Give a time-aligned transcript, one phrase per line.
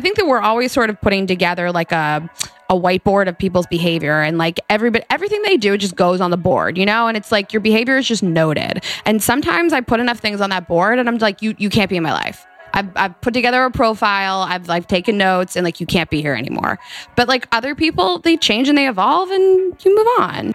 [0.00, 2.26] I think that we're always sort of putting together like a
[2.70, 6.38] a whiteboard of people's behavior and like everybody everything they do just goes on the
[6.38, 7.06] board, you know?
[7.06, 8.82] And it's like your behavior is just noted.
[9.04, 11.90] And sometimes I put enough things on that board and I'm like, you you can't
[11.90, 12.46] be in my life.
[12.72, 14.38] I've, I've put together a profile.
[14.40, 16.78] I've I've taken notes and like you can't be here anymore.
[17.14, 20.54] But like other people, they change and they evolve and you move on.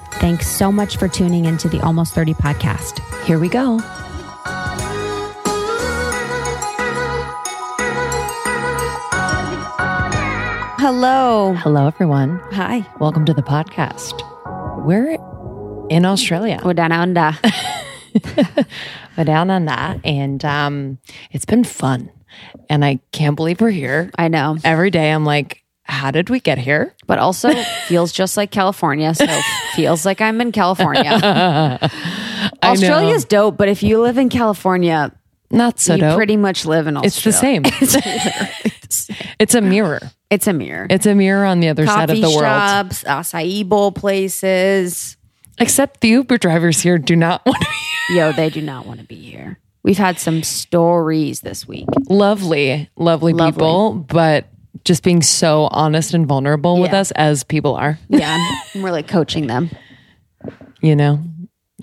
[0.15, 2.99] Thanks so much for tuning into the Almost 30 podcast.
[3.25, 3.79] Here we go.
[10.79, 11.53] Hello.
[11.53, 12.39] Hello, everyone.
[12.51, 12.85] Hi.
[12.99, 14.21] Welcome to the podcast.
[14.83, 15.17] We're
[15.89, 16.59] in Australia.
[16.63, 17.37] We're down under.
[19.17, 20.97] we're down under, and um,
[21.31, 22.11] it's been fun.
[22.69, 24.09] And I can't believe we're here.
[24.17, 24.57] I know.
[24.63, 26.93] Every day I'm like, how did we get here?
[27.07, 27.53] But also
[27.87, 29.13] feels just like California.
[29.13, 29.25] So
[29.75, 31.11] feels like I'm in California.
[32.63, 35.11] Australia's dope, but if you live in California,
[35.49, 36.15] not so you dope.
[36.15, 37.07] pretty much live in Australia.
[37.07, 39.09] It's the same.
[39.39, 39.99] it's a mirror.
[40.29, 40.87] It's a mirror.
[40.89, 42.41] It's a mirror on the other Coffee side of the world.
[42.41, 45.17] shops, acai bowl places.
[45.59, 48.27] Except the Uber drivers here do not want to be here.
[48.27, 49.59] Yo, they do not want to be here.
[49.83, 51.87] We've had some stories this week.
[52.07, 53.51] lovely, lovely, Lovely.
[53.51, 54.45] people, but
[54.83, 56.99] just being so honest and vulnerable with Yeah.
[57.01, 58.37] us as people are, Yeah,
[58.73, 59.69] and we're like coaching them.
[60.81, 61.23] you know,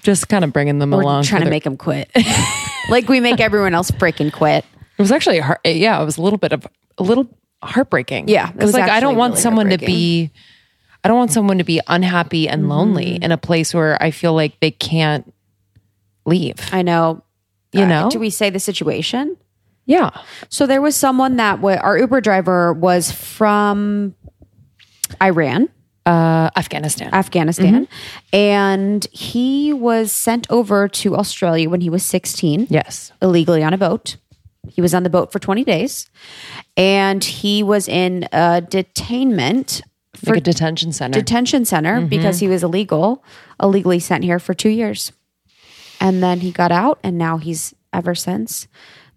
[0.00, 1.24] just kind of bringing them We're along.
[1.24, 2.10] trying for to their- make them quit,
[2.90, 4.64] like we make everyone else freaking quit.
[4.98, 6.66] It was actually heart, yeah, it was a little bit of
[6.98, 7.28] a little
[7.62, 8.28] heartbreaking.
[8.28, 10.30] Yeah, it because was like I don't want really someone to be,
[11.04, 14.34] I don't want someone to be unhappy and lonely in a place where I feel
[14.34, 15.32] like they can't
[16.26, 16.56] leave.
[16.72, 17.22] I know.
[17.72, 18.10] You Uh, know?
[18.10, 19.36] do we say the situation?
[19.88, 20.10] Yeah,
[20.50, 24.14] So there was someone that wa our Uber driver was from
[25.22, 25.70] Iran,
[26.04, 27.12] uh, Afghanistan.
[27.14, 27.88] Afghanistan,
[28.30, 33.78] and he was sent over to Australia when he was 16 yes, illegally on a
[33.78, 34.18] boat.
[34.68, 36.10] He was on the boat for 20 days
[36.76, 39.80] and he was in a detainment
[40.14, 41.18] for like a detention center.
[41.18, 43.24] detention center because he was illegal,
[43.62, 45.12] illegally sent here for two years.
[46.00, 48.68] And then he got out, and now he's ever since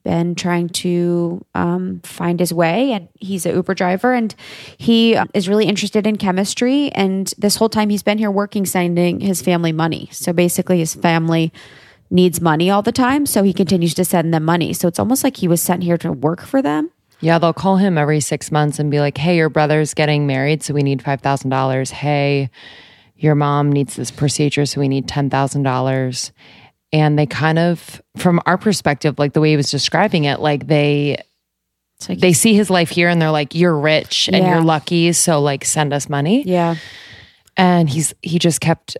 [0.04, 2.92] been trying to um, find his way.
[2.94, 4.34] And he's an Uber driver, and
[4.78, 6.90] he uh, is really interested in chemistry.
[6.94, 10.10] And this whole time he's been here working, sending his family money.
[10.12, 11.52] So basically, his family
[12.10, 14.74] needs money all the time, so he continues to send them money.
[14.74, 16.92] So it's almost like he was sent here to work for them.
[17.22, 20.64] yeah, they'll call him every six months and be like, "Hey, your brother's getting married,
[20.64, 21.92] so we need five thousand dollars.
[21.92, 22.50] Hey,
[23.16, 26.32] your mom needs this procedure, so we need ten thousand dollars."
[26.94, 30.68] And they kind of, from our perspective, like the way he was describing it, like
[30.68, 31.24] they
[32.10, 34.56] like they see his life here and they're like, "You're rich and Yeah.
[34.56, 36.76] you're lucky, so like send us money." yeah.
[37.58, 38.98] And he's he just kept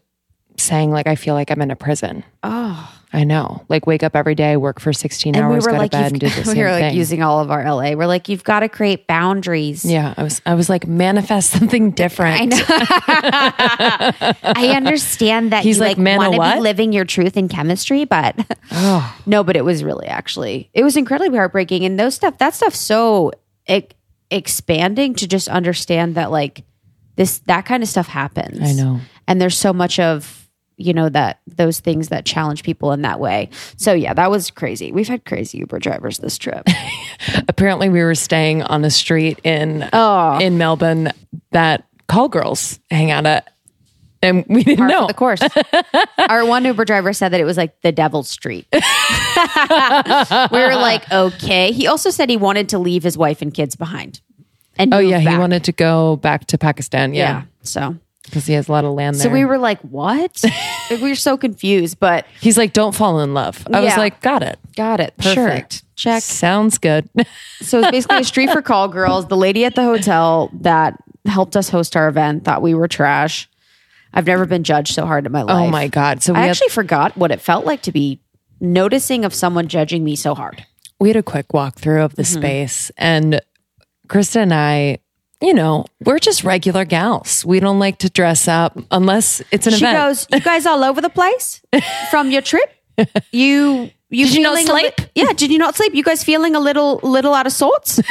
[0.58, 2.94] saying like, "I feel like I'm in a prison." Oh.
[3.14, 5.78] I know, like wake up every day, work for 16 and we hours, were go
[5.80, 6.96] like, to bed, and do the same we were like thing.
[6.96, 7.92] using all of our LA.
[7.92, 9.84] We're like, you've got to create boundaries.
[9.84, 12.42] yeah, I was I was like, manifest something different.
[12.42, 12.66] I know.
[14.44, 17.38] I understand that He's you like, like, "Man, a want to be living your truth
[17.38, 18.36] in chemistry, but
[18.72, 19.18] Oh.
[19.26, 21.84] no, but it was really actually it was incredibly heartbreaking.
[21.86, 23.32] And those stuff, that stuff's so
[23.70, 23.84] e-
[24.30, 26.64] expanding to just understand that like
[27.18, 28.62] this that kind of stuff happens.
[28.62, 29.02] I know.
[29.28, 30.41] and there's so much of
[30.82, 33.50] you know that those things that challenge people in that way.
[33.78, 34.92] So yeah, that was crazy.
[34.92, 36.68] We've had crazy Uber drivers this trip.
[37.48, 40.38] Apparently, we were staying on a street in Oh.
[40.40, 41.12] in Melbourne
[41.52, 43.54] that call girls hang out at,
[44.22, 45.08] and we didn't Par for know.
[45.08, 45.42] the course.
[46.30, 48.68] Our one Uber driver said that it was like the devil's street.
[48.74, 48.80] we
[50.60, 51.72] were like, okay.
[51.72, 54.22] He also said he wanted to leave his wife and kids behind.
[54.78, 57.14] And Oh yeah, he wanted to go back to Pakistan.
[57.14, 57.22] yeah.
[57.22, 57.98] Yeah, So,
[58.32, 59.24] because he has a lot of land there.
[59.24, 60.42] so we were like, what?
[60.92, 63.66] Like, we were so confused, but He's like, don't fall in love.
[63.72, 64.60] I was like, got it.
[64.76, 65.14] got it.
[65.22, 65.36] Sure.
[65.36, 65.84] Perfect.
[65.96, 66.22] Check.
[66.22, 67.08] Sounds good.
[67.62, 69.28] So it's basically a street for call girls.
[69.28, 73.48] The lady at the hotel that helped us host our event thought we were trash.
[74.14, 75.56] I've never been judged so hard in my life.
[75.56, 76.22] oh my god.
[76.24, 78.20] So we I had, actually forgot what it felt like to be
[78.60, 80.66] noticing of someone judging me so hard.
[81.00, 82.40] we had a quick walkthrough of the Mm-hmm.
[82.42, 83.40] space and
[84.10, 84.98] Krista and I,
[85.42, 87.44] you know, we're just regular gals.
[87.46, 89.98] We don't like to dress up unless it's an She event.
[89.98, 91.62] goes, "You guys all over the place
[92.10, 92.70] from your trip?
[93.32, 94.94] You you Did you not a li- sleep?
[95.16, 95.96] yeah, did you not sleep?
[95.96, 98.00] You guys feeling a little little out of sorts?"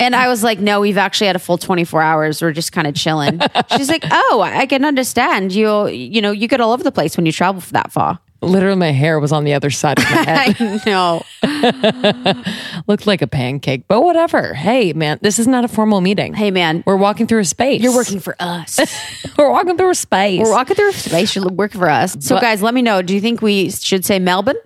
[0.00, 2.42] And I was like, "No, we've actually had a full 24 hours.
[2.42, 3.40] We're just kind of chilling."
[3.76, 5.52] She's like, "Oh, I can understand.
[5.52, 8.18] You you know, you get all over the place when you travel for that far."
[8.42, 10.56] Literally, my hair was on the other side of my head.
[10.58, 11.22] I know.
[12.86, 14.54] Looked like a pancake, but whatever.
[14.54, 16.34] Hey, man, this is not a formal meeting.
[16.34, 17.82] Hey man, We're walking through a space.
[17.82, 18.78] you're working for us.
[19.38, 20.40] We're walking through a space.
[20.40, 21.34] We're walking through a space.
[21.34, 22.16] You're working for us.
[22.20, 23.02] So, But- guys, let me know.
[23.02, 24.56] Do you think we should say Melbourne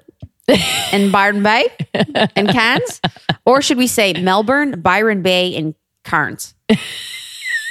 [0.92, 1.68] and Byron Bay
[2.36, 3.00] and Cairns?
[3.44, 5.74] Or should we say Melbourne, Byron Bay, and
[6.04, 6.54] Cairns?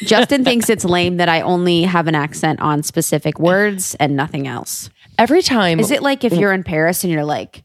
[0.04, 4.48] Justin thinks it's lame that I only have an accent on specific words and nothing
[4.48, 4.90] else.
[5.18, 5.80] Every time.
[5.80, 7.64] Is it like if you're in Paris and you're like,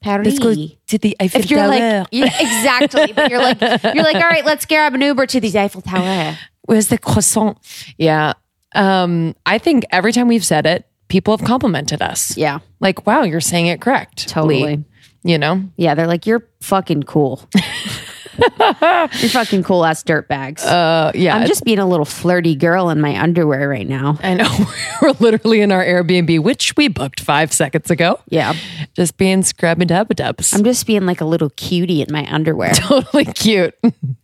[0.00, 0.26] Paris?
[0.26, 1.68] Let's go to the Eiffel If you're Tower.
[1.68, 3.12] like, yeah, exactly.
[3.12, 6.36] But you're like, you're like, all right, let's grab an Uber to the Eiffel Tower.
[6.62, 7.58] Where's the croissant?
[7.96, 8.34] Yeah.
[8.74, 12.36] Um, I think every time we've said it, people have complimented us.
[12.36, 12.60] Yeah.
[12.80, 14.28] Like, wow, you're saying it correct.
[14.28, 14.84] Totally.
[15.24, 15.64] You know?
[15.76, 17.48] Yeah, they're like, you're fucking cool.
[18.60, 20.64] you're fucking cool ass dirt bags.
[20.64, 21.36] Uh, yeah.
[21.36, 24.18] I'm just being a little flirty girl in my underwear right now.
[24.22, 24.48] I know.
[25.02, 28.20] We're literally in our Airbnb, which we booked five seconds ago.
[28.28, 28.54] Yeah.
[28.94, 30.52] Just being scrubby dub dubs.
[30.54, 33.74] I'm just being like a little cutie in my underwear totally cute.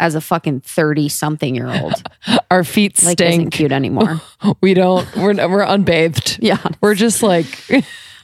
[0.00, 1.94] as a fucking 30 something year old.
[2.50, 3.52] Our feet Like, isn't stink.
[3.52, 4.20] cute anymore.
[4.60, 6.38] We don't, we're, we're unbathed.
[6.40, 6.58] Yeah.
[6.80, 7.46] We're just like,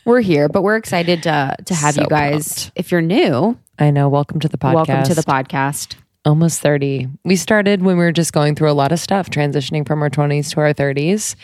[0.07, 2.73] We're here, but we're excited to, to have So you guys.
[2.75, 4.09] If you're new, I know.
[4.09, 4.75] Welcome to the podcast.
[4.75, 5.97] welcome to the podcast.
[6.27, 7.09] almost 30.
[7.25, 10.11] We started when we were just going through a lot of stuff, transitioning from our
[10.11, 11.35] 20s to our 30s.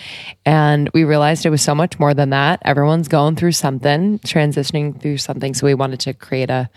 [0.45, 2.61] And we realized it was so much more than that.
[2.63, 5.55] Everyone's going through something, transitioning through something.
[5.55, 6.69] So we wanted to create a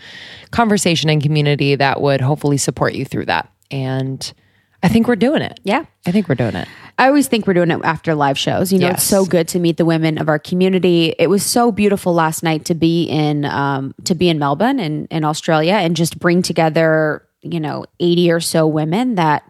[0.50, 3.52] conversation and community that would hopefully support you through that.
[3.70, 4.32] And
[4.82, 5.60] I think we're doing it.
[5.62, 5.84] Yeah.
[6.06, 6.68] I think we're doing it.
[7.00, 8.70] I always think we're doing it after live shows.
[8.70, 11.14] You know, it's so good to meet the women of our community.
[11.18, 15.08] It was so beautiful last night to be in um, to be in Melbourne and
[15.10, 19.44] in Australia and just bring together, you know, 80 or so women that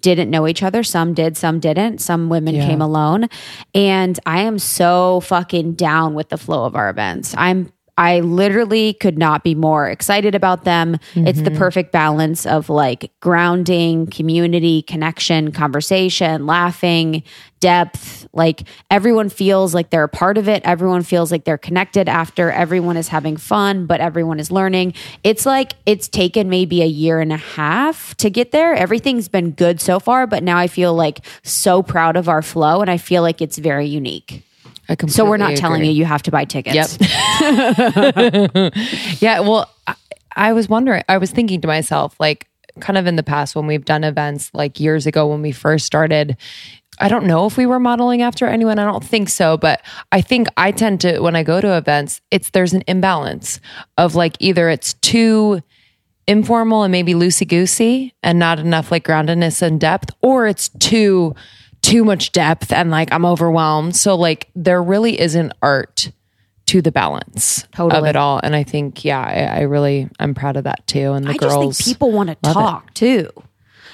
[0.00, 0.82] didn't know each other.
[0.82, 2.02] Some did, some didn't.
[2.02, 2.66] Some women Yeah.
[2.66, 3.28] came alone.
[3.74, 7.34] And I am so fucking down with the flow of our events.
[7.38, 10.98] I'm I literally could not be more excited about them.
[11.14, 11.58] It's the mm-hmm.
[11.58, 17.22] perfect balance of like grounding, community, connection, conversation, laughing,
[17.60, 18.26] depth.
[18.32, 20.62] Like everyone feels like they're a part of it.
[20.64, 22.50] Everyone feels like they're connected after.
[22.50, 24.94] Everyone is having fun, but everyone is learning.
[25.22, 28.74] It's like it's taken maybe a year and a half to get there.
[28.74, 32.80] Everything's been good so far, but now I feel like so proud of our flow
[32.80, 34.44] and I feel like it's very unique.
[34.88, 36.98] I So we're not completely telling you you have to buy tickets.
[37.00, 37.00] Yep.
[39.20, 39.40] yeah.
[39.40, 39.94] Well, I,
[40.34, 42.48] I was wondering, I was thinking to myself, like,
[42.80, 45.86] kind of in the past when we've done events, like years ago when we first
[45.86, 46.36] started.
[47.00, 48.78] I don't know if we were modeling after anyone.
[48.78, 52.20] I don't think so, but I think I tend to when I go to events,
[52.30, 53.60] it's there's an imbalance
[53.98, 55.62] of like either it's too
[56.26, 61.34] informal and maybe loosey goosey and not enough like groundedness and depth, or it's too
[61.82, 63.94] too much depth and like I'm overwhelmed.
[63.96, 66.10] So like there really is an art
[66.66, 68.08] to the balance of Totally.
[68.10, 68.40] it all.
[68.42, 71.12] And I think, yeah, I, I really I'm proud of that too.
[71.12, 72.52] And the I just girls think people want to talk
[72.94, 72.94] it.
[72.94, 72.94] talk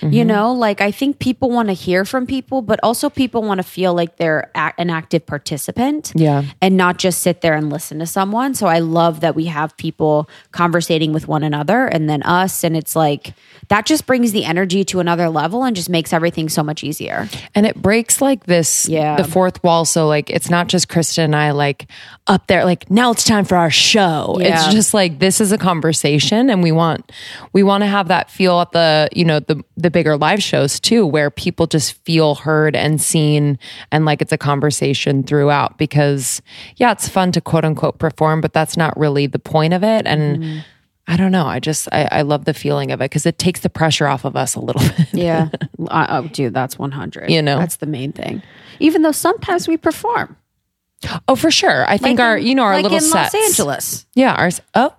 [0.00, 0.08] too.
[0.08, 0.28] You mm-hmm.
[0.28, 3.62] know, like I think people want to hear from people, but also people want to
[3.62, 6.12] feel like they're an active participant.
[6.14, 6.44] Yeah.
[6.60, 8.54] And not just sit there and listen to someone.
[8.54, 12.64] So I love that we have people conversating with one another and then us.
[12.64, 13.34] And it's like
[13.68, 17.28] that just brings the energy to another level and just makes everything so much easier.
[17.54, 19.16] and it breaks like this Yeah.
[19.16, 21.86] the fourth wall so like it's not just krista and i like
[22.26, 24.64] up there like now it's time for our show Yeah.
[24.64, 27.10] it's just like this is a conversation and we want
[27.52, 30.78] we want to have that feel at the you know the the bigger live shows
[30.80, 33.58] too where people just feel heard and seen
[33.92, 36.40] and like it's a conversation throughout because
[36.76, 40.06] yeah it's fun to quote unquote perform but that's not really the point of it
[40.06, 40.58] and Mm-hmm.
[41.10, 41.46] I don't know.
[41.46, 44.26] I just I, I love the feeling of it because it takes the pressure off
[44.26, 45.06] of us a little bit.
[45.14, 45.48] Yeah.
[45.88, 47.30] oh, dude, that's 100.
[47.30, 47.58] You know?
[47.58, 48.42] that's the main thing.
[48.78, 50.36] Even though sometimes we perform.
[51.26, 51.88] Oh, for sure.
[51.88, 53.32] I think Like our in- you know our like little in sets.
[53.32, 54.06] Los Angeles.
[54.14, 54.60] Yeah, ours.
[54.74, 54.94] Oh,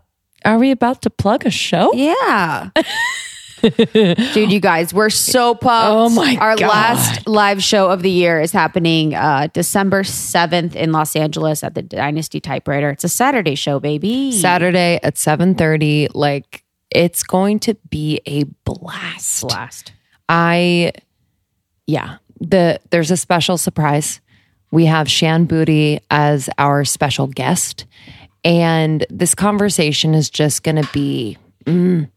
[0.45, 1.93] are we about to plug a show?
[1.93, 2.71] Yeah.
[4.33, 5.87] Dude, you guys, we're so pumped.
[5.89, 6.69] Oh my Our God.
[6.69, 11.75] last live show of the year is happening uh, December 7th in Los Angeles at
[11.75, 12.89] the Dynasty Typewriter.
[12.89, 14.31] It's a Saturday show, baby.
[14.31, 16.07] Saturday at seven thirty.
[16.13, 19.41] Like it's going to be a blast.
[19.47, 19.91] Blast.
[20.27, 20.91] I,
[21.87, 22.17] yeah.
[22.39, 24.21] The there's a special surprise.
[24.71, 27.85] We have Shan Boody as our special guest,
[28.45, 32.09] And this conversation is just going to be mm,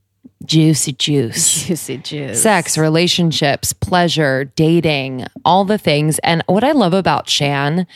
[0.45, 1.65] juicy juice.
[1.67, 2.43] Juicy juice.
[2.43, 6.19] Sex, relationships, pleasure, dating, all the things.
[6.21, 7.87] And what I love about Shan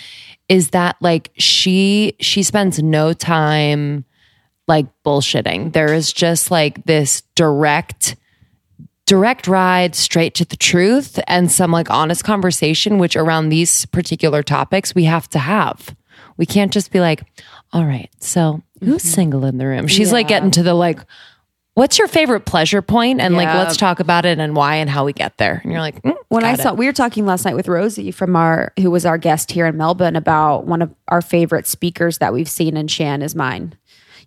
[0.48, 4.04] is that like she she spends no time
[4.68, 5.72] like bullshitting.
[5.72, 8.16] There is just like this direct
[9.06, 14.42] direct ride straight to the truth and some like honest conversation which around these particular
[14.42, 15.94] topics we have to have.
[16.36, 17.22] We can't just be like,
[17.72, 19.08] "All right, so who's mm-hmm.
[19.08, 21.00] single in the room?" She's like getting to the like
[21.76, 23.20] What's your favorite pleasure point?
[23.20, 25.60] And like, let's talk about it and why and how we get there.
[25.62, 26.62] And you're like, mm, when I got it.
[26.62, 29.66] saw, we were talking last night with Rosie from our, who was our guest here
[29.66, 33.74] in Melbourne about one of our favorite speakers that we've seen, and Shan is mine.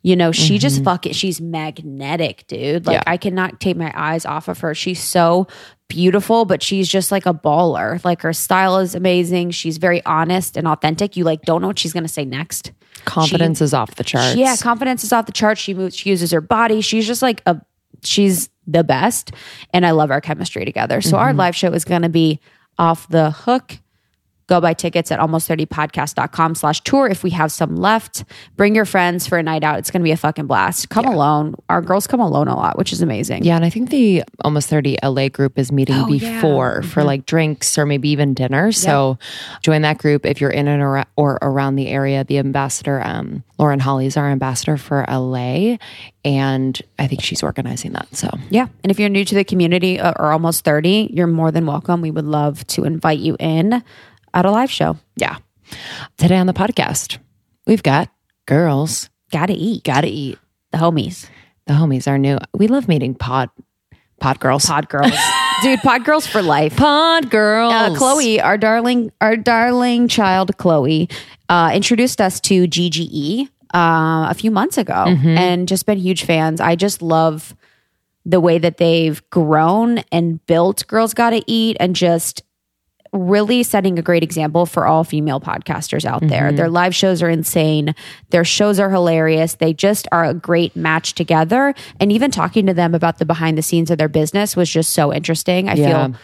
[0.03, 2.86] You know, she just fuck it she's magnetic, dude.
[2.86, 3.03] Like, Yeah.
[3.08, 4.75] I cannot take my eyes off of her.
[4.75, 5.48] She's so
[5.88, 8.01] beautiful, but she's just like a baller.
[8.06, 9.51] Like, her style is amazing.
[9.51, 11.18] She's very honest and authentic.
[11.18, 12.74] You like don't know what she's going to say next.
[13.06, 14.36] Confidence is off the charts.
[14.36, 15.62] Yeah, confidence is off the charts.
[15.62, 16.82] She moves, she uses her body.
[16.82, 17.62] She's just like a
[18.03, 19.32] she's the best.
[19.74, 21.01] And I love our chemistry together.
[21.01, 21.39] So our mm-hmm.
[21.39, 22.39] live show is gonna be
[22.77, 23.79] off the hook.
[24.50, 28.24] Go buy tickets at almost30podcast.com slash tour if we have some left.
[28.58, 29.77] Bring your friends for a night out.
[29.77, 30.89] It's gonna be a fucking blast.
[30.89, 31.53] Come alone.
[31.70, 33.44] Our girls come alone a lot, which is amazing.
[33.44, 36.34] Yeah, and I think the almost 30 LA group is meeting Oh, yeah.
[36.41, 38.72] before for like drinks or maybe even dinner.
[38.72, 39.20] So
[39.62, 42.24] join that group if you're in and ar- or around the area.
[42.24, 45.77] The ambassador, um, Lauren Holly, is our ambassador for LA,
[46.25, 48.08] and I think she's organizing that.
[48.15, 48.65] So Yeah.
[48.84, 52.01] And if you're new to the community uh, or almost 30, you're more than welcome.
[52.01, 53.84] We would love to invite you in
[54.33, 54.98] at a live show.
[55.15, 55.38] yeah,
[56.17, 57.17] today on the podcast,
[57.67, 58.09] we've got
[58.45, 59.83] girls Gotta eat.
[59.83, 60.39] gotta eat.
[60.71, 61.27] The homies.
[61.67, 62.39] The homies are new.
[62.53, 63.50] We love meeting pod
[64.19, 64.65] pod girls.
[64.65, 65.12] Pod girls.
[65.62, 66.75] Dude, pod girls for life.
[66.77, 67.74] pod girls.
[67.74, 71.09] Uh, Chloe, our darling, our darling child, Chloe,
[71.50, 76.59] uh, introduced us to GGE uh, a few months ago, and just been huge fans.
[76.62, 77.55] I just love
[78.25, 82.41] the way that they've grown and built Girls Gotta Eat, and just
[83.11, 86.47] really setting a great example for all female podcasters out there.
[86.47, 86.57] Mm-hmm.
[86.57, 87.95] Their live shows are insane.
[88.29, 89.55] Their shows are hilarious.
[89.55, 91.73] They just are a great match together.
[91.99, 94.91] And even talking to them about the behind the scenes of their business was just
[94.91, 95.69] so interesting.
[95.69, 96.07] I Yeah.
[96.07, 96.15] feel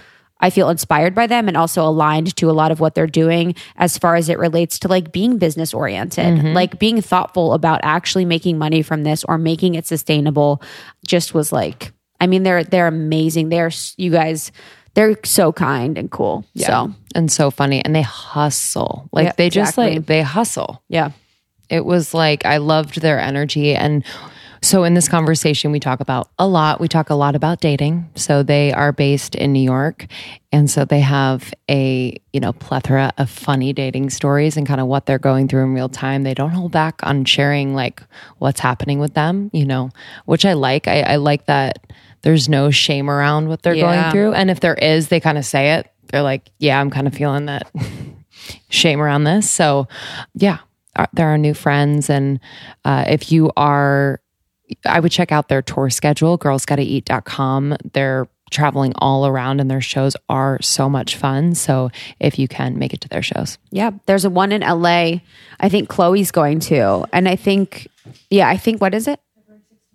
[0.42, 3.56] I feel inspired by them and also aligned to a lot of what they're doing
[3.78, 6.54] as far as it relates to like being business oriented, mm-hmm.
[6.54, 10.62] like being thoughtful about actually making money from this or making it sustainable.
[11.08, 13.50] Just was like, I mean, they're they're amazing.
[13.50, 14.52] They're you guys,
[14.96, 16.46] they're so kind and cool.
[16.56, 16.92] So.
[17.14, 19.08] And so funny, and they hustle.
[19.14, 19.98] Like Yeah, they just exactly.
[19.98, 20.82] like they hustle.
[20.90, 21.12] yeah,
[21.70, 23.74] it was like I loved their energy.
[23.74, 24.04] And
[24.62, 26.80] so in this conversation we talk about a lot.
[26.80, 28.10] We talk a lot about dating.
[28.16, 30.08] So they are based in New York.
[30.52, 34.88] And so they have a you know plethora of funny dating stories and kind of
[34.88, 36.24] what they're going through in real time.
[36.24, 38.02] They don't hold back on sharing like
[38.40, 39.90] what's happening with them you know
[40.26, 40.88] which I like.
[40.88, 41.80] I, I like that
[42.26, 44.02] there's no shame around what they're Yeah.
[44.02, 46.90] going through and if there is they kind of say it they're like yeah I'm
[46.90, 47.72] kind of feeling that
[48.70, 49.50] shame around this.
[49.50, 49.88] So,
[50.36, 50.60] yeah,
[50.96, 52.10] uh, there are new friends.
[52.10, 52.40] And
[52.84, 54.22] uh, if you are,
[54.86, 57.78] I would check out their tour schedule, girlsgottaeat.com.
[57.94, 61.56] They're traveling all around and their shows are so much fun.
[61.56, 61.90] So,
[62.20, 63.92] if you can make it to their shows, yeah.
[64.06, 65.22] There's a one in LA.
[65.60, 67.88] I think Chloe's going to, and I think,
[68.30, 69.20] yeah, I think what is it?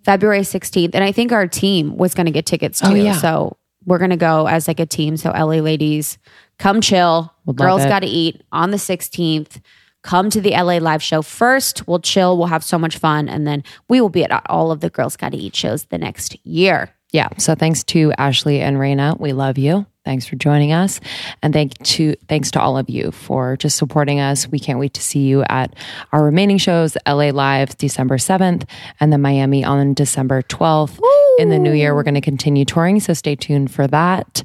[0.03, 2.93] February 16th, and I think our team was going to get tickets oh, too.
[2.93, 3.17] Oh, yeah.
[3.17, 5.17] So we're going to go as like a team.
[5.17, 6.17] So LA ladies,
[6.59, 7.33] come chill.
[7.45, 9.61] Love Girls got to eat on the 16th.
[10.03, 11.87] Come to the LA live show first.
[11.87, 12.37] We'll chill.
[12.37, 15.15] We'll have so much fun, and then we will be at all of the Girls
[15.15, 16.89] Got to Eat shows the next year.
[17.11, 17.29] yeah.
[17.37, 19.19] So, thanks to Ashley and Rayna.
[19.19, 19.85] We love you.
[20.03, 20.99] Thanks for joining us,
[21.43, 24.47] and thank to thanks to all of you for just supporting us.
[24.47, 25.75] We can't wait to see you at
[26.11, 28.65] our remaining shows: LA Live December seventh,
[28.99, 30.99] and then Miami on December twelfth.
[31.37, 34.43] In the new year, we're going to continue touring, so stay tuned for that.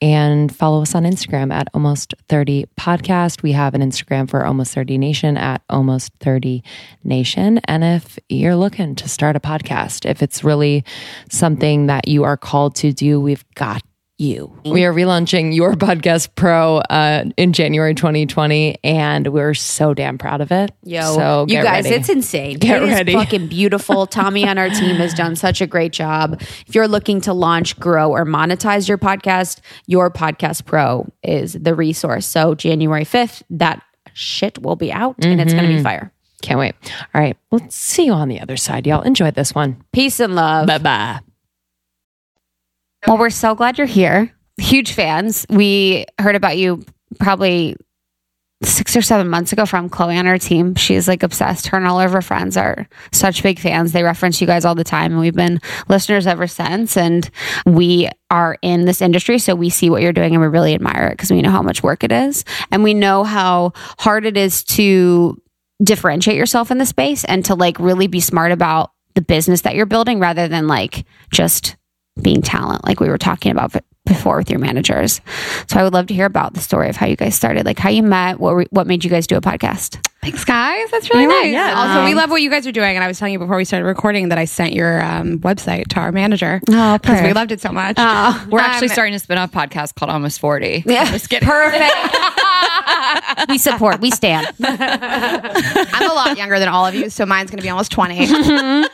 [0.00, 3.42] And follow us on Instagram at Almost 30 Podcast.
[3.42, 6.62] We have an Instagram for Almost 30 Nation at Almost 30
[7.02, 7.58] Nation.
[7.64, 10.84] And if you're looking to start a podcast, if it's really
[11.28, 13.82] something that you are called to do, we've got
[14.18, 14.52] you.
[14.64, 20.40] We are relaunching Your Podcast Pro uh, in January 2020, and we're so damn proud
[20.40, 20.70] of it.
[20.84, 21.96] so you guys, ready.
[21.96, 22.58] it's insane.
[22.58, 23.12] Get It ready.
[23.14, 24.06] fucking beautiful.
[24.06, 26.40] Tommy on our team has done such a great job.
[26.40, 31.74] If you're looking to launch, grow, or monetize your podcast, your podcast pro is the
[31.74, 32.26] resource.
[32.26, 33.82] So January 5th, that
[34.14, 35.60] shit will be out and it's Mm-hmm.
[35.60, 36.12] going to be fire.
[36.42, 36.74] Can't wait.
[37.14, 37.36] All right.
[37.50, 39.02] We'll see you on the other side, y'all.
[39.02, 39.82] Enjoy this one.
[39.92, 40.66] Peace and love.
[40.66, 41.18] Bye bye.
[43.06, 44.34] Well, we're so glad you're here.
[44.58, 45.46] Huge fans.
[45.48, 46.84] We heard about you
[47.18, 47.76] probably
[48.64, 50.74] six or seven months ago from Chloe on our team.
[50.74, 51.68] She's like obsessed.
[51.68, 53.92] Her and all of her friends are such big fans.
[53.92, 56.96] They reference you guys all the time, and we've been listeners ever since.
[56.96, 57.30] And
[57.66, 61.06] we are in this industry, so we see what you're doing and we really admire
[61.06, 64.36] it because we know how much work it is, and we know how hard it
[64.36, 65.40] is to
[65.84, 69.76] differentiate yourself in the space and to like really be smart about the business that
[69.76, 71.76] you're building rather than like just
[72.22, 75.20] being talent like we were talking about before with your managers.
[75.66, 77.78] So I would love to hear about the story of how you guys started, like
[77.78, 79.98] how you met, what were, what made you guys do a podcast.
[80.22, 80.90] Thanks, guys.
[80.90, 81.52] That's really nice.
[81.52, 81.74] yeah.
[81.76, 82.96] Also, we love what you guys are doing.
[82.96, 85.88] And I was telling you before we started recording that I sent your um, website
[85.88, 87.96] to our manager Oh, because we loved it so much.
[87.98, 90.84] We're actually Um, starting a spin-off podcast called Almost 40.
[90.86, 91.46] Yeah, Just kidding.
[91.48, 91.82] perfect.
[93.48, 94.00] we support.
[94.00, 94.48] We stand.
[94.60, 98.26] I'm a lot younger than all of you, so mine's going to be almost 20.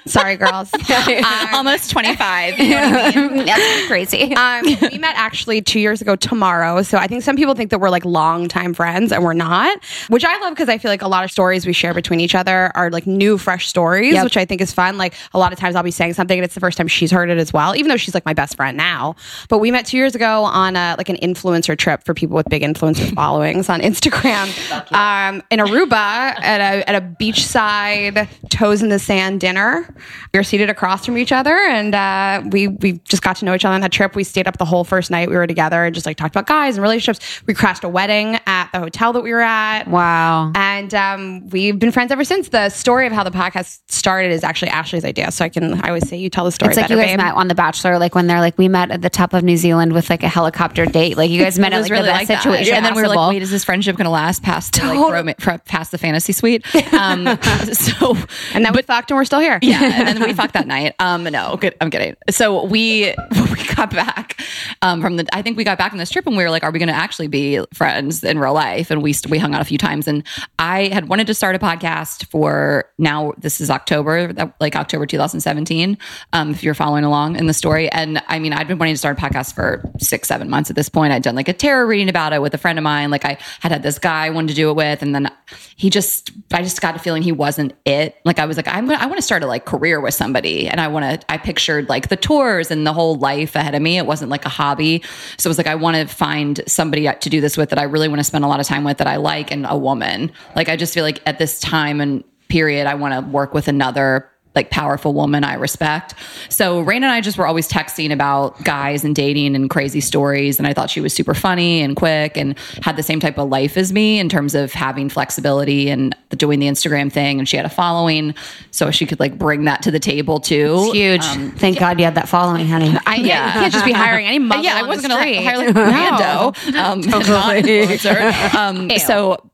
[0.06, 0.70] Sorry, girls.
[0.94, 2.58] Um, Almost 25.
[2.64, 3.46] You know what I mean?
[3.46, 4.34] That's crazy.
[4.36, 6.82] um, we met actually two years ago tomorrow.
[6.82, 10.24] So I think some people think that we're like longtime friends and we're not, which
[10.24, 12.70] I love because I feel like a lot of stories we share between each other
[12.74, 14.24] are like new, fresh stories, Yep.
[14.24, 14.98] which I think is fun.
[14.98, 17.10] Like a lot of times I'll be saying something and it's the first time she's
[17.10, 19.16] heard it as well, even though she's like my best friend now.
[19.48, 22.48] But we met two years ago on a, like an influencer trip for people with
[22.48, 24.46] big influencer followings on Instagram
[24.92, 29.86] um, in Aruba at a, at a beachside toes in the sand dinner.
[30.32, 33.54] We were seated across from each other and uh, we, we just got to know
[33.54, 34.14] each other on that trip.
[34.16, 36.46] We stayed up the whole first night we were together and just like talked about
[36.46, 37.42] guys and relationships.
[37.46, 39.86] We crashed a wedding at the hotel that we were at.
[39.88, 40.52] wow.
[40.54, 42.48] And um, we've been friends ever since.
[42.48, 45.30] The story of how the podcast started is actually Ashley's idea.
[45.30, 47.10] So I can, I always say, you tell the story It's like better, you guys
[47.12, 47.18] babe.
[47.18, 49.56] met on The Bachelor, like when they're like, we met at the top of New
[49.56, 51.16] Zealand with like a helicopter date.
[51.16, 52.42] Like you guys met at like really the best that.
[52.42, 52.74] situation.
[52.74, 55.44] And then we were like, wait, is this friendship going to last past the, like,
[55.44, 56.64] rom- past the fantasy suite?
[56.94, 57.26] Um,
[57.72, 58.16] so,
[58.54, 59.58] and then we fucked and we're still here.
[59.62, 60.94] yeah, and then we fucked that night.
[61.00, 61.74] Um, no, good.
[61.80, 62.14] I'm kidding.
[62.30, 64.40] So we we got back
[64.80, 65.26] um, from the.
[65.32, 66.88] I think we got back from this trip and we were like, are we going
[66.88, 68.90] to actually be friends in real life?
[68.90, 70.06] And we st- we hung out a few times.
[70.06, 70.22] And
[70.58, 73.32] I had wanted to start a podcast for now.
[73.38, 75.98] This is October, like October 2017.
[76.32, 78.98] Um, if you're following along in the story, and I mean, I'd been wanting to
[78.98, 81.12] start a podcast for six, seven months at this point.
[81.12, 83.10] I'd done like a tarot reading about it with a friend of mine.
[83.10, 85.30] Like I had had this guy I wanted to do it with, and then
[85.76, 88.16] he just, I just got a feeling he wasn't it.
[88.24, 90.68] Like I was like, I'm gonna, I want to start a like career with somebody,
[90.68, 91.32] and I want to.
[91.32, 93.98] I pictured like the tours and the whole life ahead of me.
[93.98, 95.02] It wasn't like a hobby,
[95.36, 97.84] so it was like I want to find somebody to do this with that I
[97.84, 100.32] really want to spend a lot of time with that I like, and a woman.
[100.56, 103.68] Like I just feel like at this time and period, I want to work with
[103.68, 106.14] another like powerful woman I respect.
[106.48, 110.58] So Rain and I just were always texting about guys and dating and crazy stories.
[110.58, 113.48] And I thought she was super funny and quick and had the same type of
[113.48, 117.38] life as me in terms of having flexibility and doing the Instagram thing.
[117.38, 118.34] And she had a following.
[118.70, 120.90] So she could like bring that to the table too.
[120.94, 121.54] It's huge.
[121.58, 122.96] Thank God you had that following, honey.
[123.06, 123.46] I, yeah.
[123.46, 124.62] You can't just be hiring any mother.
[124.64, 126.74] yeah, I wasn't going to hire like Brando.
[126.76, 128.54] Um, influencer.
[128.54, 129.50] Um, so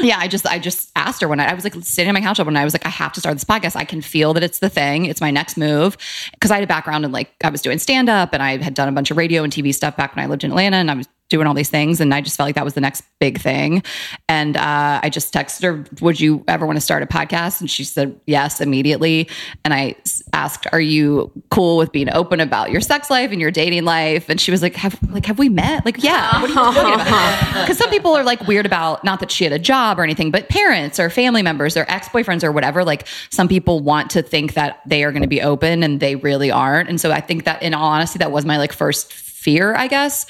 [0.00, 2.38] yeah, I just I just asked her when I, was like sitting on my couch
[2.38, 2.60] one night.
[2.60, 3.76] I was like, I have to start this podcast.
[3.76, 5.06] I can feel that it's the thing.
[5.06, 5.96] It's my next move
[6.32, 8.74] because I had a background in like I was doing stand up and I had
[8.74, 10.90] done a bunch of radio and TV stuff back when I lived in Atlanta and
[10.90, 13.04] I was doing all these things and I just felt like that was the next
[13.18, 13.82] big thing.
[14.28, 17.70] And uh, I just texted her, "Would you ever want to start a podcast?" And
[17.70, 19.28] she said yes immediately.
[19.64, 19.96] And I
[20.32, 24.28] asked, "Are you cool with being open about your sex life and your dating life?"
[24.28, 26.40] And she was like, "Have like have we met?" Like, yeah.
[26.40, 27.58] What are you talking about?
[27.68, 30.30] Because some people are like weird about not that she had a job or anything,
[30.30, 32.84] but parents or family members or ex boyfriends or whatever.
[32.84, 36.16] Like some people want to think that they are going to be open and they
[36.16, 36.88] really aren't.
[36.88, 39.86] And so I think that, in all honesty, that was my like first fear, I
[39.88, 40.26] guess,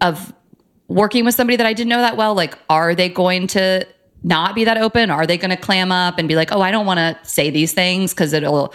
[0.00, 0.32] of
[0.92, 3.86] working with somebody that I didn't know that well, like, are they going to
[4.22, 5.10] not be that open?
[5.10, 7.50] Are they going to clam up and be like, oh, I don't want to say
[7.50, 8.74] these things because it'll,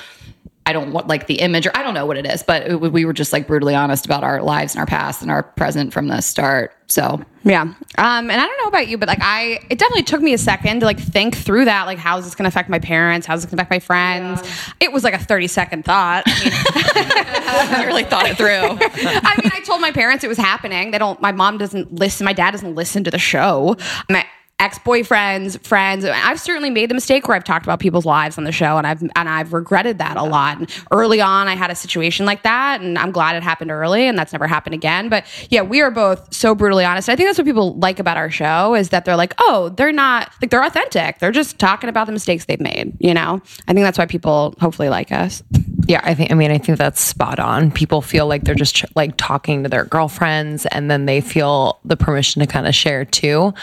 [0.67, 2.75] I don't want like the image or I don't know what it is, but it,
[2.75, 5.93] we were just like brutally honest about our lives and our past and our present
[5.93, 6.75] from the start.
[6.87, 7.61] So Yeah.
[7.61, 10.37] Um, and I don't know about you, but like I, it definitely took me a
[10.37, 11.85] second to like think through that.
[11.85, 13.25] Like, how's this going to affect my parents?
[13.25, 14.41] How's this going to affect my friends?
[14.81, 16.23] It was like a 30 second thought.
[16.27, 18.47] I mean, I really thought it through.
[18.49, 20.91] I mean, I told my parents it was happening.
[20.91, 22.25] They don't, my mom doesn't listen.
[22.25, 23.77] My dad doesn't listen to the show.
[24.09, 24.25] My
[24.59, 26.03] ex-boyfriends, friends.
[26.03, 28.87] I've certainly made the mistake where I've talked about people's lives on the show and
[28.87, 30.57] I've, and I've regretted that a lot.
[30.57, 34.07] And early on, I had a situation like that and I'm glad it happened early
[34.07, 35.09] and that's never happened again.
[35.09, 37.07] But yeah, we are both so brutally honest.
[37.07, 39.91] I think that's what people like about our show is that they're like, oh, they're
[39.91, 41.19] not like they're authentic.
[41.19, 42.97] They're just talking about the mistakes they've made.
[42.99, 45.43] You know, I think that's why people hopefully like us.
[45.87, 46.31] Yeah, I think.
[46.31, 47.71] I mean, I think that's spot on.
[47.71, 51.79] People feel like they're just ch- like talking to their girlfriends, and then they feel
[51.85, 53.53] the permission to kind of share too.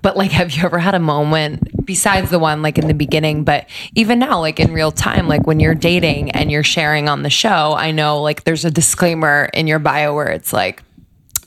[0.00, 3.44] But like, have you ever had a moment besides the one like in the beginning,
[3.44, 7.22] but even now, like in real time, like when you're dating and you're sharing on
[7.22, 7.74] the show?
[7.74, 10.82] I know like there's a disclaimer in your bio where it's like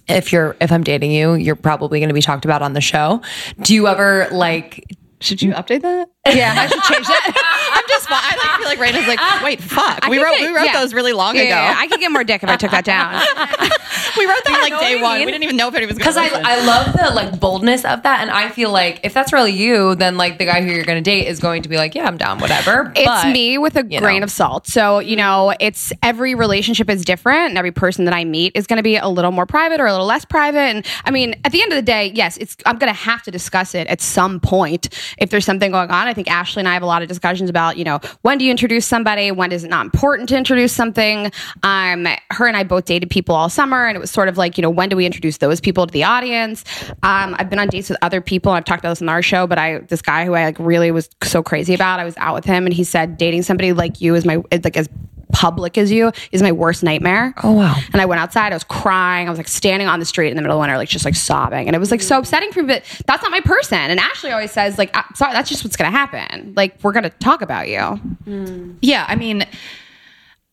[0.07, 2.81] if you're if I'm dating you, you're probably going to be talked about on the
[2.81, 3.21] show.
[3.61, 4.83] Do you ever like
[5.19, 6.09] Should you update that?
[6.27, 7.83] Yeah, I should change that.
[8.09, 8.37] I'm.
[8.37, 10.07] I like, feel like Rayna's like, wait, fuck.
[10.07, 10.79] we wrote get- we wrote yeah.
[10.79, 11.49] those really long Yeah, ago.
[11.49, 11.75] yeah.
[11.77, 13.13] I could get more dick if I took that down.
[14.17, 15.17] we wrote that like day one.
[15.17, 15.25] mean?
[15.25, 18.03] We didn't even know if anyone was because I, I love the like boldness of
[18.03, 20.83] that and i feel like if that's really you then like the guy who you're
[20.85, 23.57] going to date is going to be like yeah i'm down whatever It's But, me
[23.57, 24.23] with a grain know.
[24.25, 24.67] of salt.
[24.67, 25.17] So, you mm-hmm.
[25.17, 28.83] know, it's every relationship is different and every person that I meet is going to
[28.83, 30.59] be a little more private or a little less private.
[30.59, 33.23] And I mean, at the end of the day, yes, it's I'm going to have
[33.23, 36.07] to discuss it at some point if there's something going on.
[36.07, 38.45] I think Ashley and I have a lot of discussions about, you know, when do
[38.45, 39.31] you introduce somebody?
[39.31, 41.31] When is it not important to introduce something?
[41.63, 44.57] Um, her and I both dated people all summer and it was sort of like,
[44.57, 46.63] you know, when do we introduce those people to the audience?
[47.03, 48.51] Um, I've been on dates with other people.
[48.51, 50.91] I've talked about this on our show, but I, this guy who I like really
[50.91, 54.01] was so crazy about, I was out with him and he said dating somebody like
[54.01, 54.89] you is my, like as
[55.33, 57.33] public as you is my worst nightmare.
[57.43, 57.75] Oh, wow.
[57.93, 59.27] And I went outside, I was crying.
[59.27, 61.15] I was like standing on the street in the middle of winter, like just like
[61.15, 61.67] sobbing.
[61.67, 63.77] And it was like so upsetting for me, but that's not my person.
[63.77, 66.53] And Ashley always says, like, "Ah, sorry, that's just what's going to happen.
[66.55, 68.77] Like, we're going to talk about you.
[68.81, 69.45] Yeah, I mean,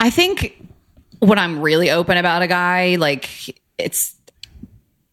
[0.01, 0.65] I think
[1.21, 3.29] when I'm really open about a guy, like
[3.79, 4.15] it's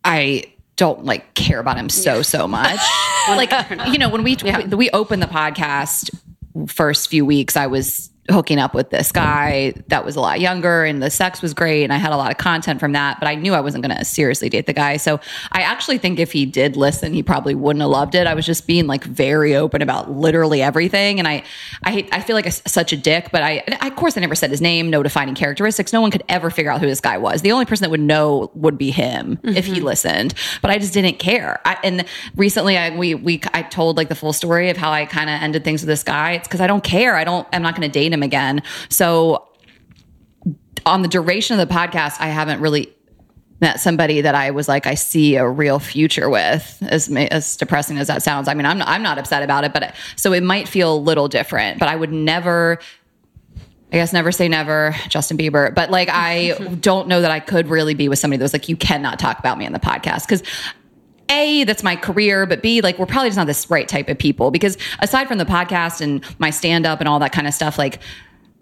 [0.03, 0.45] I
[0.75, 2.79] don't like care about him so so much.
[3.29, 3.51] like
[3.87, 4.37] you know, when we
[4.69, 6.09] we opened the podcast
[6.67, 10.85] first few weeks, I was hooking up with this guy that was a lot younger
[10.85, 13.27] and the sex was great and I had a lot of content from that, but
[13.27, 14.97] I knew I wasn't going to seriously date the guy.
[14.97, 15.19] So
[15.51, 18.27] I actually think if he did listen, he probably wouldn't have loved it.
[18.27, 21.17] I was just being like very open about literally everything.
[21.17, 21.43] And I,
[21.83, 24.35] I I feel like a, such a dick, but I, I, of course I never
[24.35, 25.91] said his name, no defining characteristics.
[25.91, 27.41] No one could ever figure out who this guy was.
[27.41, 29.85] The only person that would know would be him if he mm-hmm.
[29.85, 31.59] listened, but I just didn't care.
[31.65, 32.05] I, and
[32.35, 35.41] recently I, we, we, I told like the full story of how I kind of
[35.41, 36.33] ended things with this guy.
[36.33, 37.15] It's cause I don't care.
[37.15, 38.63] I don't, I'm not going to date him again.
[38.89, 39.47] So
[40.85, 42.93] on the duration of the podcast, I haven't really
[43.61, 46.83] met somebody that I was like, I see a real future with.
[46.89, 49.71] As as depressing as that sounds, I mean, I'm not, I'm not upset about it,
[49.71, 51.79] but so it might feel a little different.
[51.79, 52.79] But I would never.
[53.93, 55.75] I guess never say never, Justin Bieber.
[55.75, 58.69] But like, I don't know that I could really be with somebody that was like,
[58.69, 60.43] you cannot talk about me on the podcast because
[61.31, 64.17] a, that's my career, but B, like we're probably just not this right type of
[64.17, 67.53] people because aside from the podcast and my stand up and all that kind of
[67.53, 67.99] stuff, like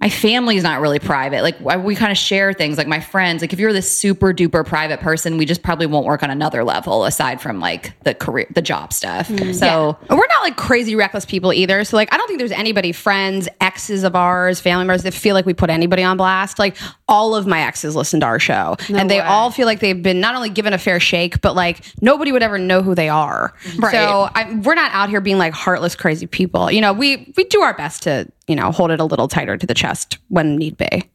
[0.01, 1.41] my family is not really private.
[1.41, 3.41] Like we kind of share things like my friends.
[3.41, 6.63] Like if you're this super duper private person, we just probably won't work on another
[6.63, 9.27] level aside from like the career, the job stuff.
[9.27, 9.53] Mm.
[9.53, 11.83] So And we're not like crazy reckless people either.
[11.83, 15.33] So like I don't think there's anybody, friends, exes of ours, family members that feel
[15.33, 16.59] like we put anybody on blast.
[16.59, 16.77] Like
[17.09, 18.77] all of my exes listen to our show.
[18.89, 21.81] and they all feel like they've been not only given a fair shake, but like
[22.01, 23.53] nobody would ever know who they are.
[23.77, 23.91] Right.
[23.91, 26.71] So I, we're not out here being like heartless, crazy people.
[26.71, 29.55] You know, we we do our best to, you know, hold it a little tighter
[29.55, 31.09] to the chest when need be.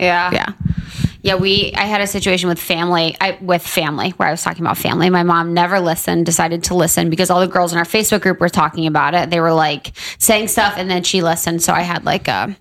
[0.00, 0.30] Yeah.
[0.32, 0.52] Yeah.
[1.22, 4.64] Yeah, we I had a situation with family, I with family where I was talking
[4.64, 5.10] about family.
[5.10, 8.40] My mom never listened, decided to listen because all the girls in our Facebook group
[8.40, 9.28] were talking about it.
[9.28, 11.62] They were like saying stuff and then she listened.
[11.62, 12.56] So I had like a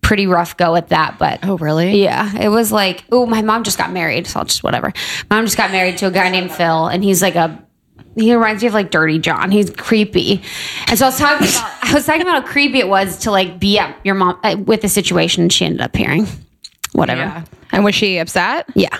[0.00, 2.02] pretty rough go at that, but Oh, really?
[2.02, 4.92] Yeah, it was like, oh, my mom just got married, so I'll just whatever.
[5.28, 7.63] My mom just got married to a guy named Phil and he's like a
[8.16, 9.50] he reminds me of like Dirty John.
[9.50, 10.42] He's creepy,
[10.88, 13.30] and so I was talking about I was talking about how creepy it was to
[13.30, 15.48] like be at your mom uh, with the situation.
[15.48, 16.26] She ended up hearing
[16.92, 17.44] whatever.
[17.72, 18.66] And was she upset?
[18.74, 18.96] Yeah.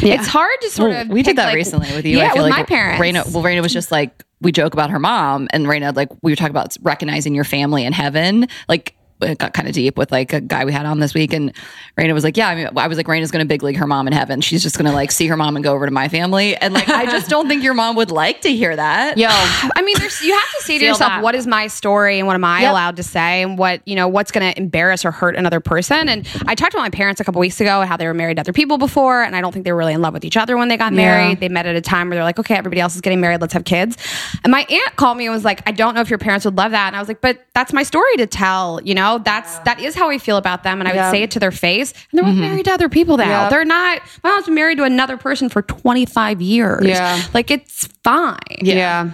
[0.00, 2.18] It's hard to sort of we pick, did that like- recently with you.
[2.18, 3.00] Yeah, I feel with like my parents.
[3.00, 6.32] Rayna, well, Rayna was just like we joke about her mom, and Rayna like we
[6.32, 8.48] were talking about recognizing your family in heaven.
[8.68, 11.32] Like it got kind of deep with like a guy we had on this week,
[11.32, 11.52] and
[11.96, 13.86] Rayna was like, "Yeah, I mean, I was like, Rayna's going to big league her
[13.86, 14.40] mom in heaven.
[14.40, 16.74] She's just going to like see her mom and go over to my family." And
[16.74, 19.16] like, I just don't think your mom would like to hear that.
[19.18, 21.22] Yo, I mean, there's you have to say to Feel yourself, that.
[21.22, 22.70] what is my story and what am I Yep.
[22.70, 26.08] allowed to say and what you know what's going to embarrass or hurt another person.
[26.08, 28.40] And I talked to my parents a couple weeks ago how they were married to
[28.42, 30.56] other people before, and I don't think they were really in love with each other
[30.56, 31.40] when they got married.
[31.40, 33.52] They met at a time where they're like, okay, everybody else is getting married, let's
[33.54, 33.96] have kids.
[34.44, 36.56] And my aunt called me and was like, I don't know if your parents would
[36.56, 36.88] love that.
[36.88, 38.80] And I was like, but that's my story to tell.
[38.82, 41.10] You know, that's that is how I feel about them, and I would Yeah.
[41.10, 41.92] say it to their face.
[41.92, 42.40] And they're both mm-hmm.
[42.42, 43.42] married to other people now.
[43.42, 43.50] Yep.
[43.50, 44.02] They're not.
[44.22, 46.84] My mom's been married to another person for 25 years.
[46.84, 47.22] Yeah.
[47.34, 48.38] like it's fine.
[48.62, 49.10] yeah.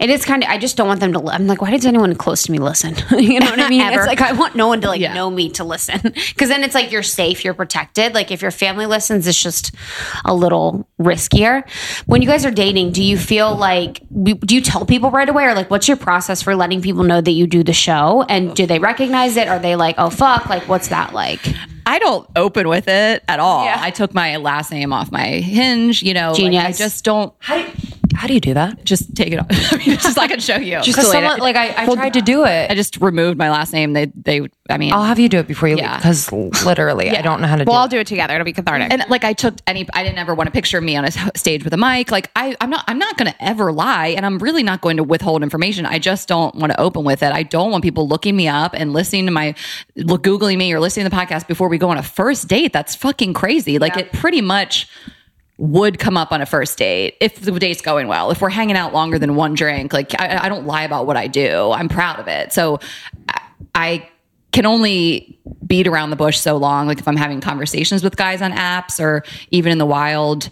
[0.00, 0.50] It is kind of.
[0.50, 1.28] I just don't want them to.
[1.28, 2.94] I'm like, why does anyone close to me listen?
[3.18, 3.80] you know what I mean?
[3.82, 5.14] It's like I want no one to like Yeah.
[5.14, 8.14] know me to listen because then it's like you're safe, you're protected.
[8.14, 9.72] Like if your family listens, it's just
[10.24, 11.68] a little riskier.
[12.06, 15.44] When you guys are dating, do you feel like do you tell people right away,
[15.44, 18.24] or like what's your process for letting people know that you do the show?
[18.28, 19.48] And do they recognize it?
[19.48, 21.40] Are they like, oh fuck, like what's that like?
[21.86, 23.64] I don't open with it at all.
[23.66, 23.76] Yeah.
[23.78, 26.02] I took my last name off my hinge.
[26.02, 27.34] You know, like, I just don't.
[27.40, 27.70] How do,
[28.14, 28.84] how do you do that?
[28.84, 29.46] Just take it off.
[29.50, 30.80] I mean, just like I can show you.
[30.82, 32.70] Just someone, like I, I tried to do it.
[32.70, 33.92] I just removed my last name.
[33.92, 34.48] They, they.
[34.70, 35.92] I mean, I'll have you do it before you Yeah.
[35.94, 37.90] leave because literally I don't know how to We'll do all it.
[37.90, 38.34] do it together.
[38.34, 38.90] It'll be cathartic.
[38.90, 39.86] and like I took any.
[39.92, 42.10] I didn't ever want a picture of me on a stage with a mic.
[42.10, 42.84] Like I, I'm not.
[42.88, 45.84] I'm not going to ever lie, and I'm really not going to withhold information.
[45.86, 47.32] I just don't want to open with it.
[47.32, 49.54] I don't want people looking me up and listening to my,
[49.96, 52.72] googling me or listening to the podcast before we go on a first date.
[52.72, 53.78] That's fucking crazy.
[53.78, 54.88] Like it pretty much
[55.56, 58.30] would come up on a first date if the date's going well.
[58.30, 61.16] If we're hanging out longer than one drink, like I, I don't lie about what
[61.16, 61.70] I do.
[61.70, 62.52] I'm proud of it.
[62.52, 62.80] So
[63.28, 63.40] I,
[63.74, 64.10] I
[64.52, 66.86] can only beat around the bush so long.
[66.86, 70.48] Like if I'm having conversations with guys on apps or even in the wild,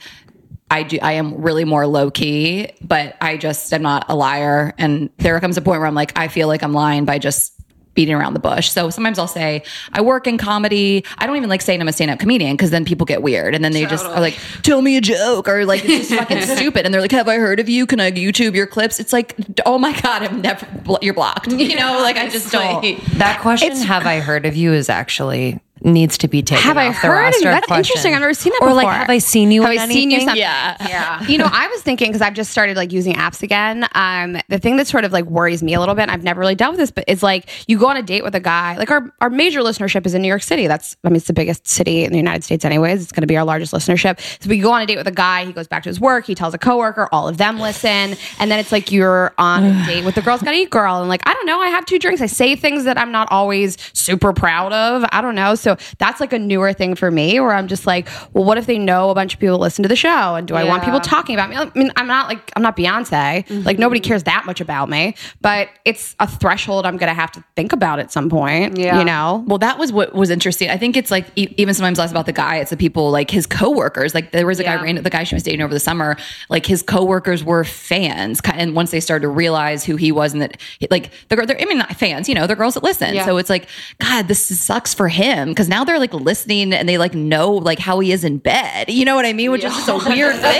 [0.71, 0.99] I do.
[1.03, 4.73] I am really more low key, but I just am not a liar.
[4.79, 7.53] And there comes a point where I'm like, I feel like I'm lying by just
[7.94, 8.70] beating around the bush.
[8.70, 11.05] So sometimes I'll say I work in comedy.
[11.18, 13.55] I don't even like saying I'm a stand up comedian because then people get weird
[13.55, 16.42] and then they just are like, tell me a joke or like it's just fucking
[16.57, 16.85] stupid.
[16.85, 17.87] And they're like, have I heard of you?
[17.87, 19.00] Can I YouTube your clips?
[19.00, 20.66] It's like, oh my god, I'm never.
[21.00, 21.52] You're blocked.
[21.52, 22.83] You know, like I just don't.
[23.18, 26.88] That question, have I heard of you, is actually needs to be taken Have I
[26.88, 27.45] off the heard of roster you?
[27.45, 27.88] That's questions.
[27.90, 28.14] interesting.
[28.14, 28.83] I've never seen that or before.
[28.85, 29.62] like, have I seen you?
[29.62, 30.21] Have in I seen you?
[30.21, 30.37] Something?
[30.37, 30.77] Yeah.
[30.92, 31.23] Yeah.
[31.29, 33.87] you know, I was thinking because I've just started like using apps again.
[33.95, 36.55] Um, the thing that sort of like worries me a little bit, I've never really
[36.55, 38.77] dealt with this, but it's like you go on a date with a guy.
[38.77, 40.66] Like our our major listenership is in New York City.
[40.66, 43.03] That's I mean it's the biggest city in the United States, anyways.
[43.03, 44.21] It's going to be our largest listenership.
[44.42, 45.45] So we go on a date with a guy.
[45.47, 46.27] He goes back to his work.
[46.27, 47.09] He tells a coworker.
[47.12, 50.42] All of them listen, and then it's like you're on a date with the girls
[50.42, 51.61] got to eat girl, and like I don't know.
[51.61, 52.21] I have two drinks.
[52.21, 55.05] I say things that I'm not always super proud of.
[55.12, 55.55] I don't know.
[55.55, 58.67] So that's like a newer thing for me, where I'm just like, well, what if
[58.67, 61.01] they know a bunch of people listen to the show, and do I want people
[61.01, 61.57] talking about me?
[61.57, 63.47] I mean, I'm not like I'm not Beyonce.
[63.47, 63.63] Mm-hmm.
[63.63, 67.45] Like nobody cares that much about me, but it's a threshold I'm gonna have to
[67.57, 68.77] think about at some point.
[68.79, 68.99] Yeah.
[68.99, 69.45] You know.
[69.47, 70.71] Well, that was what was interesting.
[70.71, 73.31] I think it's like e- even sometimes less about the guy; it's the people like
[73.31, 74.15] his coworkers.
[74.15, 74.83] Like there was a guy, Yeah.
[74.83, 76.17] ran- the guy she was dating over the summer.
[76.49, 80.43] Like his coworkers were fans, and once they started to realize who he was, and
[80.43, 83.15] that like they're, they're I mean not fans, you know, they're girls that listen.
[83.25, 86.98] So it's like, God, this sucks for him because now they're like listening and they
[86.98, 88.90] like know like how he is in bed.
[88.90, 89.53] You know what I mean?
[89.53, 90.42] Which is just a weird thing.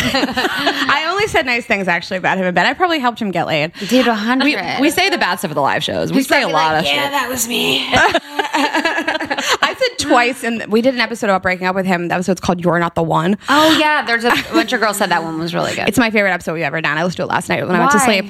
[0.00, 2.64] I only said nice things actually about him in bed.
[2.66, 3.72] I probably helped him get laid.
[3.88, 4.44] Dude, 100.
[4.44, 6.12] We, we say the bad stuff at the live shows.
[6.12, 6.94] We say a lot of shit.
[6.94, 7.88] that was me.
[7.92, 12.06] I said twice, and we did an episode about breaking up with him.
[12.06, 14.04] The episode's called "You're Not the One." Oh, yeah.
[14.04, 15.88] There's a bunch of girls said that one was really good.
[15.88, 16.96] It's my favorite episode we've ever done.
[16.96, 18.24] I listened to it last night when I went to sleep.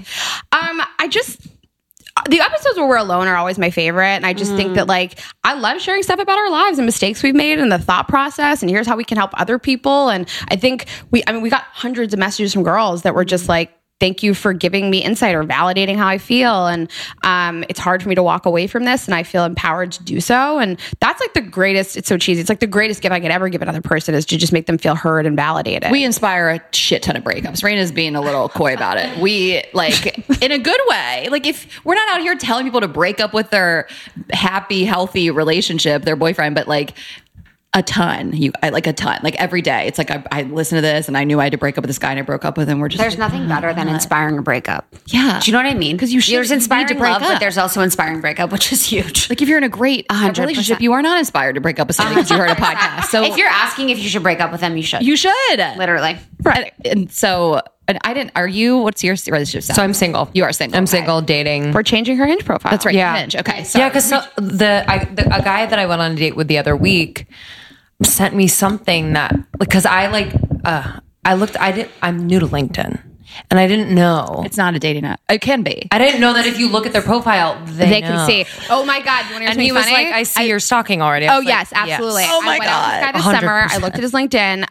[0.52, 1.46] Um, I just
[2.28, 4.88] the episodes where we're alone are always my favorite, and I just think that mm.
[4.88, 8.08] like I love sharing stuff about our lives and mistakes we've made and the thought
[8.08, 10.08] process, and here's how we can help other people.
[10.08, 13.24] And I think we, I mean, we got hundreds of messages from girls that were
[13.24, 13.77] just like.
[14.00, 16.66] Thank you for giving me insight or validating how I feel.
[16.68, 16.88] And
[17.24, 20.04] um, it's hard for me to walk away from this, and I feel empowered to
[20.04, 20.58] do so.
[20.58, 22.40] And that's like the greatest, it's so cheesy.
[22.40, 24.66] It's like the greatest gift I could ever give another person is to just make
[24.66, 25.90] them feel heard and validated.
[25.90, 27.62] we inspire a shit ton of breakups.
[27.62, 29.18] Rayna's being a little coy about it.
[29.18, 31.28] We like in a good way.
[31.30, 33.88] Like if we're not out here telling people to break up with their
[34.30, 36.94] happy, healthy relationship, their boyfriend, but like
[37.78, 38.32] a ton.
[38.34, 39.20] You I like a ton.
[39.22, 39.86] Like every day.
[39.86, 41.82] It's like I, I listen to this and I knew I had to break up
[41.82, 42.78] with this guy and I broke up with him.
[42.80, 44.86] We're just There's nothing oh better than inspiring a breakup.
[45.06, 45.40] Yeah.
[45.42, 45.96] Do you know what I mean?
[45.96, 47.28] Because you should There's need inspiring to break love, up.
[47.28, 49.30] but there's also inspiring breakup, which is huge.
[49.30, 51.86] like if you're in a great hundred relationship, you are not inspired to break up
[51.86, 53.04] with somebody because you heard a podcast.
[53.04, 55.02] So if you're asking if you should break up with them, you should.
[55.02, 55.32] you should.
[55.76, 56.18] Literally.
[56.42, 56.72] Right.
[56.84, 59.76] And so and I didn't are you what's your relationship status?
[59.76, 60.28] So I'm single.
[60.34, 60.76] You are single.
[60.76, 60.90] I'm Okay.
[60.98, 61.72] single, dating.
[61.72, 62.70] We're changing her hinge profile.
[62.70, 62.94] That's right.
[62.94, 63.16] Yeah.
[63.16, 63.34] Hinge.
[63.34, 63.64] Okay.
[63.64, 63.82] Sorry.
[63.82, 66.48] Yeah, because so, the, I, the a guy that I went on a date with
[66.48, 67.26] the other week
[68.02, 70.32] sent me something that because I like
[70.64, 73.00] uh I looked I didn't I'm new to LinkedIn
[73.50, 75.20] and I didn't know It's not a dating app.
[75.28, 75.86] It can be.
[75.90, 78.08] I didn't know that if you look at their profile they, they know.
[78.08, 78.46] can see.
[78.70, 79.26] Oh my god!
[79.26, 80.04] You want to hear And something he was funny?
[80.06, 82.22] like, "I see you're stalking already." I Oh was like, yes, absolutely.
[82.22, 82.30] yes.
[82.32, 83.66] Oh my I went out this guy this summer.
[83.68, 84.66] I looked at his LinkedIn.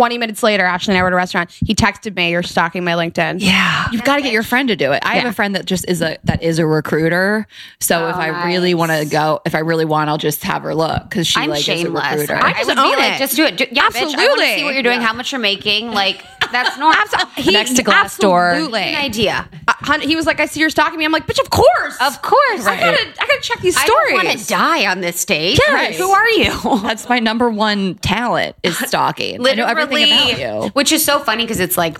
[0.00, 1.50] Twenty minutes later, Ashley and I were at a restaurant.
[1.50, 3.86] He texted me, "You're stalking my LinkedIn." Yeah.
[3.92, 5.02] You've got to get your friend to do it.
[5.04, 7.46] I have a friend that just is a that is a recruiter.
[7.80, 10.74] So if I really want to go, if I really want, I'll just have her
[10.74, 12.02] look because she I'm like shameless.
[12.02, 12.36] is a recruiter.
[12.36, 13.18] I, just would own be like, it.
[13.18, 13.58] just do it.
[13.58, 13.96] Do, yeah, bitch.
[13.96, 14.54] I want to Absolutely.
[14.56, 15.90] see what you're doing, how much you're making.
[15.90, 17.04] Like that's normal.
[17.36, 18.52] He- Next to Glassdoor.
[18.52, 18.80] Absolutely.
[18.80, 19.48] An idea.
[19.68, 22.22] Uh, he was like, "I see you're stalking me." I'm like, "Bitch, of course, Of
[22.22, 22.66] course.
[22.66, 25.58] I gotta, I gotta check these stories." don't want to die on this stage.
[25.58, 25.98] Yes.
[25.98, 26.80] Who are you?
[26.82, 29.46] That's my number one talent is stalking.
[29.46, 30.70] I know about you.
[30.70, 31.98] Which is so funny because it's like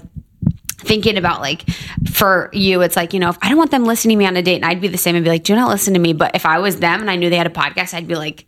[0.78, 1.68] thinking about like
[2.10, 4.36] for you, it's like, you know, if I don't want them listening to me on
[4.36, 6.12] a date, and I'd be the same and be like, do not listen to me.
[6.12, 8.46] But if I was them and I knew they had a podcast, I'd be like,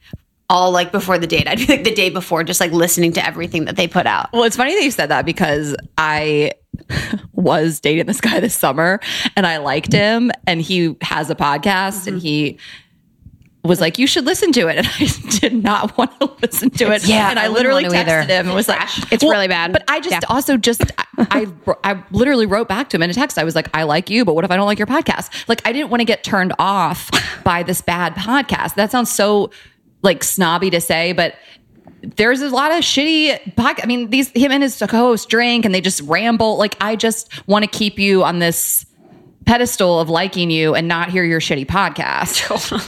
[0.52, 1.48] all like before the date.
[1.48, 4.30] I'd be like the day before, just like listening to everything that they put out.
[4.32, 6.52] Well, it's funny that you said that because I
[7.32, 9.00] was dating this guy this summer
[9.34, 12.26] and I liked him and he has a podcast and mm-hmm.
[12.26, 12.58] he
[13.68, 16.90] was like, "You should listen to it," and I did not want to listen to
[16.92, 17.06] it.
[17.06, 18.22] Yeah, and I, I literally texted either.
[18.22, 18.80] him and was like,
[19.12, 19.72] It's really bad.
[19.72, 20.20] But I just Yeah.
[20.28, 21.46] also just I, I
[21.84, 23.38] I literally wrote back to him in a text.
[23.38, 25.66] I was like, "I like you, but what if I don't like your podcast?" Like
[25.66, 27.10] I didn't want to get turned off
[27.44, 28.74] by this bad podcast.
[28.74, 29.50] That sounds so
[30.02, 31.36] like snobby to say, but
[32.16, 33.84] there's a lot of shitty podcast.
[33.84, 36.56] I mean, these him and his co-host drink and they just ramble.
[36.58, 38.84] Like I just want to keep you on this
[39.44, 42.42] pedestal of liking you and not hear your shitty podcast.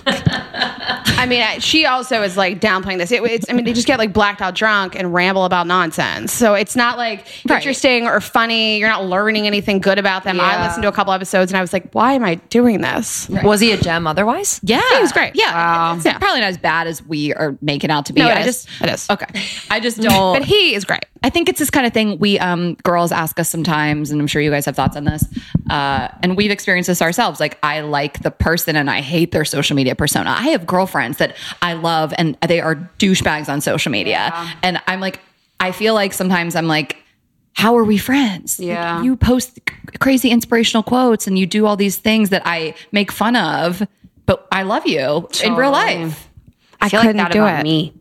[1.16, 3.10] I mean, I, she also is like downplaying this.
[3.12, 6.32] It, it's, I mean, they just get like blacked out drunk and ramble about nonsense.
[6.32, 7.56] So it's not like Right.
[7.56, 8.78] interesting or funny.
[8.78, 10.38] You're not learning anything good about them.
[10.40, 13.28] I listened to a couple episodes and I was like, why am I doing this?
[13.42, 14.60] Was he a gem otherwise?
[14.62, 15.32] Yeah, He was great.
[15.34, 16.18] Yeah, it's Yeah.
[16.18, 18.20] probably not as bad as we are making out to be.
[18.20, 18.46] No, it I is.
[18.64, 19.08] just It is.
[19.10, 19.26] okay.
[19.70, 20.34] I just don't.
[20.38, 21.04] But he is great.
[21.24, 24.26] I think it's this kind of thing we um girls ask us sometimes, and I'm
[24.26, 25.24] sure you guys have thoughts on this.
[25.70, 27.40] Uh, and we've experienced this ourselves.
[27.40, 30.30] Like I like the person and I hate their social media persona.
[30.30, 34.30] I have girlfriends that I love and they are douchebags on social media.
[34.62, 35.18] And I'm like,
[35.58, 36.98] I feel like sometimes I'm like,
[37.54, 38.58] how are we friends?
[38.58, 39.02] Like, Yeah.
[39.02, 43.10] you post c- crazy inspirational quotes and you do all these things that I make
[43.10, 43.82] fun of,
[44.26, 46.28] but I love you in real life.
[46.82, 47.62] I feel couldn't like that do about it.
[47.62, 47.94] me.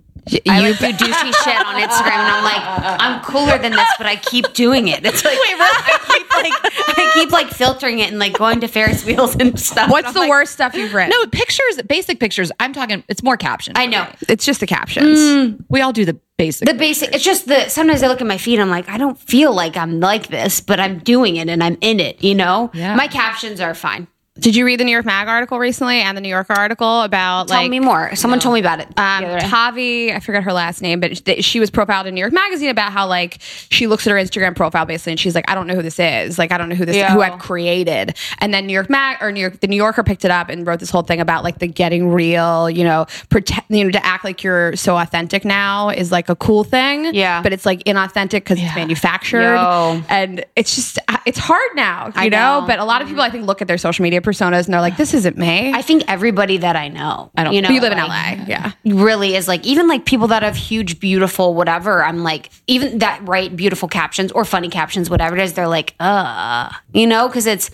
[0.49, 4.07] I like do douchey shit on Instagram, and I'm like, I'm cooler than this, but
[4.07, 5.05] I keep doing it.
[5.05, 9.05] It's like I keep like I keep like filtering it and like going to Ferris
[9.05, 9.89] wheels and stuff.
[9.91, 11.09] What's I'm the like, worst stuff you've written?
[11.09, 12.51] No, pictures, basic pictures.
[12.59, 13.75] I'm talking, it's more captions.
[13.77, 15.19] I know it's just the captions.
[15.19, 15.65] Mm.
[15.69, 16.67] We all do the basic.
[16.67, 17.13] the basic.
[17.13, 18.59] It's just the sometimes I look at my feed.
[18.59, 21.77] I'm like, I don't feel like I'm like this, but I'm doing it and I'm
[21.81, 22.23] in it.
[22.23, 22.95] You know, Yeah.
[22.95, 24.07] my captions are fine.
[24.39, 27.49] Did you read the New York Mag article recently and the New Yorker article about
[27.49, 28.15] Tell like Tell me more.
[28.15, 28.87] Someone told me about it.
[28.97, 29.47] um, the other day.
[29.47, 32.69] Tavi, I forget her last name, but sh- she was profiled in New York Magazine
[32.69, 35.67] about how like she looks at her Instagram profile basically, and she's like, I don't
[35.67, 37.13] know who this is, like I don't know who this Yeah.
[37.13, 38.17] who I've created.
[38.39, 40.65] And then New York Mag or New York, the New Yorker picked it up and
[40.65, 44.03] wrote this whole thing about like the getting real, you know, pretend, you know, to
[44.03, 47.43] act like you're so authentic now is like a cool thing, Yeah.
[47.43, 50.01] but it's like inauthentic because it's manufactured, Yo.
[50.09, 52.61] and it's just uh, it's hard now, you I know?
[52.61, 52.65] know.
[52.67, 54.81] But a lot of people I think look at their social media personas and they're
[54.81, 55.71] like, this isn't me.
[55.73, 58.71] I think everybody that I know, I don't- you know, you live in LA, yeah.
[58.83, 63.19] really is like even like people that have huge beautiful whatever i'm like even that
[63.27, 67.45] write beautiful captions or funny captions whatever it is they're like uh you know because
[67.45, 67.69] it's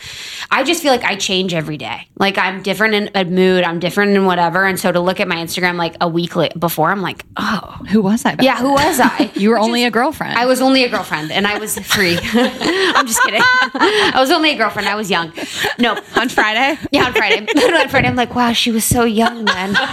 [0.52, 3.80] i just feel like i change every day like i'm different in a mood i'm
[3.80, 7.02] different in whatever and so to look at my instagram like a week before i'm
[7.02, 8.36] like oh who was I?
[8.42, 10.38] yeah who was i You were Which only is- a girlfriend.
[10.38, 12.18] I was only a girlfriend and I was free.
[12.34, 13.42] I'm just kidding.
[13.74, 14.88] I was only a girlfriend.
[14.90, 15.32] I was young.
[15.78, 17.40] No, On Friday, yeah, on Friday.
[17.56, 19.74] on Friday, I'm like, wow, she was so young then.
[19.74, 19.84] like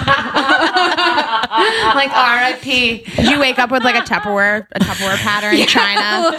[2.10, 2.98] R.I.P.
[3.16, 6.30] Did you wake up with like a Tupperware, a Tupperware pattern in China?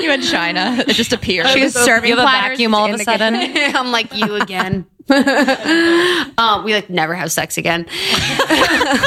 [0.00, 0.82] you in China.
[0.86, 1.48] It just appeared.
[1.48, 3.34] She was serving You have a platters vacuum all of a sudden.
[3.34, 4.86] I'm like you again.
[6.38, 7.84] um, we like never have sex again.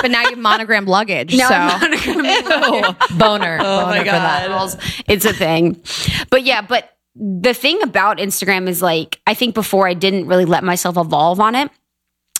[0.02, 1.36] but now you have monogram luggage.
[1.36, 3.58] Now so I'm Boner.
[3.60, 4.78] Oh Boner for that.
[5.08, 5.82] It's a thing.
[6.30, 10.46] But yeah, but the thing about Instagram is like, I think before I didn't really
[10.46, 11.72] let myself evolve on it.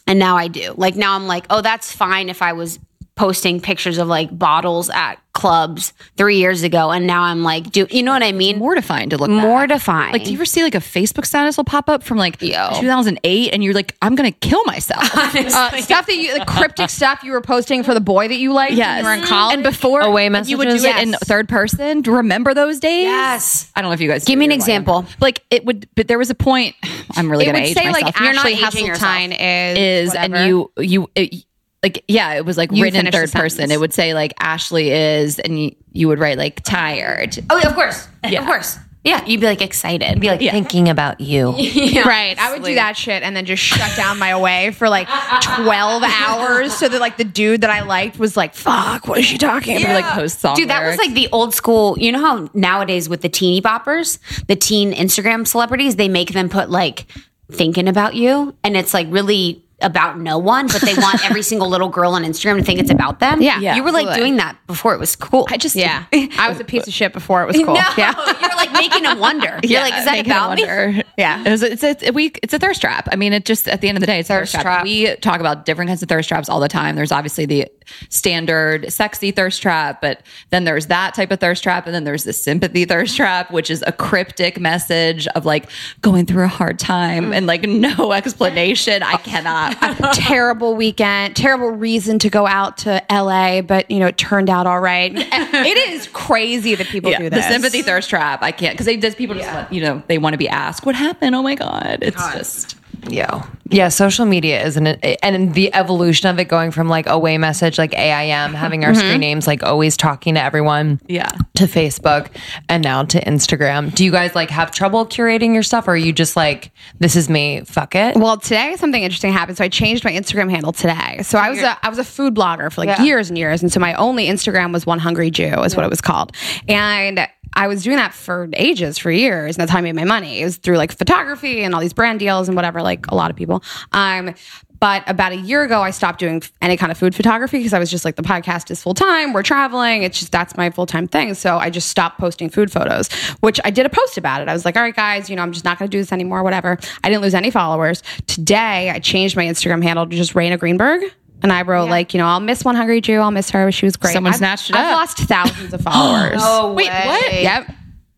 [0.06, 0.74] And now I do.
[0.78, 2.80] Like now I'm like, oh, that's fine if I was
[3.18, 6.90] posting pictures of like bottles at clubs three years ago.
[6.92, 8.58] And now I'm like, do you know what I mean?
[8.58, 9.42] mortifying to look back.
[9.44, 10.14] Mortifying.
[10.14, 12.70] Like, do you ever see like a Facebook status will pop up from like Yo.
[12.80, 15.04] 2008 and you're like, I'm going to kill myself.
[15.16, 18.52] uh, stuff that you, like, cryptic stuff you were posting for the boy that you
[18.54, 19.54] liked when you were in college.
[19.56, 20.96] And before Away messages, you would do messages?
[20.96, 22.02] it in third person.
[22.02, 23.04] Do you remember those days?
[23.04, 23.72] Yes.
[23.76, 24.64] I don't know if you guys Give me an or whatever.
[24.72, 25.06] example.
[25.22, 26.76] Like it would, but there was a point.
[27.16, 28.04] I'm really it going to would age say myself.
[28.06, 30.36] like You're not Ashley aging Hesseltine is is whatever.
[30.36, 31.46] and you you it,
[31.84, 34.92] like yeah it was like You written in third person it would say like ashley
[34.92, 38.08] is and you, you would write like tired Oh, of course.
[38.24, 38.78] Of course.
[39.04, 39.24] Yeah.
[39.26, 40.20] You'd be like excited.
[40.20, 41.52] Be like, Thinking about you.
[42.06, 42.38] Right.
[42.38, 46.04] I would do that shit and then just shut down my away for like 12
[46.04, 49.38] hours so that like the dude that I liked was like, fuck, what is she
[49.38, 49.88] talking about?
[49.96, 51.98] would, like post song Dude, that was like the old school.
[51.98, 56.50] You know how nowadays with the teeny boppers, the teen Instagram celebrities, they make them
[56.50, 57.06] put like
[57.52, 61.70] thinking about you, and it's like really about no one, but they want every single
[61.70, 63.42] little girl on Instagram to think it's about them.
[63.42, 63.76] Yeah.
[63.76, 64.20] you were like absolutely.
[64.20, 65.46] doing that before it was cool.
[65.50, 66.06] i just Yeah.
[66.14, 67.76] I was a piece of shit before it was cool.
[67.76, 68.14] no, Yeah.
[68.42, 69.60] you're like making them wonder.
[69.64, 71.04] You're like, is that about me?
[71.18, 71.44] Yeah.
[71.46, 73.08] it was, it's a, we it's a thirst trap.
[73.12, 74.78] I mean, it just at the end of the day, it's a thirst, Thirst trap.
[74.78, 74.84] trap.
[74.84, 76.96] We talk about different kinds of thirst traps all the time.
[76.96, 77.68] There's obviously the
[78.10, 82.24] standard sexy thirst trap, but then there's that type of thirst trap, and then there's
[82.24, 85.70] the sympathy thirst trap, which is a cryptic message of like
[86.02, 89.04] going through a hard time and like no explanation.
[89.04, 89.67] I cannot.
[90.14, 94.68] Terrible weekend, terrible reason to go out to LA, but you know, it turned out
[94.68, 95.12] all right.
[95.16, 97.46] it is crazy that people do this.
[97.46, 98.42] the sympathy thirst trap.
[98.42, 100.86] I can't because they just people just want, you know they want to be asked
[100.86, 101.36] what happened.
[101.36, 102.77] Oh my god, it's just
[103.10, 103.46] Yeah.
[103.70, 103.90] Yeah.
[103.90, 104.88] Social media isn't?
[104.88, 109.12] And the evolution of it going from like away message, like AIM, having our screen
[109.12, 109.20] mm-hmm.
[109.20, 111.02] names, like always talking to everyone.
[111.08, 111.32] Yeah.
[111.56, 112.30] To Facebook
[112.70, 113.94] and now to Instagram.
[113.94, 117.16] Do you guys like have trouble curating your stuff or are you just like, this
[117.16, 118.16] is me, fuck it?
[118.16, 119.58] Well, today something interesting happened.
[119.58, 121.22] So I changed my Instagram handle today.
[121.24, 123.72] So I was a I was a food blogger for like years and years, and
[123.72, 126.32] so my only Instagram was One Hungry Jew, is what it was called,
[126.68, 127.28] and.
[127.54, 130.42] I was doing that for ages, for years, and that's how I made my money.
[130.42, 133.32] It was through like photography and all these brand deals and whatever, like a lot
[133.32, 133.64] of people.
[133.92, 134.34] Um,
[134.80, 137.80] but about a year ago, I stopped doing any kind of food photography because I
[137.80, 139.34] was just like, the podcast is full time.
[139.34, 140.04] We're traveling.
[140.04, 141.34] It's just that's my full time thing.
[141.34, 144.48] So I just stopped posting food photos, which I did a post about it.
[144.50, 146.12] I was like, all right, guys, you know, I'm just not going to do this
[146.12, 146.78] anymore, whatever.
[147.04, 148.04] I didn't lose any followers.
[148.28, 151.12] Today, I changed my Instagram handle to just Rayna Greenberg.
[151.44, 153.20] And I wrote like, you know, I'll miss One Hungry Jew.
[153.20, 153.72] I'll miss her.
[153.72, 154.14] She was great.
[154.14, 155.00] Someone I've- snatched it I've up.
[155.00, 156.40] lost thousands of followers.
[156.44, 157.34] Oh, Wait, what?
[157.34, 157.68] Yep.
[157.68, 157.76] What are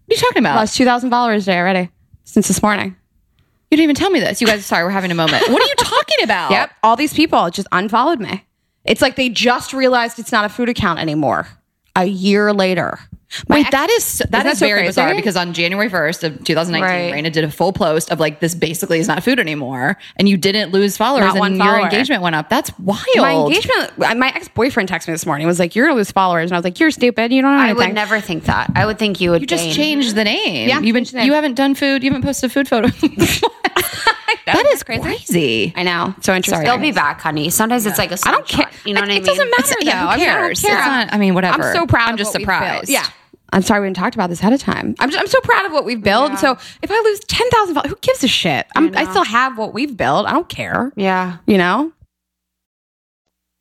[0.09, 0.55] you talking about?
[0.55, 1.89] Lost 2,000 followers today already
[2.23, 2.95] since this morning.
[3.71, 4.41] You didn't even tell me this.
[4.41, 5.47] You guys, sorry, we're having a moment.
[5.49, 6.51] What are you talking about?
[6.51, 6.71] Yep.
[6.81, 8.43] All these people just unfollowed me.
[8.85, 11.47] It's like they just realized it's not a food account anymore.
[11.95, 12.97] A year later.
[13.47, 14.87] My Wait, ex- that is that that is so very crazy?
[14.89, 17.13] bizarre because on January first of 2019, Right.
[17.13, 20.35] Rayna did a full post of like this basically is not food anymore, and you
[20.35, 21.81] didn't lose followers, Not and one your follower.
[21.83, 22.49] engagement went up.
[22.49, 22.99] That's wild.
[23.17, 23.97] Uh, my engagement.
[24.19, 25.45] My ex boyfriend texted me this morning.
[25.45, 27.31] Was like, "You're gonna lose followers," and I was like, "You're stupid.
[27.31, 28.71] You don't know I would never think that.
[28.75, 29.73] I would think you would You just gain.
[29.73, 30.67] changed the name.
[30.67, 31.27] Yeah, you've been, the name.
[31.27, 32.03] you haven't done food.
[32.03, 32.87] You haven't posted a food photo.
[34.47, 35.71] that is crazy.
[35.75, 36.15] I know.
[36.21, 36.63] So interesting.
[36.65, 37.49] They'll be back, honey.
[37.51, 38.67] Sometimes it's like a I don't care.
[38.85, 39.21] You know what I mean?
[39.21, 40.07] it doesn't matter It's- yeah, though.
[40.07, 40.61] who I mean, I don't cares?
[40.61, 40.77] care.
[40.77, 41.63] It's not- I mean, whatever.
[41.63, 42.07] I'm so proud.
[42.07, 42.89] I'm of just what we've surprised.
[42.89, 43.05] Yeah.
[43.51, 44.95] I'm sorry we didn't talk about this ahead of time.
[44.99, 46.37] I'm just, I'm so proud of what we've built.
[46.39, 48.67] So if I lose ten thousand, who gives a shit?
[48.75, 50.27] I'm, I, still have what we've built.
[50.27, 50.91] I don't care.
[50.95, 51.37] Yeah.
[51.47, 51.91] You know.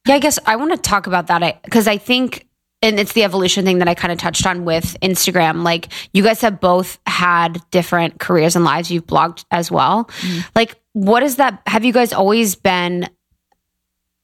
[0.07, 2.47] Yeah, I guess I want to talk about that because I think,
[2.81, 5.65] and it's the evolution thing that I kind of touched on with Instagram.
[5.65, 8.91] Like, you guys have both had different careers and lives.
[8.91, 10.05] You've blogged as well.
[10.05, 10.49] Mm-hmm.
[10.55, 11.61] Like, what is that?
[11.67, 13.09] Have you guys always been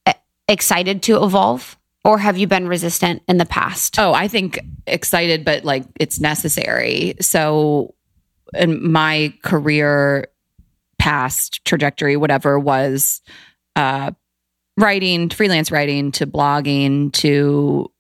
[0.09, 0.13] e-
[0.49, 3.99] excited to evolve, or have you been resistant in the past?
[3.99, 7.15] Oh, I think excited, but like it's necessary.
[7.21, 7.95] So,
[8.53, 10.29] in my career
[10.99, 13.23] past trajectory, whatever was
[13.75, 14.13] uh,
[14.77, 17.91] writing, freelance writing to blogging to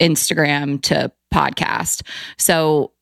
[0.00, 2.06] Instagram to podcast.
[2.38, 2.92] So,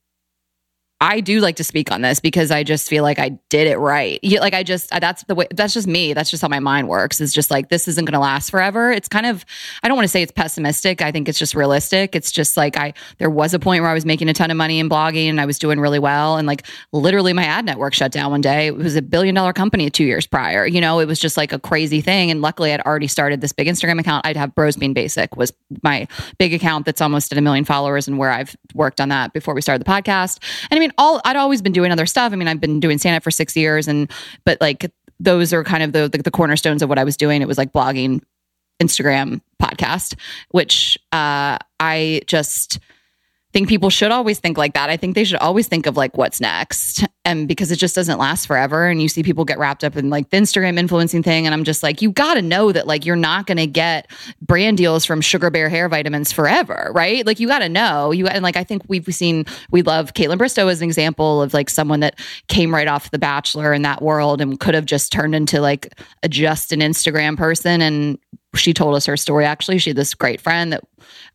[1.01, 3.77] I do like to speak on this because I just feel like I did it
[3.77, 4.19] right.
[4.23, 6.13] Like I just that's the way that's just me.
[6.13, 7.19] That's just how my mind works.
[7.19, 8.91] It's just like this isn't going to last forever.
[8.91, 9.43] It's kind of
[9.81, 11.01] I don't want to say it's pessimistic.
[11.01, 12.15] I think it's just realistic.
[12.15, 14.57] It's just like I there was a point where I was making a ton of
[14.57, 17.95] money in blogging and I was doing really well and like literally my ad network
[17.95, 18.67] shut down one day.
[18.67, 20.67] It was a billion dollar company 2 years prior.
[20.67, 23.53] You know, it was just like a crazy thing and luckily I'd already started this
[23.53, 24.27] big Instagram account.
[24.27, 28.07] I'd have Bros Being Basic was my big account that's almost at a million followers
[28.07, 30.37] and where I've worked on that before we started the podcast.
[30.69, 32.33] And I mean all I'd always been doing other stuff.
[32.33, 34.11] I mean I've been doing stand up for 6 years and
[34.45, 37.41] but like those are kind of the, the the cornerstones of what I was doing.
[37.41, 38.21] It was like blogging,
[38.81, 40.15] Instagram podcast,
[40.49, 42.79] which uh, I just
[43.53, 44.89] think people should always think like that.
[44.89, 47.05] I think they should always think of like what's next.
[47.23, 48.87] And because it just doesn't last forever.
[48.87, 51.45] And you see people get wrapped up in like the Instagram influencing thing.
[51.45, 54.09] And I'm just like, you got to know that like you're not going to get
[54.41, 57.25] brand deals from Sugar Bear hair vitamins forever, right?
[57.25, 58.11] Like you got to know.
[58.11, 61.53] You and like I think we've seen we love Kaitlyn Bristowe as an example of
[61.53, 65.11] like someone that came right off The Bachelor in that world and could have just
[65.11, 65.93] turned into like
[66.23, 67.81] a just an Instagram person.
[67.81, 68.17] And
[68.55, 69.45] she told us her story.
[69.45, 70.83] Actually, she had this great friend that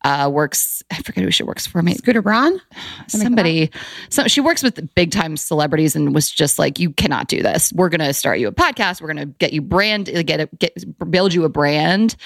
[0.05, 0.83] uh, works.
[0.91, 1.83] I forget who she works for.
[1.83, 2.61] Maybe Scooter Braun.
[3.09, 3.71] somebody.
[4.11, 7.73] So she works with big time celebrities and was just like, "You cannot do this.
[7.73, 9.01] We're going to start you a podcast.
[9.01, 12.17] We're going to get you brand, get it, get build you a brand."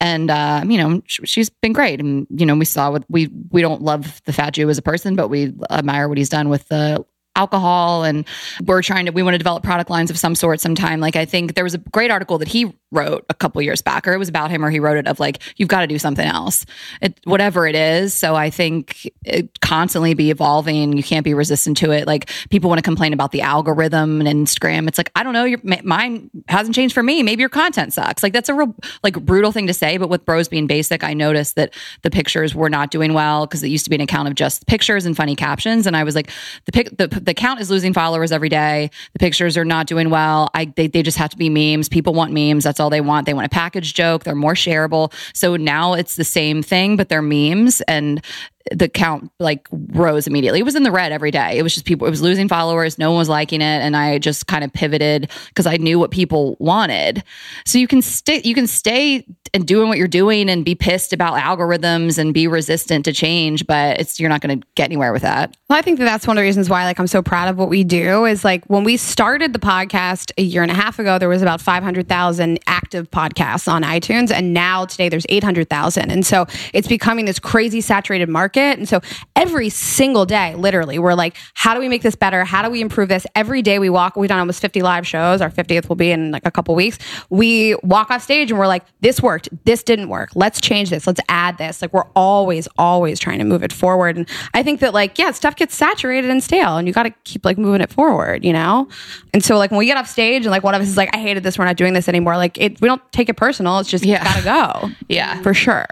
[0.00, 2.00] And uh, you know, sh- she's been great.
[2.00, 4.82] And you know, we saw what we we don't love the fat Jew as a
[4.82, 7.04] person, but we admire what he's done with the
[7.40, 8.26] alcohol and
[8.66, 11.00] we're trying to we want to develop product lines of some sort sometime.
[11.00, 14.06] Like i think there was a great article that he wrote a couple years back
[14.08, 15.98] or it was about him or he wrote it of like you've got to do
[15.98, 16.66] something else.
[17.00, 18.12] It, whatever it is.
[18.14, 20.96] So i think it constantly be evolving.
[20.96, 22.06] You can't be resistant to it.
[22.06, 24.88] Like people want to complain about the algorithm and instagram.
[24.88, 25.44] It's like i don't know.
[25.44, 27.22] Your mine hasn't changed for me.
[27.22, 28.22] Maybe your content sucks.
[28.22, 31.14] Like that's a real like brutal thing to say but with bros being basic i
[31.14, 31.72] noticed that
[32.02, 34.66] the pictures were not doing well because it used to be an account of just
[34.66, 35.86] pictures and funny captions.
[35.86, 36.30] And i was like
[36.66, 38.90] the pic the, the account is losing followers every day.
[39.12, 40.50] The pictures are not doing well.
[40.54, 41.88] I they, they just have to be memes.
[41.88, 42.64] People want memes.
[42.64, 43.26] That's all they want.
[43.26, 44.24] They want a package joke.
[44.24, 45.12] They're more shareable.
[45.34, 47.80] So now it's the same thing but they're memes.
[47.82, 48.24] And
[48.72, 50.60] the count like rose immediately.
[50.60, 51.56] It was in the red every day.
[51.56, 52.98] It was just people, it was losing followers.
[52.98, 53.64] No one was liking it.
[53.64, 57.24] And I just kind of pivoted because I knew what people wanted.
[57.64, 61.12] So you can stay, you can stay and doing what you're doing and be pissed
[61.12, 65.12] about algorithms and be resistant to change, but it's, you're not going to get anywhere
[65.12, 65.56] with that.
[65.68, 67.56] Well, I think that that's one of the reasons why like I'm so proud of
[67.56, 70.98] what we do is like when we started the podcast a year and a half
[70.98, 74.30] ago, there was about 500,000 active podcasts on iTunes.
[74.30, 76.10] And now today there's 800,000.
[76.10, 78.49] And so it's becoming this crazy saturated market.
[78.56, 79.00] And so
[79.36, 82.44] every single day, literally, we're like, how do we make this better?
[82.44, 83.26] How do we improve this?
[83.34, 85.40] Every day we walk, we've done almost 50 live shows.
[85.40, 86.98] Our 50th will be in like a couple weeks.
[87.30, 89.48] We walk off stage and we're like, this worked.
[89.64, 90.30] This didn't work.
[90.34, 91.06] Let's change this.
[91.06, 91.82] Let's add this.
[91.82, 94.16] Like we're always, always trying to move it forward.
[94.16, 97.14] And I think that like, yeah, stuff gets saturated and stale and you got to
[97.24, 98.88] keep like moving it forward, you know?
[99.32, 101.14] And so like when we get off stage and like one of us is like,
[101.14, 101.58] I hated this.
[101.58, 102.36] We're not doing this anymore.
[102.36, 103.78] Like it, we don't take it personal.
[103.78, 104.24] It's just, yeah.
[104.24, 104.90] gotta go.
[105.08, 105.40] Yeah.
[105.42, 105.86] For sure.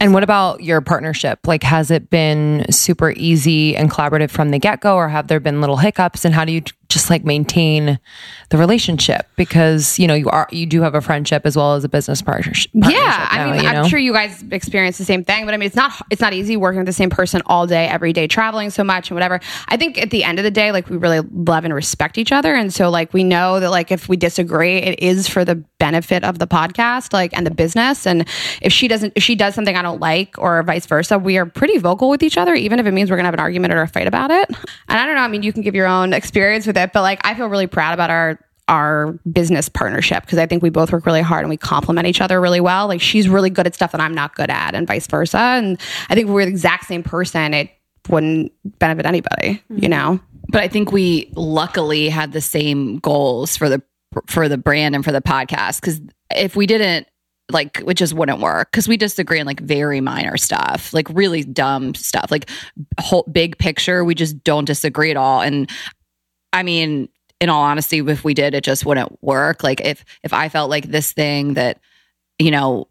[0.00, 1.46] And what about your partnership?
[1.46, 5.40] Like, has it been super easy and collaborative from the get go, or have there
[5.40, 6.24] been little hiccups?
[6.24, 7.98] And how do you just like maintain
[8.50, 9.28] the relationship?
[9.36, 12.22] Because you know you are you do have a friendship as well as a business
[12.22, 12.70] partnership.
[12.74, 15.76] Yeah, I mean, I'm sure you guys experience the same thing, but I mean, it's
[15.76, 18.84] not it's not easy working with the same person all day, every day, traveling so
[18.84, 19.40] much and whatever.
[19.68, 22.32] I think at the end of the day, like we really love and respect each
[22.32, 25.56] other, and so like we know that like if we disagree, it is for the
[25.78, 28.06] benefit of the podcast, like and the business.
[28.06, 28.26] And
[28.62, 31.46] if she doesn't, if she does something I don't like, or vice versa, we are
[31.46, 33.82] pretty vocal with each other, even if it means we're gonna have an argument or
[33.82, 34.48] a fight about it.
[34.88, 35.22] And I don't know.
[35.22, 37.66] I mean, you can give your own experience with it, but like I feel really
[37.66, 41.50] proud about our our business partnership because I think we both work really hard and
[41.50, 42.88] we complement each other really well.
[42.88, 45.38] Like she's really good at stuff that I'm not good at, and vice versa.
[45.38, 47.54] And I think we're the exact same person.
[47.54, 47.70] It
[48.08, 49.82] wouldn't benefit anybody, mm-hmm.
[49.82, 50.20] you know.
[50.48, 53.82] But I think we luckily had the same goals for the
[54.26, 56.00] for the brand and for the podcast because
[56.30, 57.06] if we didn't
[57.50, 61.44] like it just wouldn't work because we disagree on like very minor stuff like really
[61.44, 62.50] dumb stuff like
[62.98, 65.70] whole big picture we just don't disagree at all and
[66.56, 67.08] i mean
[67.40, 70.70] in all honesty if we did it just wouldn't work like if if i felt
[70.70, 71.78] like this thing that
[72.38, 72.88] you know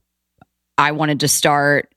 [0.78, 1.92] i wanted to start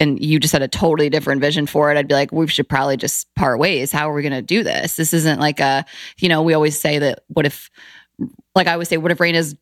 [0.00, 2.68] and you just had a totally different vision for it, I'd be like, we should
[2.68, 3.90] probably just part ways.
[3.90, 4.94] How are we going to do this?
[4.94, 5.84] This isn't like a,
[6.18, 7.68] you know, we always say that what if
[8.54, 9.56] like I would say, what if Rayna's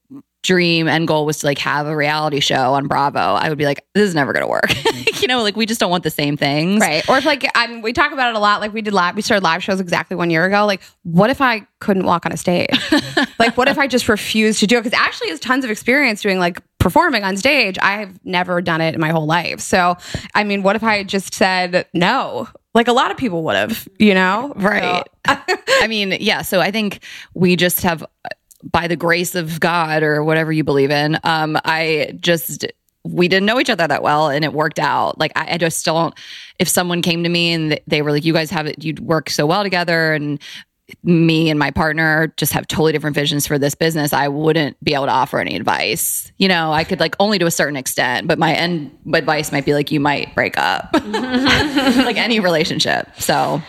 [0.47, 3.19] dream and goal was to like have a reality show on Bravo?
[3.19, 4.71] I would be like, this is never going to work.
[4.97, 5.23] Mm-hmm.
[5.23, 7.07] you know, like we just don't want the same things, right?
[7.09, 8.61] Or if like I mean, we talk about it a lot.
[8.61, 10.65] Like we did live, we started live shows exactly one year ago.
[10.67, 12.69] Like, what if I couldn't walk on a stage?
[13.39, 14.85] like, what if I just refused to do it?
[14.85, 17.79] Because Ashley has tons of experience doing like performing on stage.
[17.83, 19.61] I have never done it in my whole life.
[19.61, 19.97] So,
[20.35, 22.49] I mean, what if I just said no?
[22.75, 24.53] Like a lot of people would have, you know?
[24.55, 25.03] Right.
[25.27, 25.37] So.
[25.81, 26.43] I mean, yeah.
[26.43, 27.03] So I think
[27.35, 28.05] we just have
[28.63, 32.67] by the grace of God or whatever you believe in, um, I just
[33.05, 35.19] we didn't know each other that well and it worked out.
[35.19, 36.15] Like I, I just don't
[36.59, 39.31] if someone came to me and they were like, You guys have it you work
[39.31, 40.41] so well together and
[41.03, 44.95] me and my partner just have totally different visions for this business, I wouldn't be
[44.95, 46.31] able to offer any advice.
[46.37, 49.65] You know, I could like only to a certain extent, but my end advice might
[49.65, 50.91] be like you might break up.
[50.95, 53.09] like any relationship.
[53.19, 53.63] So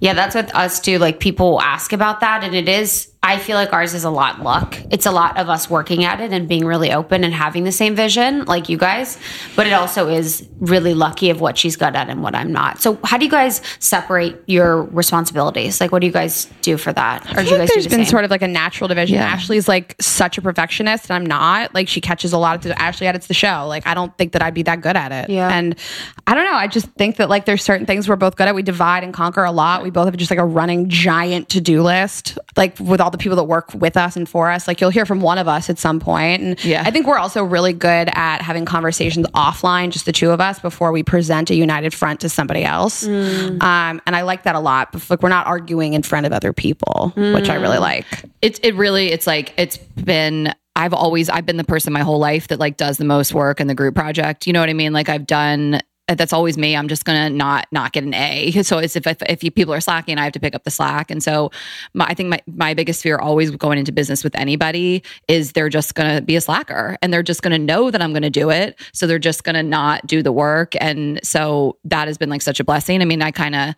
[0.00, 0.98] yeah, that's what us too.
[0.98, 4.42] Like people ask about that, and it is I feel like ours is a lot
[4.42, 4.76] luck.
[4.90, 7.70] It's a lot of us working at it and being really open and having the
[7.70, 9.16] same vision like you guys.
[9.54, 12.82] But it also is really lucky of what she's good at and what I'm not.
[12.82, 15.80] So how do you guys separate your responsibilities?
[15.80, 17.24] Like what do you guys do for that?
[17.38, 18.06] Or do you guys there's the been same?
[18.06, 19.14] sort of like a natural division.
[19.14, 19.26] Yeah.
[19.26, 21.74] Ashley's like such a perfectionist and I'm not.
[21.74, 23.66] Like she catches a lot of the, Ashley edits the show.
[23.68, 25.30] Like I don't think that I'd be that good at it.
[25.30, 25.48] Yeah.
[25.48, 25.78] And
[26.26, 26.54] I don't know.
[26.54, 28.54] I just think that like there's certain things we're both good at.
[28.56, 29.84] We divide and conquer a lot.
[29.84, 32.36] We both have just like a running giant to-do list.
[32.56, 34.68] Like with all the people that work with us and for us.
[34.68, 36.42] Like you'll hear from one of us at some point.
[36.42, 36.82] And yeah.
[36.84, 40.58] I think we're also really good at having conversations offline, just the two of us,
[40.58, 43.04] before we present a united front to somebody else.
[43.06, 43.62] Mm.
[43.62, 44.94] Um, and I like that a lot.
[45.08, 47.34] Like we're not arguing in front of other people, mm.
[47.34, 47.80] which I really mm.
[47.80, 48.06] like.
[48.42, 52.18] It's it really it's like it's been I've always I've been the person my whole
[52.18, 54.46] life that like does the most work in the group project.
[54.46, 54.92] You know what I mean?
[54.92, 56.76] Like I've done Uh, that's always me.
[56.76, 58.50] I'm just gonna not not get an A.
[58.62, 60.70] So it's if if, if you, people are slacking, I have to pick up the
[60.70, 61.10] slack.
[61.10, 61.50] And so
[61.94, 65.68] my, I think my my biggest fear always going into business with anybody is they're
[65.68, 68.80] just gonna be a slacker and they're just gonna know that I'm gonna do it.
[68.92, 70.74] So they're just gonna not do the work.
[70.80, 73.00] And so that has been like such a blessing.
[73.02, 73.74] I mean, I kind of.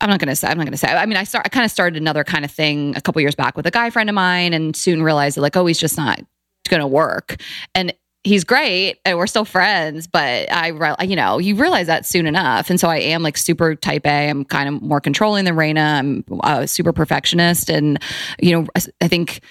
[0.00, 0.48] I'm not gonna say.
[0.48, 0.88] I'm not gonna say.
[0.88, 1.46] I mean, I start.
[1.46, 3.90] I kind of started another kind of thing a couple years back with a guy
[3.90, 6.20] friend of mine, and soon realized that like, oh, he's just not
[6.68, 7.36] going to work.
[7.74, 7.92] And
[8.24, 10.68] he's great and we're still friends but i
[11.04, 12.70] you know you realize that soon enough.
[12.70, 14.28] And so i am like super type a.
[14.28, 17.70] I'm kind of more controlling than Rayna i'm a super perfectionist.
[17.70, 18.02] And
[18.40, 18.66] you know
[19.00, 19.42] i think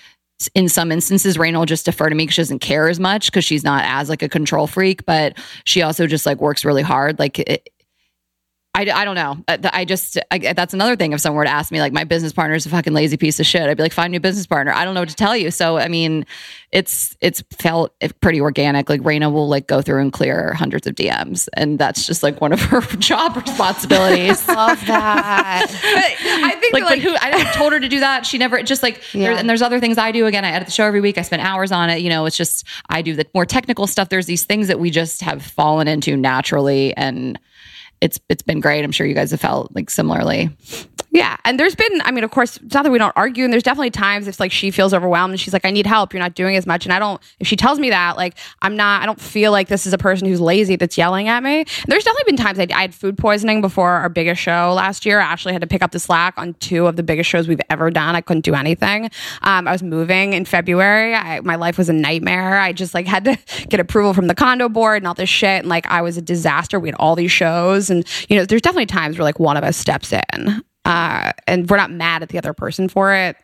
[0.56, 3.28] in some instances, Rayna will just defer to me because she doesn't care as much
[3.28, 6.82] because she's not as like a control freak, but she also just like works really
[6.82, 7.20] hard.
[7.20, 7.70] Like it,
[8.76, 9.38] I, I don't know.
[9.48, 11.14] Uh, I just, I, that's another thing.
[11.14, 13.40] If someone were to ask me, like, my business partner is a fucking lazy piece
[13.40, 14.74] of shit, I'd be like, find a new business partner.
[14.74, 15.52] I don't know what to tell you.
[15.52, 16.26] So, I mean,
[16.72, 18.90] it's, it's felt pretty organic.
[18.90, 21.48] Like, Rayna will like go through and clear hundreds of DMs.
[21.54, 24.48] And that's just like one of her job responsibilities.
[24.48, 25.68] Love that.
[26.44, 28.26] I think like, like, who, I told her to do that.
[28.26, 30.26] She never, just like, there, and there's other things I do.
[30.26, 31.20] Again, I edit the show every week.
[31.20, 32.02] I spend hours on it.
[32.02, 34.10] You know, it's just, I do the more technical stuff.
[34.10, 36.98] There's these things that we just have fallen into naturally.
[36.98, 37.38] And,
[38.04, 38.84] it's it's been great.
[38.84, 40.50] I'm sure you guys have felt like similarly.
[41.14, 41.38] Yeah.
[41.46, 43.44] And there's been, I mean, of course, it's not that we don't argue.
[43.44, 46.12] And there's definitely times if like she feels overwhelmed and she's like, I need help.
[46.12, 46.88] You're not doing as much.
[46.88, 49.68] And I don't, if she tells me that, like, I'm not, I don't feel like
[49.68, 51.66] this is a person who's lazy that's yelling at me.
[51.86, 55.20] There's definitely been times I, I had food poisoning before our biggest show last year.
[55.20, 57.92] Ashley had to pick up the slack on two of the biggest shows we've ever
[57.92, 58.16] done.
[58.16, 59.12] I couldn't do anything.
[59.44, 61.14] Um, I was moving in February.
[61.14, 62.58] I, my life was a nightmare.
[62.58, 63.38] I just like had to
[63.70, 65.60] get approval from the condo board and all this shit.
[65.60, 66.80] And like, I was a disaster.
[66.80, 67.92] We had all these shows.
[67.94, 71.70] And, you know, there's definitely times where like one of us steps in uh, and
[71.70, 73.38] we're not mad at the other person for it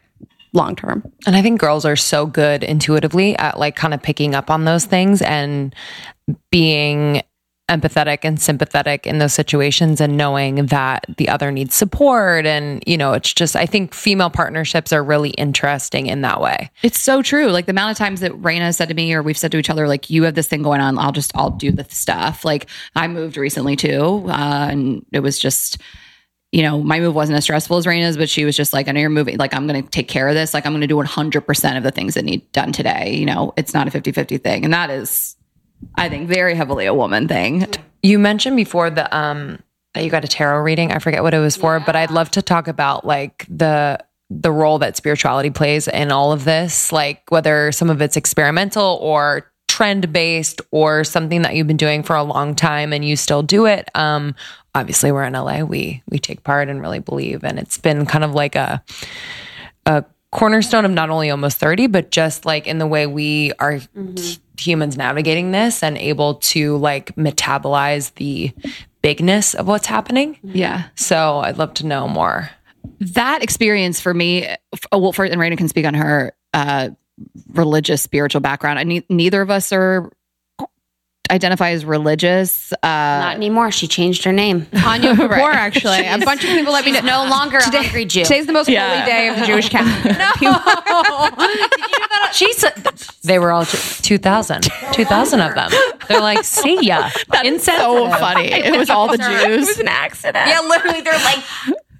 [0.54, 1.04] long term.
[1.28, 4.66] And I think girls are so good intuitively at like kind of picking up on
[4.66, 5.74] those things and
[6.52, 7.22] being
[7.70, 12.98] empathetic and sympathetic in those situations and knowing that the other needs support and you
[12.98, 16.72] know it's just I think female partnerships are really interesting in that way.
[16.84, 17.48] It's so true.
[17.48, 19.70] Like the amount of times that Rayna said to me, or we've said to each
[19.70, 20.98] other, like, you have this thing going on.
[20.98, 22.46] I'll just, I'll do the stuff.
[22.46, 24.26] Like I moved recently too.
[24.28, 25.80] Uh, and it was just,
[26.52, 28.92] you know, my move wasn't as stressful as Rayna's, but she was just like, I
[28.92, 29.38] know you're moving.
[29.38, 30.54] Like, I'm going to take care of this.
[30.54, 33.16] Like, I'm going to do 100% of the things that need done today.
[33.16, 34.64] You know, it's not a 50 50 thing.
[34.64, 35.36] And that is,
[35.96, 37.66] I think, very heavily a woman thing.
[38.02, 39.60] You mentioned before the um
[39.94, 40.92] that you got a tarot reading.
[40.92, 44.00] I forget what it was for, but I'd love to talk about like the
[44.30, 49.00] the role that spirituality plays in all of this, like whether some of it's experimental
[49.02, 53.16] or trend based or something that you've been doing for a long time and you
[53.16, 53.90] still do it.
[53.96, 54.36] Um
[54.76, 55.64] obviously we're in LA.
[55.64, 58.84] We we take part and really believe and it's been kind of like a
[59.86, 63.80] a cornerstone of not only almost 30 but just like in the way we are
[64.60, 68.52] humans navigating this and able to like metabolize the
[69.02, 70.84] bigness of what's happening Yeah.
[70.96, 72.50] so i'd love to know more
[73.02, 74.58] that experience for me, f-
[74.92, 76.90] well, for, and Raina can speak on her uh,
[77.52, 78.80] religious, spiritual background.
[78.80, 80.12] I ne- neither of us are
[81.32, 82.72] identify as religious.
[82.74, 83.72] Uh, Not anymore.
[83.72, 84.66] She changed her name.
[84.86, 86.06] Anya Kapoor, actually.
[86.08, 87.02] A bunch of people let me know.
[87.02, 88.24] No longer a hungry Jew.
[88.24, 88.90] Today's the most Yeah.
[88.90, 90.16] holy day of the Jewish calendar.
[92.32, 92.64] she's
[93.24, 95.72] they were all 2000 2000 of them
[96.08, 97.10] they're like see ya
[97.44, 97.76] insensitive.
[97.82, 98.48] so funny.
[98.52, 99.28] It was all the Jews.
[99.42, 99.68] It Jews.
[99.68, 100.48] was an accident.
[100.48, 101.40] yeah, literally, they're like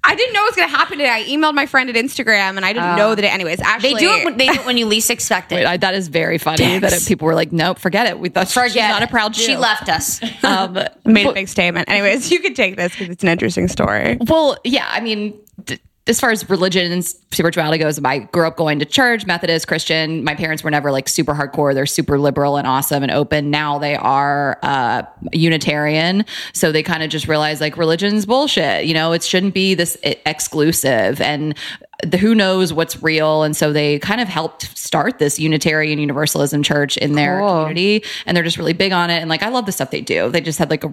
[0.02, 1.10] I didn't know it was going to happen today.
[1.10, 3.60] I emailed my friend at Instagram and I didn't know that it, anyways.
[3.60, 4.24] Actually, they do it.
[4.24, 5.56] When, they do it when you least expect it.
[5.56, 8.18] Wait, I, that is very funny that it, people were like, nope, forget it.
[8.18, 9.08] We thought she's Forget not it.
[9.08, 9.42] a proud Jew.
[9.42, 10.20] She left us.
[10.42, 11.88] Um, made a big statement.
[11.88, 14.16] Anyways, you could take this because it's an interesting story.
[14.20, 18.56] Well, yeah, I mean, d- as far as religion and spirituality goes, I grew up
[18.56, 20.24] going to church, Methodist, Christian.
[20.24, 21.74] My parents were never like super hardcore.
[21.74, 23.50] They're super liberal and awesome and open.
[23.50, 26.24] Now they are uh, Unitarian.
[26.52, 28.86] So they kind of just realize like religion's bullshit.
[28.86, 31.54] You know, it shouldn't be this e- exclusive and
[32.02, 33.42] the, who knows what's real.
[33.42, 38.04] And so they kind of helped start this Unitarian Universalism church in their community.
[38.26, 39.20] And they're just really big on it.
[39.20, 40.30] And like, I love the stuff they do.
[40.30, 40.92] They just had like a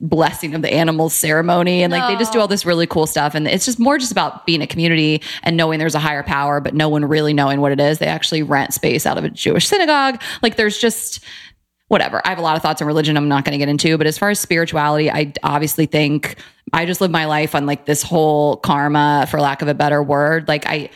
[0.00, 3.34] blessing of the animals ceremony and like they just do all this really cool stuff.
[3.34, 6.60] And it's just more just about being a community and knowing there's a higher power,
[6.60, 7.98] but no one really knowing what it is.
[7.98, 10.20] They actually rent space out of a Jewish synagogue.
[10.42, 11.24] Like there's just,
[11.88, 12.20] whatever.
[12.24, 14.06] I have a lot of thoughts on religion I'm not going to get into, but
[14.06, 16.36] as far as spirituality, I obviously think
[16.72, 20.02] I just live my life on like this whole karma, for lack of a better
[20.02, 20.48] word.
[20.48, 20.90] Like I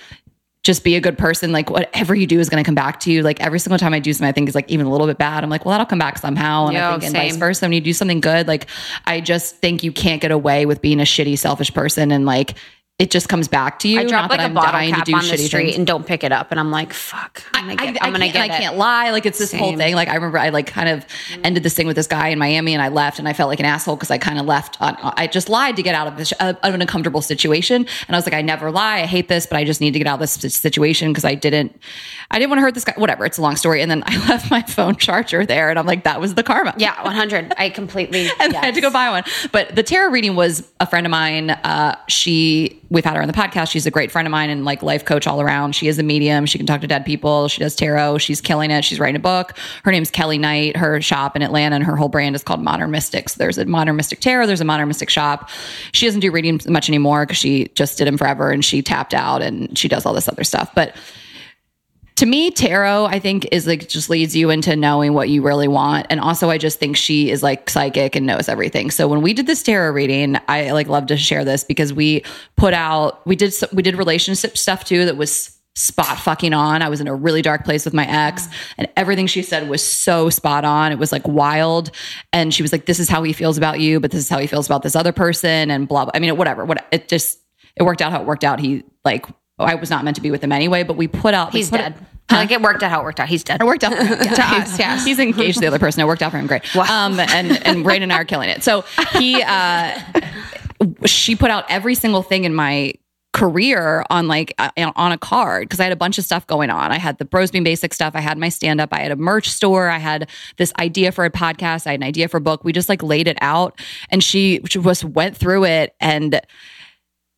[0.63, 1.53] just be a good person.
[1.53, 3.23] Like whatever you do is going to come back to you.
[3.23, 5.17] Like every single time I do something I think is like even a little bit
[5.17, 6.67] bad, I'm like, well, that'll come back somehow.
[6.67, 7.65] And I think and vice versa.
[7.65, 8.67] When you do something good, like
[9.07, 12.11] I just think you can't get away with being a shitty, selfish person.
[12.11, 12.57] And like,
[13.01, 14.01] it just comes back to you.
[14.01, 15.77] I drop Not like a I'm bottle cap to do on the street things.
[15.77, 18.13] and don't pick it up, and I'm like, "Fuck, I'm gonna get, I, I, am
[18.13, 19.11] gonna get and it." I can't lie.
[19.11, 19.95] Like it's this whole thing.
[19.95, 21.05] Like I remember I like kind of
[21.43, 23.61] ended this thing with this guy in Miami and I left and I felt like
[23.61, 26.17] an asshole because I kind of left on, I just lied to get out of
[26.17, 27.87] this, out of an uncomfortable situation.
[28.07, 29.01] And I was like, I never lie.
[29.01, 31.35] I hate this, but I just need to get out of this situation because I
[31.35, 31.77] didn't,
[32.31, 32.95] I didn't want to hurt this guy.
[32.97, 33.25] Whatever.
[33.25, 33.83] It's a long story.
[33.83, 36.75] And then I left my phone charger there and I'm like, that was the karma.
[36.77, 37.55] Yeah, 100.
[37.57, 38.29] I completely.
[38.41, 39.25] and I had to go buy one.
[39.53, 41.51] But the tarot reading was a friend of mine.
[41.51, 43.71] Uh, she, we've had her on the podcast.
[43.71, 45.75] She's a great friend of mine and like life coach all around.
[45.75, 46.45] She is a medium.
[46.45, 47.49] She can talk to dead people.
[47.49, 48.19] She does tarot.
[48.19, 48.85] She's killing it.
[48.85, 49.57] She's writing a book.
[49.85, 50.77] Her name's Kelly Knight.
[50.77, 53.35] Her shop in Atlanta and her whole brand is called Modern Mystics.
[53.35, 54.47] There's a Modern Mystic Tarot.
[54.47, 55.49] There's a Modern Mystic shop.
[55.93, 59.15] She doesn't do readings much anymore because she just did them forever and she tapped
[59.15, 60.71] out and she does all this other stuff.
[60.75, 60.97] But
[62.21, 65.69] to me, tarot, I think, is like just leads you into knowing what you really
[65.69, 66.07] want.
[66.11, 68.91] And also, I just think she is like psychic and knows everything.
[68.91, 72.23] So when we did this tarot reading, I like love to share this because we
[72.59, 76.83] put out, we did, we did relationship stuff too that was spot fucking on.
[76.83, 79.83] I was in a really dark place with my ex and everything she said was
[79.83, 80.93] so spot on.
[80.93, 81.91] It was like wild.
[82.35, 84.41] And she was like, this is how he feels about you, but this is how
[84.41, 86.13] he feels about this other person and blah, blah.
[86.15, 87.39] I mean, whatever, what it just,
[87.77, 88.61] it worked out how it worked out.
[88.61, 89.25] He like,
[89.63, 91.79] I was not meant to be with him anyway, but we put out, He's put
[91.79, 92.07] dead.
[92.31, 93.29] Like it worked out how it worked out.
[93.29, 93.61] He's dead.
[93.61, 94.19] it worked out for him.
[94.19, 95.05] to us, yes.
[95.05, 96.01] He's engaged to the other person.
[96.01, 96.77] It worked out for him great.
[96.77, 98.63] Um, and and Rain and I are killing it.
[98.63, 98.85] So
[99.15, 99.99] he, uh,
[101.07, 102.95] she put out every single thing in my
[103.33, 106.71] career on like uh, on a card because I had a bunch of stuff going
[106.71, 106.91] on.
[106.93, 108.15] I had the Bros Being Basic stuff.
[108.15, 108.91] I had my stand up.
[108.93, 109.89] I had a merch store.
[109.89, 111.87] I had this idea for a podcast.
[111.87, 112.65] I had an idea for a book.
[112.65, 116.41] We just like laid it out, and she just went through it and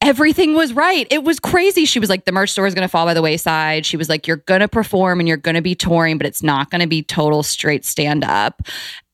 [0.02, 1.06] everything was right.
[1.10, 1.84] It was crazy.
[1.84, 3.86] She was like, the merch store is going to fall by the wayside.
[3.86, 6.42] She was like, you're going to perform and you're going to be touring, but it's
[6.42, 8.62] not going to be total straight stand up,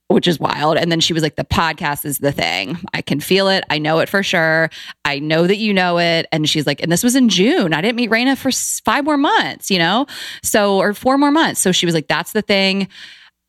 [0.09, 0.79] which is wild.
[0.79, 2.79] And then she was like, the podcast is the thing.
[2.95, 3.65] I can feel it.
[3.69, 4.71] I know it for sure.
[5.05, 6.27] I know that you know it.
[6.33, 7.75] And she's like, and this was in June.
[7.75, 8.51] I didn't meet Rayna for
[8.83, 10.07] five more months, you know?
[10.43, 11.61] So, or four more months.
[11.61, 12.89] So she was like, that's the thing.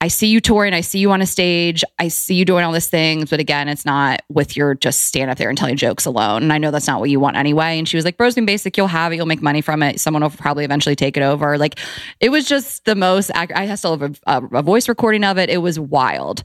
[0.02, 0.74] I see you touring.
[0.74, 1.84] I see you on a stage.
[1.98, 3.30] I see you doing all these things.
[3.30, 6.42] But again, it's not with your just stand up there and telling jokes alone.
[6.44, 7.78] And I know that's not what you want anyway.
[7.78, 9.18] And she was like, Bros Being Basic, you'll have it.
[9.18, 10.00] You'll make money from it.
[10.00, 11.58] Someone will probably eventually take it over.
[11.58, 11.80] Like
[12.22, 15.50] it was just the most, I still have a, a, a voice recording of it.
[15.50, 16.44] It was wild.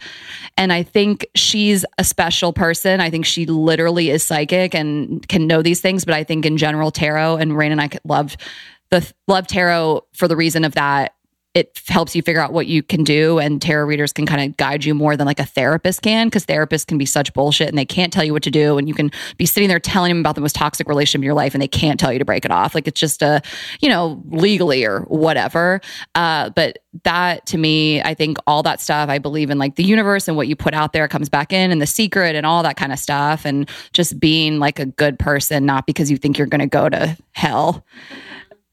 [0.57, 3.01] And I think she's a special person.
[3.01, 6.05] I think she literally is psychic and can know these things.
[6.05, 8.41] But I think in general, tarot and Rain and I loved
[8.91, 11.14] the love tarot for the reason of that
[11.55, 14.57] it helps you figure out what you can do and tarot readers can kind of
[14.57, 17.79] guide you more than like a therapist can because therapists can be such bullshit and
[17.79, 20.19] they can't tell you what to do and you can be sitting there telling them
[20.19, 22.45] about the most toxic relationship in your life and they can't tell you to break
[22.45, 22.75] it off.
[22.75, 23.41] Like it's just a
[23.81, 25.81] you know legally or whatever.
[26.15, 29.83] Uh, but that to me i think all that stuff i believe in like the
[29.83, 32.63] universe and what you put out there comes back in and the secret and all
[32.63, 36.39] that kind of stuff and just being like a good person not because you think
[36.39, 37.85] you're going to go to hell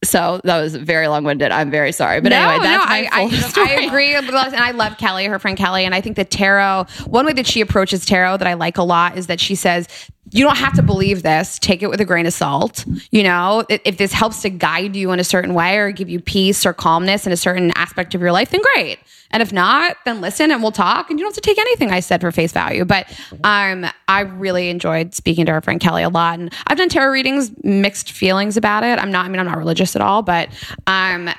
[0.04, 1.52] so that was very long winded.
[1.52, 2.22] I'm very sorry.
[2.22, 3.70] But anyway, that's my I, full I, story.
[3.70, 4.16] I agree.
[4.16, 5.86] And I love Kelly, her friend Kelly.
[5.86, 8.84] And I think that tarot, one way that she approaches tarot that I like a
[8.84, 9.88] lot is that she says,
[10.30, 11.58] you don't have to believe this.
[11.60, 12.86] Take it with a grain of salt.
[13.10, 16.20] You know, if, this helps to guide you in a certain way or give you
[16.20, 19.00] peace or calmness in a certain aspect of your life, then great.
[19.32, 21.10] And if not, then listen and we'll talk.
[21.10, 22.86] And you don't have to take anything I said for face value.
[22.86, 23.08] But
[23.44, 26.40] um, I really enjoyed speaking to our friend Kelly a lot.
[26.40, 29.00] And I've done tarot readings, mixed feelings about it.
[29.00, 30.50] I'm not, I mean, I'm not religious at all, but
[30.86, 31.30] um,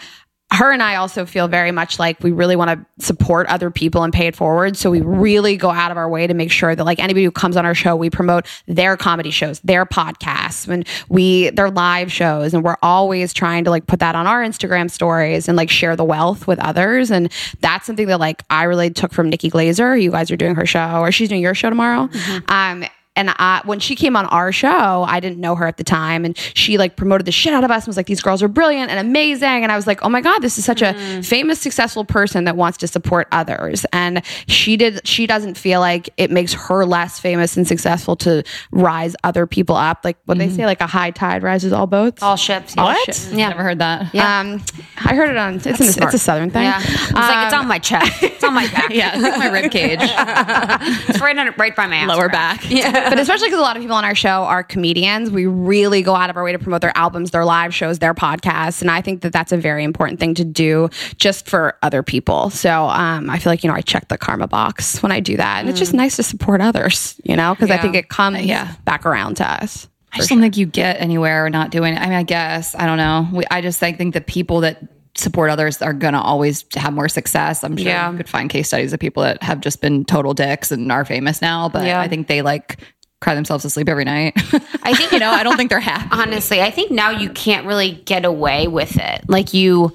[0.53, 4.03] her and I also feel very much like we really want to support other people
[4.03, 4.77] and pay it forward.
[4.77, 7.31] So we really go out of our way to make sure that like anybody who
[7.31, 12.13] comes on our show, we promote their comedy shows, their podcasts, and we their live
[12.13, 15.71] shows, and we're always trying to like put that on our Instagram stories and like
[15.71, 17.11] share the wealth with others.
[17.11, 20.01] And that's something that like I really took from Nikki Glazer.
[20.01, 22.11] You guys are doing her show, or she's doing your show tomorrow.
[22.49, 22.85] Um,
[23.15, 26.25] and I, when she came on our show, I didn't know her at the time,
[26.25, 28.49] and she like promoted the shit out of us and was like, "These girls are
[28.49, 31.61] brilliant and amazing." And I was like, "Oh my god, this is such a famous,
[31.61, 35.07] successful person that wants to support others." And she did.
[35.07, 39.77] She doesn't feel like it makes her less famous and successful to rise other people
[39.77, 40.01] up.
[40.05, 42.23] Like what they say, like a high tide rises all boats.
[42.23, 42.75] All ships.
[42.79, 42.97] All yeah.
[43.05, 43.33] ships.
[43.33, 43.49] Yeah.
[43.51, 44.15] Never heard that.
[44.15, 44.63] Um,
[45.05, 45.57] I heard it on.
[45.57, 46.63] It's, an, it's a southern thing.
[46.63, 46.81] Yeah.
[46.81, 48.23] It's like it's on my chest.
[48.23, 48.91] It's on my back.
[48.91, 52.09] Yeah, it's like my rib cage, It's right on right by my ass.
[52.09, 52.63] lower back.
[52.63, 52.71] back.
[53.11, 56.15] But especially because a lot of people on our show are comedians, we really go
[56.15, 59.01] out of our way to promote their albums, their live shows, their podcasts, and I
[59.01, 62.51] think that that's a very important thing to do just for other people.
[62.51, 65.37] So um, I feel like you know I check the karma box when I do
[65.37, 68.41] that, and it's just nice to support others, you know, because I think it comes
[68.43, 68.73] Yeah.
[68.85, 69.89] back around to us.
[70.13, 71.99] I just don't think you get anywhere not doing it.
[71.99, 73.29] I mean, I guess I don't know.
[73.33, 74.83] We, I just I think the people that
[75.15, 77.63] support others are gonna always have more success.
[77.65, 78.11] I'm sure Yeah.
[78.11, 81.05] you could find case studies of people that have just been total dicks and are
[81.05, 82.01] famous now, but Yeah.
[82.01, 82.79] I think they like
[83.21, 84.33] cry themselves to sleep every night.
[84.83, 86.09] I think you know, I don't think they're happy.
[86.11, 89.93] honestly i think now you can't really get away with it like you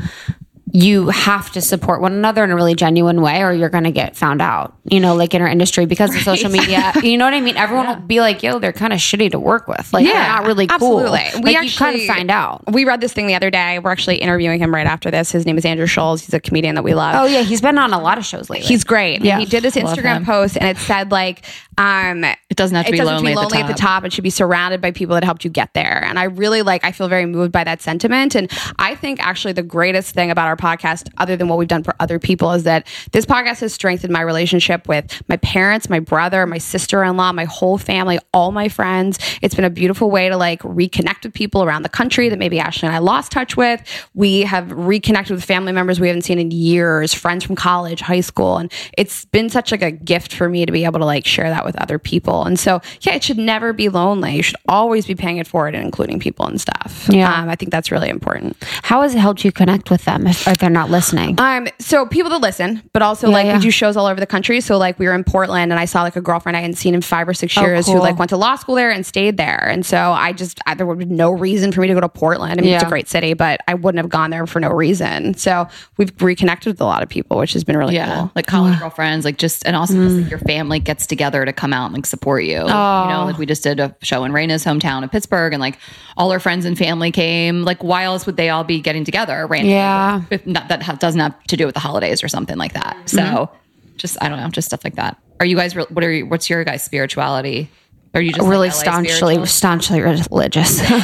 [0.78, 3.92] you have to support one another in a really genuine way or you're going to
[3.92, 7.26] get found out you know like in our industry because of social media you know
[7.26, 9.92] what i mean everyone will be like yo they're kind of shitty to work with
[9.92, 11.42] like they're not really cool Absolutely.
[11.52, 13.80] like you kind of find out We read this thing the other day.
[13.80, 15.32] We're actually interviewing him right after this.
[15.32, 16.22] His name is Andrew Schulz.
[16.22, 17.16] He's a comedian that we love.
[17.16, 19.24] oh yeah he's been on a lot of shows lately He's great.
[19.24, 21.44] Yeah, he did this Instagram post and it said like,
[21.78, 22.24] um,
[22.58, 24.04] doesn't have to be doesn't lonely, have to be lonely at, the at the top.
[24.04, 26.04] It should be surrounded by people that helped you get there.
[26.04, 28.36] And I really like, I feel very moved by that sentiment.
[28.36, 31.84] And I think actually the greatest thing about our podcast, other than what we've done
[31.84, 36.00] for other people, is that this podcast has strengthened my relationship with my parents, my
[36.00, 39.20] brother, my sister in law, my whole family, all my friends.
[39.42, 42.60] It's been a beautiful way to like reconnect with people around the country that maybe
[42.60, 43.82] Ashley and I lost touch with.
[44.14, 48.22] We have reconnected with family members we haven't seen in years, friends from college, high
[48.22, 48.58] school.
[48.58, 51.50] And it's been such like a gift for me to be able to like share
[51.50, 52.47] that with other people.
[52.48, 54.36] And so, yeah, it should never be lonely.
[54.38, 57.08] You should always be paying it forward and including people and stuff.
[57.12, 57.32] Yeah.
[57.34, 58.58] Um, I think that's really important.
[58.84, 61.40] How has it helped you connect with them if, if they're not listening?
[61.40, 63.56] Um, so people that listen, but also like yeah.
[63.58, 64.62] we do shows all over the country.
[64.62, 66.96] So like we were in Portland and I saw like a girlfriend I hadn't seen
[66.96, 68.04] in five or six years who Oh, cool.
[68.04, 69.68] like went to law school there and stayed there.
[69.70, 72.10] And so I just I, there would be no reason for me to go to
[72.10, 72.60] Portland.
[72.60, 75.34] I mean, it's a great city, but I wouldn't have gone there for no reason.
[75.36, 75.68] So
[75.98, 78.32] we've reconnected with a lot of people, which has been really Yeah, cool.
[78.36, 81.74] like college girlfriends, like just, and also 'cause, like, your family gets together to come
[81.74, 82.60] out and like support you.
[82.60, 85.78] You know, like we just did a show in Rayna's hometown of Pittsburgh, and like
[86.18, 87.64] all her friends and family came.
[87.64, 89.46] Like, why else would they all be getting together?
[89.48, 89.74] Randomly?
[89.74, 90.22] Yeah.
[90.30, 92.98] if not, that ha- doesn't have to do with the holidays or something like that.
[93.10, 93.50] So,
[93.98, 95.18] just I don't know, just stuff like that.
[95.40, 95.76] Are you guys?
[95.76, 96.26] re- What are you?
[96.26, 97.70] What's your guys' spirituality?
[98.14, 99.46] Are you just really LA staunchly, spiritual?
[99.46, 100.80] staunchly religious.
[100.90, 101.04] Um,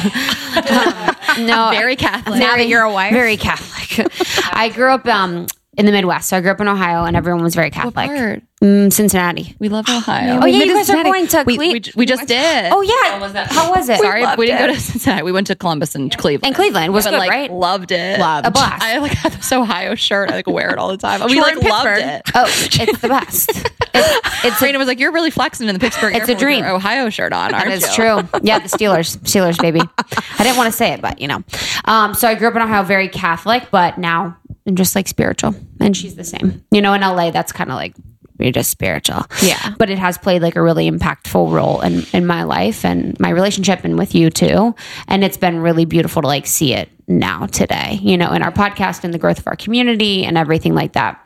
[1.46, 2.40] no, very Catholic?
[2.40, 4.08] Now that you're a wife, very Catholic.
[4.52, 7.42] I grew up um, in the Midwest, so I grew up in Ohio, and everyone
[7.42, 8.08] was very Catholic.
[8.08, 8.42] part?
[8.62, 9.54] Mm, Cincinnati.
[9.58, 10.40] we love Ohio.
[10.42, 12.72] Oh yeah, you guys are going to we, Cle- we, we just did.
[12.72, 13.98] Oh yeah, how was it?
[13.98, 15.22] Sorry, we, didn't go to Cincinnati.
[15.22, 16.46] We went to Columbus and Cleveland.
[16.46, 17.52] And Cleveland was but good, like right?
[17.52, 18.18] loved it.
[18.18, 18.46] Loved.
[18.46, 18.82] A blast.
[18.82, 20.30] I like had this Ohio shirt.
[20.30, 21.20] I like wear it all the time.
[21.26, 22.22] we like loved it.
[22.34, 23.50] Oh, it's the best.
[23.50, 26.40] It's, it's Serena was like, "You're really flexing in the Pittsburgh." It's a airport with
[26.40, 26.64] your dream.
[26.64, 27.94] Ohio shirt on, aren't That is you?
[27.94, 28.28] true.
[28.42, 29.80] Yeah, the Steelers, Steelers, baby.
[29.80, 31.42] I didn't want to say it, but you know.
[31.84, 34.36] Um, so I grew up in Ohio, very Catholic, but now
[34.66, 36.64] I'm just like spiritual, and she's the same.
[36.70, 37.94] You know, in LA, that's kind of like
[38.38, 39.24] you're just spiritual.
[39.42, 39.74] Yeah.
[39.78, 43.30] but it has played like a really impactful role in in my life and my
[43.30, 44.74] relationship, and with you too.
[45.08, 47.98] And it's been really beautiful to like see it now today.
[48.02, 51.20] You know, in our podcast and the growth of our community and everything like that.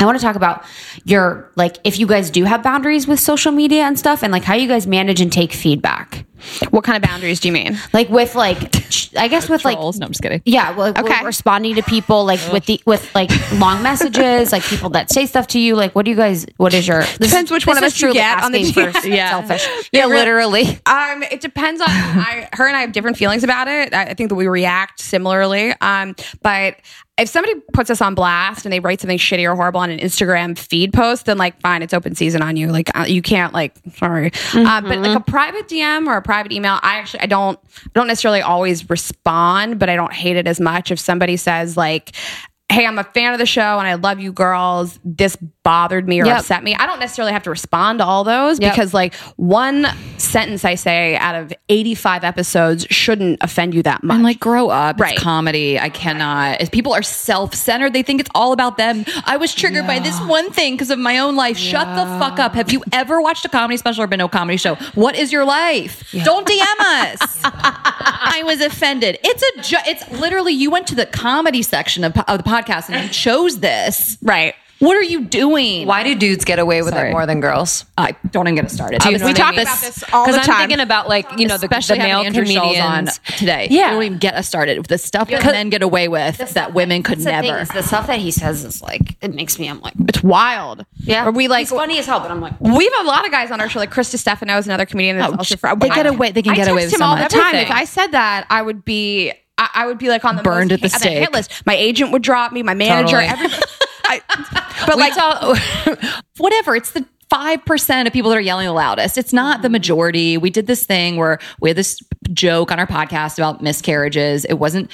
[0.00, 0.64] I want to talk about
[1.04, 4.44] your like if you guys do have boundaries with social media and stuff and like
[4.44, 6.24] how you guys manage and take feedback.
[6.70, 7.76] what kind of boundaries do you mean?
[7.92, 8.72] Like with like
[9.16, 9.98] I guess with like Trolls.
[9.98, 10.42] No, I'm just kidding.
[10.44, 11.00] yeah, well, Okay.
[11.02, 11.24] okay.
[11.24, 15.46] responding to people like with the with like long messages, like people that say stuff
[15.48, 15.74] to you.
[15.76, 16.46] Like, what do you guys?
[16.56, 19.30] What is your this Depends which one of us you get on the for Yeah.
[19.46, 19.88] selfish.
[19.92, 20.64] Yeah, literally.
[20.86, 23.92] Um, it depends on I, her and I have different feelings about it.
[23.94, 25.74] I I think that we react similarly.
[25.80, 26.76] Um, but
[27.18, 29.98] if somebody puts us on blast and they write something shitty or horrible on an
[29.98, 32.68] Instagram feed post, then like fine, it's open season on you.
[32.68, 34.30] Like uh, you can't like sorry.
[34.54, 37.90] Uh, but like a private DM or a private email, I actually I don't I
[37.94, 42.12] don't necessarily always respond, but I don't hate it as much if somebody says like.
[42.70, 44.98] Hey, I'm a fan of the show and I love you girls.
[45.02, 46.38] This bothered me or Yep.
[46.40, 46.74] upset me.
[46.74, 48.72] I don't necessarily have to respond to all those Yep.
[48.72, 49.86] because like one
[50.18, 54.16] sentence I say out of 85 episodes shouldn't offend you that much.
[54.16, 55.00] And like grow up.
[55.00, 55.14] Right.
[55.14, 55.80] It's comedy.
[55.80, 56.60] I cannot.
[56.60, 59.06] If people are self-centered, they think it's all about them.
[59.24, 61.56] I was triggered by this one thing because of my own life.
[61.56, 62.54] Shut the fuck up.
[62.54, 64.74] Have you ever watched a comedy special or been to a comedy show?
[64.94, 66.04] What is your life?
[66.22, 67.40] Don't DM us.
[67.44, 69.18] I was offended.
[69.24, 69.62] It's a.
[69.62, 72.57] Ju- it's literally you went to the comedy section of, of the podcast
[72.90, 74.18] and you chose this.
[74.22, 74.54] right.
[74.80, 75.88] What are you doing?
[75.88, 77.08] Why do dudes get away with Sorry.
[77.08, 77.84] it more than girls?
[77.98, 79.00] I don't even get started.
[79.00, 79.62] Do you know We I talk mean?
[79.62, 80.40] about this all the time.
[80.40, 80.48] Because.
[80.48, 83.66] I'm thinking about like you know the, the male comedians on today.
[83.72, 83.86] Yeah.
[83.86, 86.74] You don't even get us started with the stuff that men get away with that
[86.74, 87.58] women could the never.
[87.58, 89.68] is the stuff that he says is like it makes me.
[89.68, 90.86] I'm like, It's wild.
[90.98, 93.24] yeah, Or we like He's funny as hell, but I'm like, we have a lot
[93.26, 95.18] of guys on our show, like Chris Stefano is another comedian.
[95.18, 97.04] That's Oh, also fr- they get away- they can I get away with him so
[97.04, 97.56] all the time.
[97.56, 99.32] If I said that, I would be.
[99.58, 101.18] I, I would be like on the Burned most, at the stake.
[101.18, 101.66] hit list.
[101.66, 102.62] My agent would drop me.
[102.62, 103.20] My manager.
[103.20, 103.26] Totally.
[103.26, 103.62] Everybody.
[104.04, 104.20] I,
[104.86, 105.56] but We like, tell-
[106.38, 106.74] whatever.
[106.76, 109.18] It's the five percent of people that are yelling the loudest.
[109.18, 110.38] It's not the majority.
[110.38, 112.00] We did this thing where we had this
[112.32, 114.44] joke on our podcast about miscarriages.
[114.46, 114.90] It wasn't.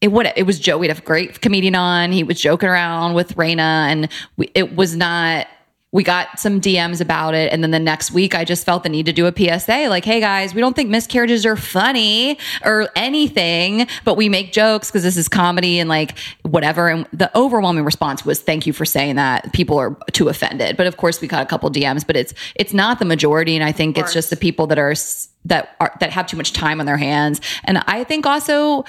[0.00, 0.32] It would.
[0.36, 0.78] It was Joe.
[0.78, 2.10] We had a great comedian on.
[2.12, 5.46] He was joking around with Raina, and we, it was not.
[5.96, 8.90] We got some DMs about it, and then the next week, I just felt the
[8.90, 12.36] need to do a PSA, like, "Hey guys, we don't think miscarriages are funny
[12.66, 17.34] or anything, but we make jokes because this is comedy and like whatever." And the
[17.34, 21.22] overwhelming response was, "Thank you for saying that." People are too offended, but of course,
[21.22, 24.12] we got a couple DMs, but it's it's not the majority, and I think it's
[24.12, 24.94] just the people that are
[25.46, 28.84] that are that have too much time on their hands, and I think also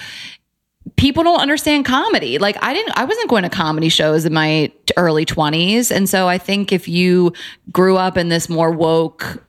[0.96, 2.38] people don't understand comedy.
[2.38, 6.28] Like I didn't I wasn't going to comedy shows in my early 20s and so
[6.28, 7.34] I think if you
[7.72, 9.44] grew up in this more woke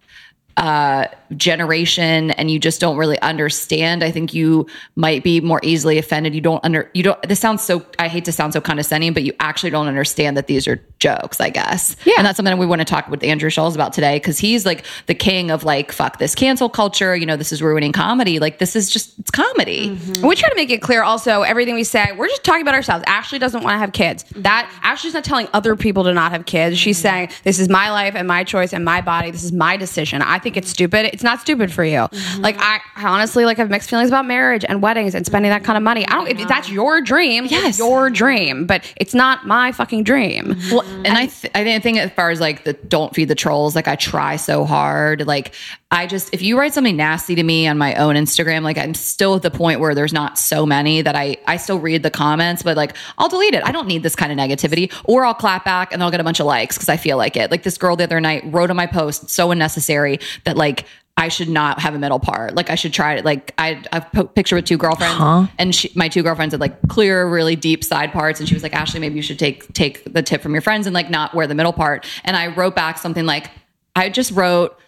[0.57, 1.07] uh
[1.37, 4.66] generation and you just don't really understand, I think you
[4.97, 6.35] might be more easily offended.
[6.35, 9.22] You don't under, you don't, this sounds so, I hate to sound so condescending, but
[9.22, 11.97] you actually don't understand that these are jokes, I guess.
[12.05, 12.14] Yeah.
[12.18, 14.85] And that's something we want to talk with Andrew Schulz about today because he's like
[15.07, 17.14] the king of like, fuck this cancel culture.
[17.14, 18.39] You know, this is ruining comedy.
[18.39, 19.91] Like, this is just, it's comedy.
[19.91, 20.26] Mm-hmm.
[20.26, 23.05] We try to make it clear also, everything we say, we're just talking about ourselves.
[23.07, 24.24] Ashley doesn't want to have kids.
[24.37, 26.79] That Ashley's not telling other people to not have kids.
[26.79, 27.03] She's mm-hmm.
[27.03, 29.31] saying, This is my life and my choice and my body.
[29.31, 30.22] This is my decision.
[30.22, 31.11] I think it's stupid.
[31.12, 31.98] It's not stupid for you.
[31.98, 32.42] Mm-hmm.
[32.42, 35.64] Like I, I honestly like have mixed feelings about marriage and weddings and spending that
[35.64, 36.06] kind of money.
[36.06, 37.78] I don't if that's your dream, Yes.
[37.78, 40.46] your dream, but it's not my fucking dream.
[40.54, 40.74] Mm-hmm.
[40.74, 43.34] Well, and I, th- I didn't think as far as like the don't feed the
[43.34, 45.26] trolls, like I try so hard.
[45.26, 45.54] Like
[45.91, 48.93] I just, if you write something nasty to me on my own Instagram, like I'm
[48.93, 52.11] still at the point where there's not so many that I, I still read the
[52.11, 53.64] comments, but like I'll delete it.
[53.64, 56.24] I don't need this kind of negativity or I'll clap back and I'll get a
[56.24, 57.51] bunch of likes because I feel like it.
[57.51, 60.84] Like this girl the other night wrote on my post, so unnecessary that like,
[61.16, 62.55] I should not have a middle part.
[62.55, 63.24] Like I should try it.
[63.24, 65.16] Like I, I've po- picture with two girlfriends,
[65.59, 68.62] and she, my two girlfriends had like clear, really deep side parts, and she was
[68.62, 71.34] like, "Ashley, maybe you should take take the tip from your friends and like not
[71.34, 73.51] wear the middle part." And I wrote back something like,
[73.97, 74.78] "I just wrote."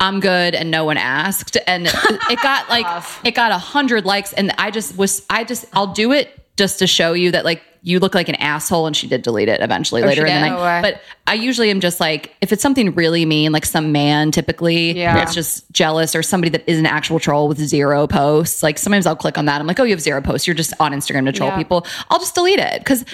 [0.00, 1.56] I'm good and no one asked.
[1.66, 1.86] And
[2.30, 2.86] it got like
[3.24, 6.78] it got a hundred likes and I just was I just I'll do it just
[6.80, 9.60] to show you that like you look like an asshole and she did delete it
[9.60, 10.82] eventually later in the night.
[10.82, 14.90] But I usually am just like if it's something really mean like some man typically
[14.98, 15.22] Yeah.
[15.22, 19.06] it's just jealous or somebody that is an actual troll with zero posts like sometimes
[19.06, 19.60] I'll click on that.
[19.60, 20.46] I'm like oh you have zero posts.
[20.46, 21.58] You're just on Instagram to troll Yeah.
[21.58, 21.86] people.
[22.10, 23.04] I'll just delete it because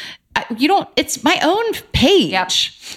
[0.57, 2.33] you don't it's my own page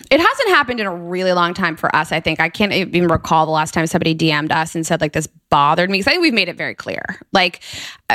[0.10, 2.12] It hasn't happened in a really long time for us.
[2.12, 5.14] I think I can't even recall the last time somebody DM'd us and said like
[5.14, 6.00] this bothered me.
[6.00, 7.20] Because I think we've made it very clear.
[7.32, 7.62] Like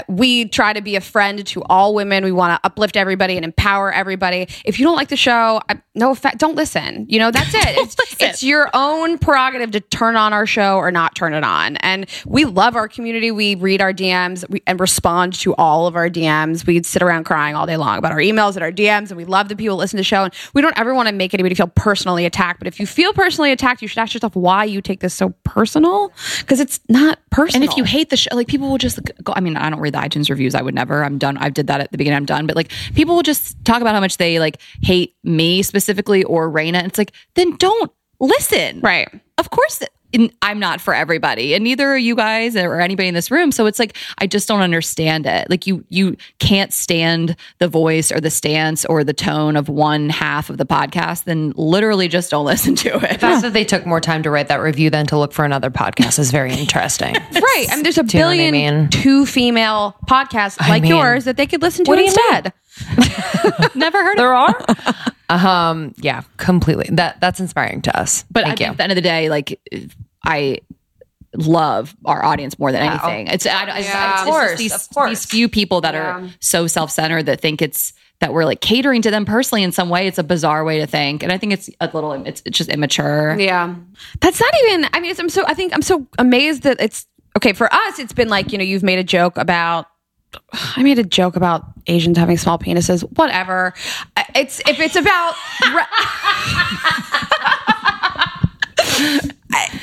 [0.08, 2.24] we try to be a friend to all women.
[2.24, 4.48] We want to uplift everybody and empower everybody.
[4.64, 6.38] If you don't like the show, I, no effect.
[6.38, 7.06] Don't listen.
[7.08, 7.78] You know that's it.
[7.90, 11.76] It's, it's your own prerogative to turn on our show or not turn it on.
[11.78, 13.30] And we love our community.
[13.30, 16.66] We read our DMs we, and respond to all of our DMs.
[16.66, 19.24] We'd sit around crying all day long about our emails and our DMs, and we
[19.24, 20.24] love the people listen to the show.
[20.24, 22.60] And we don't ever want to make anybody feel personally attacked.
[22.60, 25.30] But if you feel personally attacked, you should ask yourself why you take this so
[25.44, 27.62] personal because it's not personal.
[27.62, 29.32] And if you hate the show, like people will just go.
[29.34, 30.54] I mean, I don't read the iTunes reviews.
[30.54, 31.04] I would never.
[31.04, 31.36] I'm done.
[31.38, 32.16] I did that at the beginning.
[32.16, 32.46] I'm done.
[32.46, 36.50] But like people will just talk about how much they like hate me specifically or
[36.50, 36.84] Rayna.
[36.84, 38.80] It's like then don't listen.
[38.80, 39.08] right.
[39.38, 39.82] Of course,
[40.12, 43.52] in, I'm not for everybody, and neither are you guys or anybody in this room.
[43.52, 45.48] So it's like I just don't understand it.
[45.50, 50.08] Like you, you can't stand the voice or the stance or the tone of one
[50.10, 51.24] half of the podcast.
[51.24, 53.12] Then literally just don't listen to it.
[53.12, 55.44] The fact that they took more time to write that review than to look for
[55.44, 57.14] another podcast is very interesting.
[57.40, 57.66] Right.
[57.70, 58.88] I mean, there's a Do you know I mean?
[58.90, 62.52] two female podcasts like mean- yours that they could listen to What do you mean?
[62.52, 63.70] instead.
[63.74, 64.66] Never heard of there are.
[65.34, 65.94] Um.
[65.98, 66.22] Yeah.
[66.36, 66.88] Completely.
[66.92, 68.24] That that's inspiring to us.
[68.30, 68.70] But Thank I, you.
[68.70, 69.60] at the end of the day, like
[70.24, 70.60] I
[71.34, 73.28] love our audience more than anything.
[73.28, 75.08] It's, I, I, it's, Of course, these, of course.
[75.10, 79.12] these few people that are so self-centered that think it's that we're like catering to
[79.12, 80.08] them personally in some way.
[80.08, 82.68] It's a bizarre way to think, and I think it's a little it's, it's just
[82.68, 83.36] immature.
[83.38, 83.76] Yeah.
[84.20, 87.06] That's not even, I mean, it's, I'm so, I think I'm so amazed that it's,
[87.36, 89.86] okay, for us, it's been like, you know, you've made a joke about,
[90.52, 93.72] I made a joke about Asians having small penises, whatever.
[94.34, 95.34] It's, if it's about,
[99.00, 99.34] if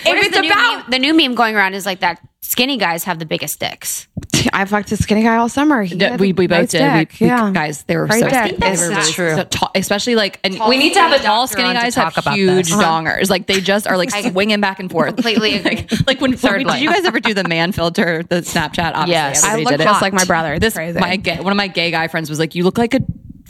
[0.05, 3.03] it's the, new about, meme, the new meme going around is like that skinny guys
[3.03, 4.07] have the biggest dicks.
[4.53, 5.83] I fucked a skinny guy all summer.
[5.83, 6.81] He Yeah, we, we both nice did.
[7.19, 7.51] We, we- yeah.
[7.53, 8.35] guys, they were Great so dick.
[8.37, 8.51] skinny.
[8.53, 9.35] They That's were really true.
[9.35, 11.95] so tall, especially like, and We need to have a tall skinny on to guys
[11.95, 12.75] talk have about huge this.
[12.75, 13.29] dongers.
[13.29, 15.15] Like they just are like swinging back and forth.
[15.15, 18.23] Completely like, like when, when Third we- did you guys ever do the man filter,
[18.23, 18.93] the Snapchat?
[18.93, 19.43] Obviously, Yes.
[19.43, 20.53] I everybody look just like my brother.
[20.53, 20.99] It's this crazy.
[20.99, 22.99] my gay, one of my gay guy friends was like, "You look like a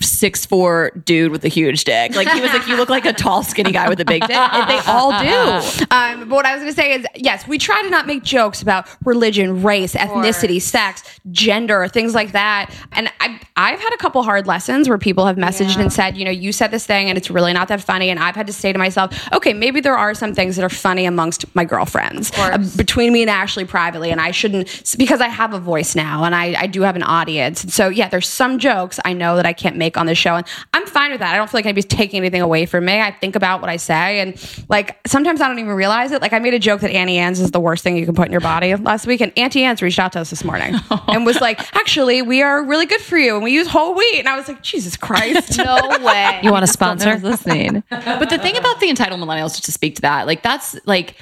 [0.01, 3.13] six four dude with a huge dick." Like he was like, "You look like a
[3.13, 5.67] tall skinny guy with a big dick." And they all do.
[5.89, 8.21] Um, but what I was going to say is, yes, we try to not make
[8.23, 12.73] jokes about religion, race, ethnicity, sex, gender, things like that.
[12.91, 16.25] And I, I've had a couple hard lessons where people have messaged and said, you
[16.25, 18.09] know, you said this thing and it's really not that funny.
[18.09, 20.69] And I've had to say to myself, okay, maybe there are some things that are
[20.69, 24.67] funny amongst my girlfriends, uh, between me and Ashley privately, and I shouldn't
[24.97, 27.63] because I have a voice now and I, I do have an audience.
[27.63, 30.35] And so, yeah, there's some jokes I know that I can't make on the show,
[30.35, 31.33] and I'm fine with that.
[31.33, 32.99] I don't feel like anybody's taking anything away from me.
[32.99, 36.21] I think about what I say, and like sometimes I don't even realize it.
[36.21, 38.25] Like I made a joke that Auntie Anne's is the worst thing you can put
[38.25, 40.75] in your body last week, and Auntie Anne's reached out to us this morning
[41.07, 44.19] and was like, "Actually, we are really good for you, and we use whole wheat."
[44.19, 46.39] And I was like, "Jesus Christ!" No way.
[46.43, 47.13] You want to sponsor?
[47.13, 47.83] was listening.
[47.89, 51.15] but the thing about the entitled millennials, just to speak to that, like that's like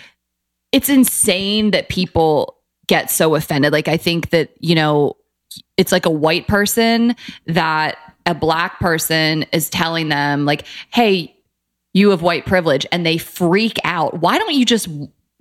[0.71, 2.57] it's insane that people
[2.87, 3.71] get so offended.
[3.71, 5.15] Like I think that, you know,
[5.77, 7.15] it's like a white person
[7.47, 11.35] that a black person is telling them like, "Hey,
[11.93, 14.19] you have white privilege," and they freak out.
[14.19, 14.87] Why don't you just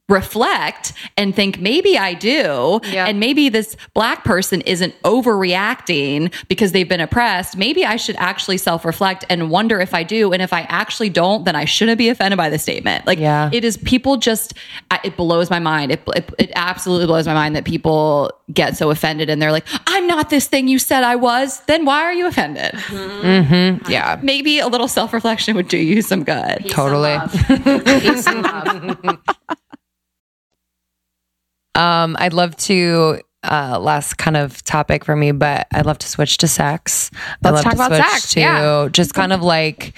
[0.09, 2.81] reflect and think maybe I do.
[2.85, 3.07] Yeah.
[3.07, 7.57] and maybe this black person isn't overreacting because they've been oppressed.
[7.57, 10.33] Maybe I should actually self-reflect and wonder if I do.
[10.33, 13.07] And if I actually don't then I shouldn't be offended by the statement.
[13.07, 13.49] Like Yeah.
[13.53, 14.55] it is people just
[15.05, 15.91] it blows my mind.
[15.93, 19.67] It, it, it absolutely blows my mind that people get so offended and they're like
[19.87, 21.61] I'm not this thing you said I was.
[21.63, 22.73] Then why are you offended?
[22.75, 23.27] Mm-hmm.
[23.55, 23.91] Mm-hmm.
[23.91, 24.21] Yeah.
[24.23, 26.67] maybe a little self-reflection would do you some good.
[26.69, 27.19] Totally.
[28.01, 29.19] Peace and love.
[31.75, 36.09] Um, I'd love to uh last kind of topic for me, but I'd love to
[36.09, 37.11] switch to sex.
[37.43, 38.89] I'd Let's talk about sex, to yeah.
[38.91, 39.93] just kind of like,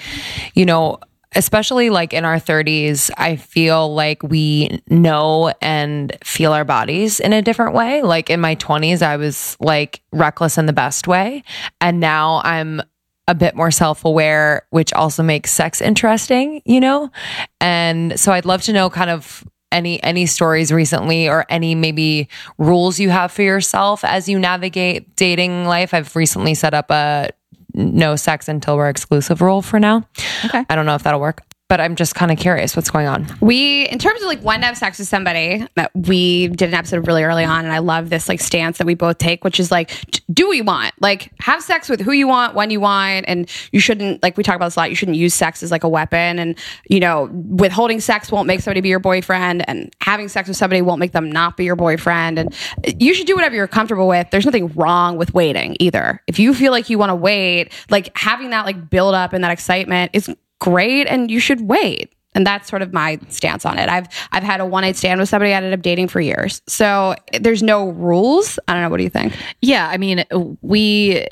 [0.53, 0.99] you know,
[1.35, 7.33] especially like in our 30s, I feel like we know and feel our bodies in
[7.33, 8.01] a different way.
[8.01, 11.43] Like in my 20s, I was like reckless in the best way.
[11.79, 12.81] And now I'm
[13.27, 17.11] a bit more self aware, which also makes sex interesting, you know?
[17.59, 22.29] And so I'd love to know kind of any any stories recently or any maybe
[22.57, 25.93] rules you have for yourself as you navigate dating life.
[25.93, 27.29] I've recently set up a
[27.73, 30.07] no sex until we're exclusive rule for now.
[30.45, 30.65] Okay.
[30.69, 33.27] I don't know if that'll work, but I'm just kind of curious what's going on.
[33.41, 37.05] We, in terms of like when to have sex with somebody, we did an episode
[37.07, 39.69] really early on, and I love this like stance that we both take, which is
[39.69, 39.91] like,
[40.31, 43.79] do we want, like have sex with who you want, when you want, and you
[43.79, 44.89] shouldn't like we talk about this a lot.
[44.89, 46.57] You shouldn't use sex as like a weapon, and
[46.89, 50.81] you know, withholding sex won't make somebody be your boyfriend, and having sex with somebody
[50.81, 52.53] won't make them not be your boyfriend, and
[52.87, 54.29] uh, you should do whatever you're comfortable with.
[54.31, 56.21] There's nothing wrong with waiting either.
[56.27, 59.43] If you feel like you want to wait, like having that like build up and
[59.43, 62.13] that excitement is great and you should wait.
[62.35, 63.89] And that's sort of my stance on it.
[63.89, 66.61] I've I've had a one night stand with somebody I ended up dating for years.
[66.67, 68.59] So there's no rules.
[68.67, 68.89] I don't know.
[68.89, 69.33] What do you think?
[69.61, 70.23] Yeah, I mean,
[70.61, 71.25] we.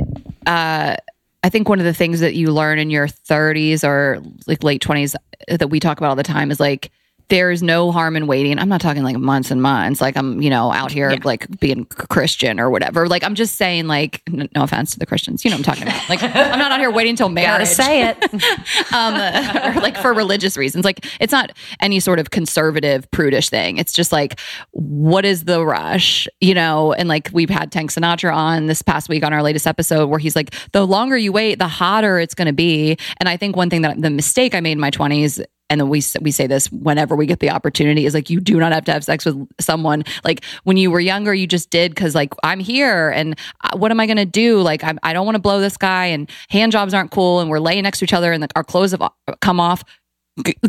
[0.47, 0.95] Uh,
[1.43, 4.81] I think one of the things that you learn in your 30s or like late
[4.81, 5.15] 20s
[5.47, 6.91] that we talk about all the time is like
[7.29, 8.59] there's no harm in waiting.
[8.59, 10.01] I'm not talking like months and months.
[10.01, 13.07] Like I'm, you know, out here like being Christian or whatever.
[13.07, 15.75] Like I'm just saying, like, n- no offense to the Christians, you know what I'm
[15.75, 16.09] talking about.
[16.09, 17.67] Like I'm not out here waiting until marriage.
[17.67, 18.23] say it.
[18.93, 20.85] um, or like for religious reasons.
[20.85, 23.77] Like it's not any sort of conservative, prudish thing.
[23.77, 24.39] It's just like,
[24.71, 26.93] what is the rush, you know?
[26.93, 30.19] And like we've had Tank Sinatra on this past week on our latest episode where
[30.19, 32.97] he's like, the longer you wait, the hotter it's going to be.
[33.19, 35.89] And I think one thing that the mistake I made in my 20s and then
[35.89, 38.85] we we say this whenever we get the opportunity is like you do not have
[38.85, 40.03] to have sex with someone.
[40.23, 43.91] Like when you were younger you just did because like I'm here and uh, what
[43.91, 44.61] am I gonna do?
[44.61, 47.49] Like I'm, I don't want to blow this guy and hand jobs aren't cool and
[47.49, 49.09] we're laying next to each other and our clothes have uh,
[49.41, 49.83] come off.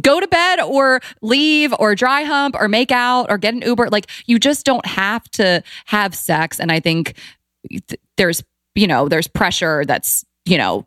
[0.01, 3.91] Go to bed or leave or dry hump or make out or get an Uber.
[3.91, 6.61] Like you just don't have to have sex.
[6.61, 7.19] And I think
[7.69, 8.43] th- there's
[8.75, 10.87] you know there's pressure that's you know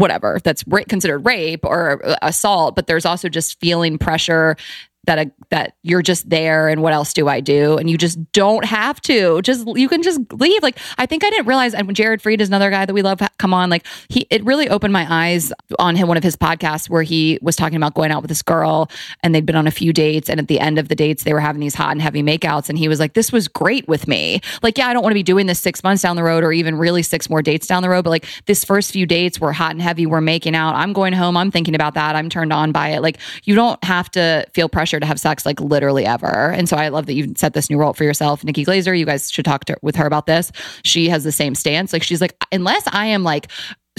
[0.00, 4.56] whatever that's considered rape or uh, assault but there's also just feeling pressure
[5.04, 7.78] that a, that you're just there and what else do I do?
[7.78, 9.40] And you just don't have to.
[9.42, 10.62] Just you can just leave.
[10.62, 13.20] Like I think I didn't realize and Jared Freid is another guy that we love.
[13.38, 13.70] Come on.
[13.70, 17.38] Like he it really opened my eyes on him one of his podcasts where he
[17.40, 18.90] was talking about going out with this girl
[19.22, 20.28] and they'd been on a few dates.
[20.28, 22.68] And at the end of the dates they were having these hot and heavy makeouts.
[22.68, 24.40] And he was like this was great with me.
[24.62, 26.52] Like yeah I don't want to be doing this 6 months down the road or
[26.52, 28.04] even really 6 more dates down the road.
[28.04, 30.04] But like this first few dates were hot and heavy.
[30.04, 30.74] We're making out.
[30.74, 31.36] I'm going home.
[31.36, 32.16] I'm thinking about that.
[32.16, 33.00] I'm turned on by it.
[33.00, 36.50] Like you don't have to feel pressure to have sex like literally ever.
[36.50, 38.42] And so I love that you set this new role for yourself.
[38.42, 40.50] Nikki Glazer you guys should talk to, with her about this.
[40.82, 41.92] She has the same stance.
[41.92, 43.48] Like she's like unless I am like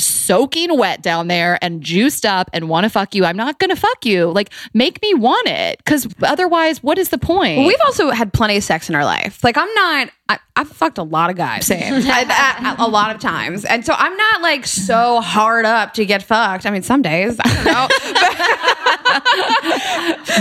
[0.02, 3.70] soaking wet down there and juiced up and want to fuck you, I'm not going
[3.70, 4.32] to fuck you.
[4.32, 5.78] Like, make me want it.
[5.78, 7.58] Because otherwise, what is the point?
[7.58, 9.44] Well, we've also had plenty of sex in our life.
[9.44, 10.10] Like I'm not.
[10.30, 11.68] I, I've fucked a lot of guys.
[11.68, 11.94] Same.
[12.06, 16.24] I- a lot of times, and so I'm not like so hard up to get
[16.24, 16.66] fucked.
[16.66, 17.88] I mean, some days I don't know,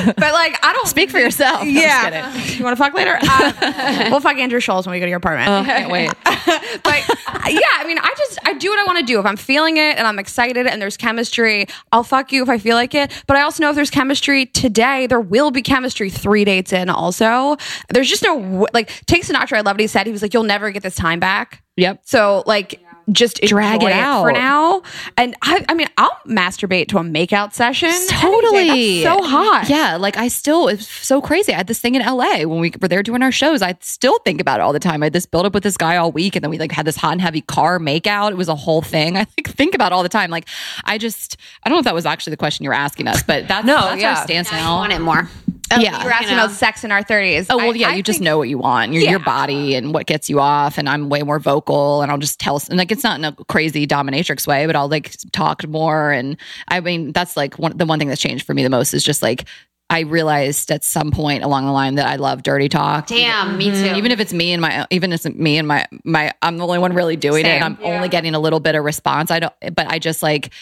[0.04, 1.64] but, but, like I don't Speak for yourself.
[1.64, 3.18] Yeah, you want to fuck later?
[3.20, 5.48] Uh, we'll fuck Andrew Schulz when we go to your apartment.
[5.50, 6.10] Oh, can't wait.
[6.24, 7.02] but
[7.48, 9.18] yeah, I mean, I just I do what I want to do.
[9.20, 12.58] If I'm feeling it and I'm excited and there's chemistry, I'll fuck you if I
[12.58, 13.10] feel like it.
[13.26, 16.88] But I also know if there's chemistry today, there will be chemistry three dates in.
[16.88, 17.56] Also,
[17.88, 19.56] there's just no like Tank Sinatra.
[19.56, 20.06] I love what he said.
[20.06, 22.02] He was like, "You'll never get this time back." Yep.
[22.04, 22.80] So like.
[23.12, 24.22] Just Drag enjoy it out.
[24.22, 24.82] for now,
[25.16, 27.90] and I, I mean, I'll masturbate to a makeout session.
[28.08, 29.02] Totally.
[29.02, 29.68] That's so hot.
[29.68, 29.96] Yeah.
[29.96, 31.52] Like, I still, it's so crazy.
[31.52, 33.62] I had this thing in LA when we were there doing our shows.
[33.62, 35.02] I still think about it all the time.
[35.02, 36.86] I had this build up with this guy all week, and then we like had
[36.86, 38.30] this hot and heavy car makeout.
[38.30, 39.16] It was a whole thing.
[39.16, 40.30] I like think about it all the time.
[40.30, 40.46] Like,
[40.84, 43.22] I just, I don't know if that was actually the question you were asking us,
[43.22, 44.10] but that's, No, that's yeah.
[44.18, 44.76] our stance I now.
[44.76, 45.28] want it more.
[45.72, 46.00] Oh, yeah.
[46.00, 46.44] You were asking know.
[46.44, 47.46] about sex in our 30s.
[47.48, 47.90] Oh well, yeah.
[47.90, 49.10] I you just think- know what you want, your, Yeah.
[49.10, 50.78] your body, and what gets you off.
[50.78, 52.60] And I'm way more vocal, and I'll just tell.
[52.68, 56.10] And like, it's not in a crazy dominatrix way, but I'll like talk more.
[56.12, 56.36] And
[56.68, 59.04] I mean, that's like one the one thing that's changed for me the most is
[59.04, 59.46] just like
[59.90, 63.08] I realized at some point along the line that I love dirty talk.
[63.08, 63.92] Damn, me mm-hmm.
[63.92, 63.94] too.
[63.96, 66.64] Even if it's me and my, even if it's me and my, my, I'm the
[66.64, 67.48] only one really doing it.
[67.48, 67.62] Same.
[67.62, 69.32] And I'm only getting a little bit of response.
[69.32, 70.52] I don't, but I just like,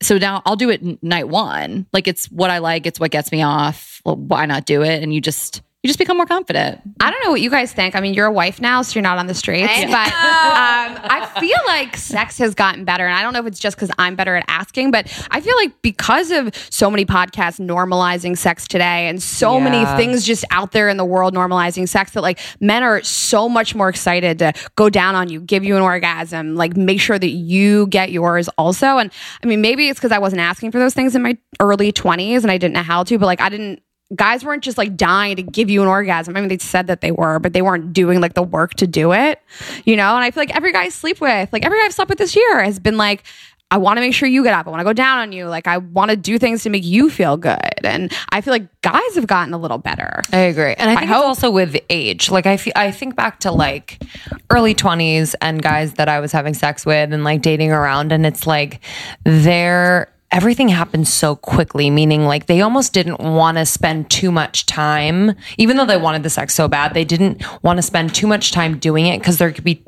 [0.00, 1.86] so now I'll do it night one.
[1.92, 2.86] Like it's what I like.
[2.86, 4.00] It's what gets me off.
[4.04, 5.02] Well, why not do it?
[5.02, 6.80] And you just, you just become more confident.
[7.00, 7.94] I don't know what you guys think.
[7.94, 9.72] I mean, you're a wife now, so you're not on the streets.
[9.72, 13.06] But um, I feel like sex has gotten better.
[13.06, 15.54] And I don't know if it's just because I'm better at asking, but I feel
[15.54, 20.72] like because of so many podcasts normalizing sex today and so many things just out
[20.72, 24.52] there in the world normalizing sex, that like men are so much more excited to
[24.74, 28.48] go down on you, give you an orgasm, like make sure that you get yours
[28.58, 28.98] also.
[28.98, 29.12] And
[29.44, 32.42] I mean, maybe it's because I wasn't asking for those things in my early 20s
[32.42, 33.80] and I didn't know how to, but like I didn't
[34.14, 36.36] guys weren't just like dying to give you an orgasm.
[36.36, 38.86] I mean, they said that they were, but they weren't doing like the work to
[38.86, 39.40] do it,
[39.84, 40.14] you know?
[40.14, 42.18] And I feel like every guy I sleep with, like every guy I've slept with
[42.18, 43.24] this year has been like,
[43.70, 44.66] I want to make sure you get up.
[44.66, 45.44] I want to go down on you.
[45.44, 47.58] Like, I want to do things to make you feel good.
[47.84, 50.22] And I feel like guys have gotten a little better.
[50.32, 52.30] I agree, and I think it's also with age.
[52.30, 54.02] Like I, fe- I think back to like
[54.48, 58.24] early twenties and guys that I was having sex with and like dating around, and
[58.24, 58.80] it's like
[59.24, 61.90] they're everything happened so quickly.
[61.90, 66.22] Meaning, like they almost didn't want to spend too much time, even though they wanted
[66.22, 66.94] the sex so bad.
[66.94, 69.82] They didn't want to spend too much time doing it because there could be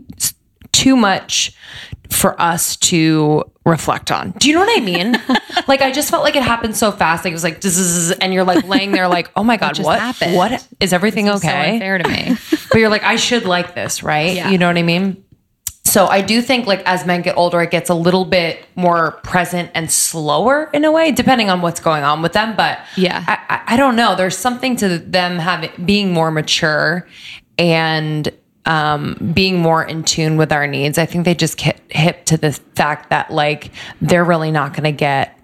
[0.72, 1.52] too much
[2.10, 4.32] for us to reflect on.
[4.32, 5.12] Do you know what I mean?
[5.68, 7.24] like I just felt like it happened so fast.
[7.24, 9.86] Like it was like zzz, and you're like laying there like, oh my god, just
[9.86, 10.00] what?
[10.00, 10.34] happened?
[10.34, 11.74] What is everything So okay?
[11.74, 12.36] unfair to me.
[12.70, 14.34] but you're like, I should like this, right?
[14.34, 14.50] Yeah.
[14.50, 15.22] You know what I mean?
[15.84, 19.12] So I do think like as men get older, it gets a little bit more
[19.22, 22.54] present and slower in a way, depending on what's going on with them.
[22.56, 23.24] But Yeah.
[23.26, 24.14] I, I, don't know.
[24.14, 27.08] There's something to them having being more mature
[27.58, 28.28] and
[28.66, 30.98] um, being more in tune with our needs.
[30.98, 34.84] I think they just get hip to the fact that like they're really not going
[34.84, 35.36] to get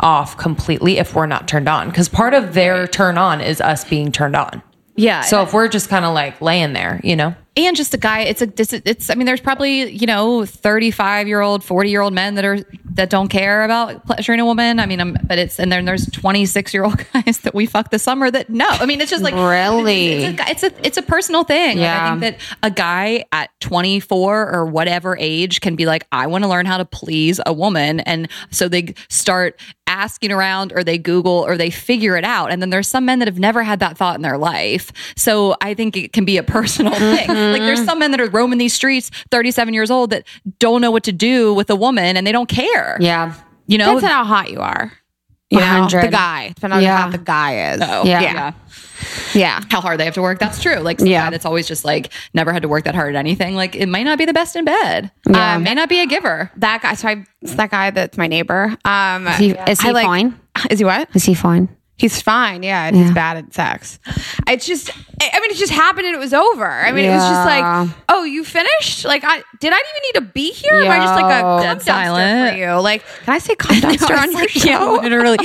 [0.00, 3.84] off completely if we're not turned on because part of their turn on is us
[3.84, 4.60] being turned on.
[4.96, 5.22] Yeah.
[5.22, 8.20] So if we're just kind of like laying there, you know, and just a guy
[8.22, 8.48] it's a
[8.88, 12.44] it's i mean there's probably you know 35 year old 40 year old men that
[12.44, 12.58] are
[12.94, 14.78] that don't care about pleasuring a woman.
[14.78, 17.90] I mean I'm, but it's and then there's 26 year old guys that we fuck
[17.90, 20.22] this summer that no i mean it's just like Really?
[20.24, 21.78] it's a, it's a it's a personal thing.
[21.78, 22.06] Like, Yeah.
[22.14, 26.44] i think that a guy at 24 or whatever age can be like i want
[26.44, 28.00] to learn how to please a woman.
[28.00, 32.50] And so they start asking around or they google or they figure it out.
[32.50, 34.92] And then there's some men that have never had that thought in their life.
[35.16, 38.28] So i think it can be a personal thing like there's some men that are
[38.30, 40.24] roaming these streets 37 years old that
[40.58, 43.34] don't know what to do with a woman and they don't care Yeah.
[43.66, 44.92] you know Depends on how hot you are.
[45.50, 46.48] You know, the guy.
[46.48, 46.96] Depending on Yeah.
[46.96, 47.80] how hot the guy is.
[47.80, 48.20] Oh, Yeah.
[48.22, 48.52] yeah.
[49.34, 49.60] Yeah.
[49.70, 50.40] how hard they have to work.
[50.40, 50.76] That's true.
[50.76, 51.26] Like some Yeah.
[51.26, 53.54] guy that's always just like never had to work that hard at anything.
[53.54, 55.12] Like it might not be the best in bed.
[55.28, 55.54] Yeah.
[55.56, 56.50] Um, may not be a giver.
[56.56, 56.94] That guy.
[56.94, 58.76] So I, it's that guy that's my neighbor.
[58.84, 60.40] Um, Is he, is he like- fine?
[60.70, 61.08] Is he what?
[61.14, 61.68] Is he fine?
[61.96, 64.00] He's fine, yeah, and he's bad at sex.
[64.48, 64.90] It's just,
[65.32, 66.66] I I mean, it just happened and it was over.
[66.70, 69.04] I mean, it was just like, oh, you finished?
[69.04, 70.74] Like, I did I even need to be here?
[70.74, 72.52] Am I just like a cum Dead dumpster silent.
[72.52, 72.80] for you?
[72.80, 74.68] Like, can I say cum dumpster on your show?
[74.68, 75.38] Yeah, literally.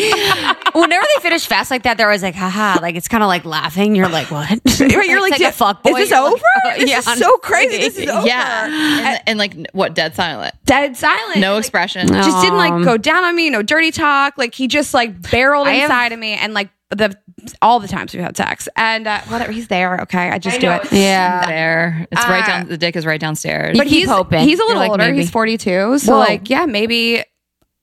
[0.74, 2.80] Whenever they finish fast like that, they're always like, haha.
[2.82, 3.96] Like, it's kind of like laughing.
[3.96, 4.50] You're like, what?
[4.80, 6.44] You're like, It's a fuck is this You're like, over?
[6.66, 7.78] oh, this yeah, is so crazy.
[7.78, 8.28] This is over.
[8.28, 8.66] Yeah.
[8.68, 9.94] And, and like what?
[9.96, 10.54] Dead silent.
[10.66, 11.38] Dead silent.
[11.40, 12.08] No Like, expression.
[12.08, 14.38] just didn't like Um, go down on me, no dirty talk.
[14.38, 17.16] Like he just like barreled I have- inside of me and like the
[17.61, 19.52] all the times we've had sex and uh, whatever.
[19.52, 20.02] He's there.
[20.02, 20.91] Okay, I just do it.
[20.91, 21.45] Yeah.
[21.45, 22.07] There.
[22.11, 22.68] It's right Uh, down.
[22.68, 23.78] The dick is right downstairs.
[23.78, 24.40] but he's hoping.
[24.48, 25.03] he's a little like, older.
[25.06, 25.18] maybe.
[25.20, 25.99] He's 42.
[25.99, 26.20] So Whoa.
[26.20, 27.24] like yeah, maybe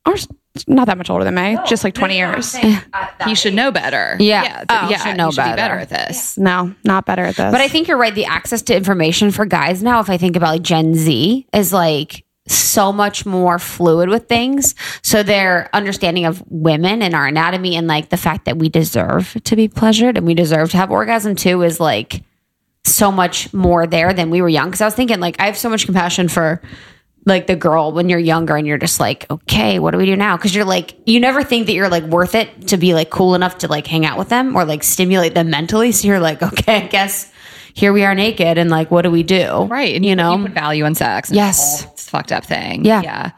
[0.05, 0.17] or
[0.67, 2.57] not that much older than me, just like 20 years.
[3.25, 4.17] he should know better.
[4.19, 4.43] Yeah.
[4.43, 4.65] Yeah.
[4.69, 4.99] Oh, yeah.
[4.99, 5.57] should know he should be better.
[5.57, 6.39] better at this.
[6.39, 7.53] No, not better at this.
[7.53, 8.15] But I think you're right.
[8.15, 11.73] The access to information for guys now, if I think about like Gen Z, is
[11.73, 14.75] like so much more fluid with things.
[15.03, 19.37] So their understanding of women and our anatomy and like the fact that we deserve
[19.45, 22.23] to be pleasured and we deserve to have orgasm too is like
[22.85, 24.71] so much more there than we were young.
[24.71, 26.63] Cause I was thinking like I have so much compassion for
[27.25, 30.15] like the girl when you're younger and you're just like, okay, what do we do
[30.15, 30.37] now?
[30.37, 33.35] Cause you're like, you never think that you're like worth it to be like cool
[33.35, 35.91] enough to like hang out with them or like stimulate them mentally.
[35.91, 37.33] So you're like, okay, I guess
[37.75, 39.65] here we are naked and like, what do we do?
[39.65, 39.97] Right.
[39.97, 40.37] And You know?
[40.37, 41.31] you value in sex.
[41.33, 41.85] Yes.
[41.85, 42.85] all this fucked up thing.
[42.85, 43.03] Yeah.
[43.03, 43.31] Yeah.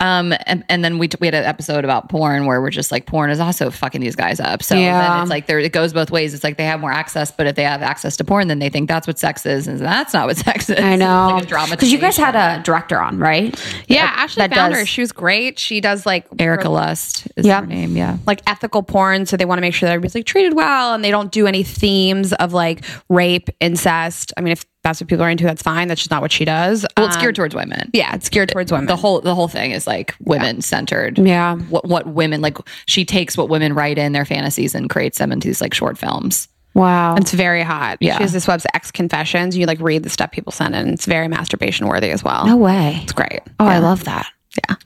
[0.00, 2.90] Um, and, and then we, t- we had an episode about porn where we're just
[2.90, 4.60] like, porn is also fucking these guys up.
[4.62, 5.00] So Yeah.
[5.14, 6.34] then it's like there, it goes both ways.
[6.34, 8.68] It's like they have more access, but if they have access to porn, then they
[8.68, 9.68] think that's what sex is.
[9.68, 10.80] And that's not what sex is.
[10.80, 11.38] I know.
[11.38, 13.54] It's like Because you guys had a director on, right?
[13.86, 14.86] yeah, Ashley that found does- her.
[14.86, 15.60] She was great.
[15.60, 17.60] She does like Erika Lust is Yeah.
[17.60, 17.96] her name.
[17.96, 18.18] Yeah.
[18.26, 21.04] like ethical porn so they want to make sure that everybody's like treated well and
[21.04, 25.24] they don't do any themes of like rape incest i mean if that's what people
[25.24, 25.88] are into, that's fine.
[25.88, 26.86] That's just not what she does.
[26.96, 27.90] Well, it's Um, geared towards women.
[27.92, 28.86] yeah, it's geared towards women.
[28.86, 31.18] The whole the whole thing is like women centered.
[31.18, 31.56] Yeah.
[31.56, 35.32] What what women like she takes what women write in their fantasies and creates them
[35.32, 36.46] into these like short films.
[36.74, 37.14] Wow.
[37.14, 37.98] It's very hot.
[38.00, 38.16] Yeah.
[38.16, 39.56] She has this website, X Confessions.
[39.56, 40.88] You like read the stuff people send in.
[40.88, 42.46] It's very masturbation worthy as well.
[42.46, 42.98] no way.
[43.04, 43.40] It's great.
[43.60, 44.26] Oh, I love that.
[44.68, 44.76] Yeah.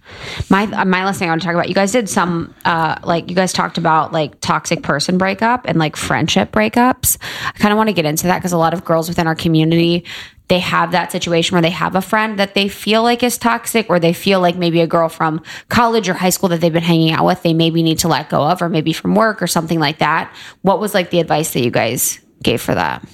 [0.49, 1.69] My uh, my last thing I want to talk about.
[1.69, 5.79] You guys did some uh like you guys talked about like toxic person breakup and
[5.79, 7.19] like friendship breakups.
[7.47, 9.35] I kind of want to get into that because a lot of girls within our
[9.35, 10.05] community
[10.49, 13.91] they have that situation where they have a friend that they feel like is toxic
[13.91, 16.83] or they feel like maybe a girl from college or high school that they've been
[16.83, 19.47] hanging out with they maybe need to let go of or maybe from work or
[19.47, 20.35] something like that.
[20.63, 23.07] What was like the advice that you guys gave for that?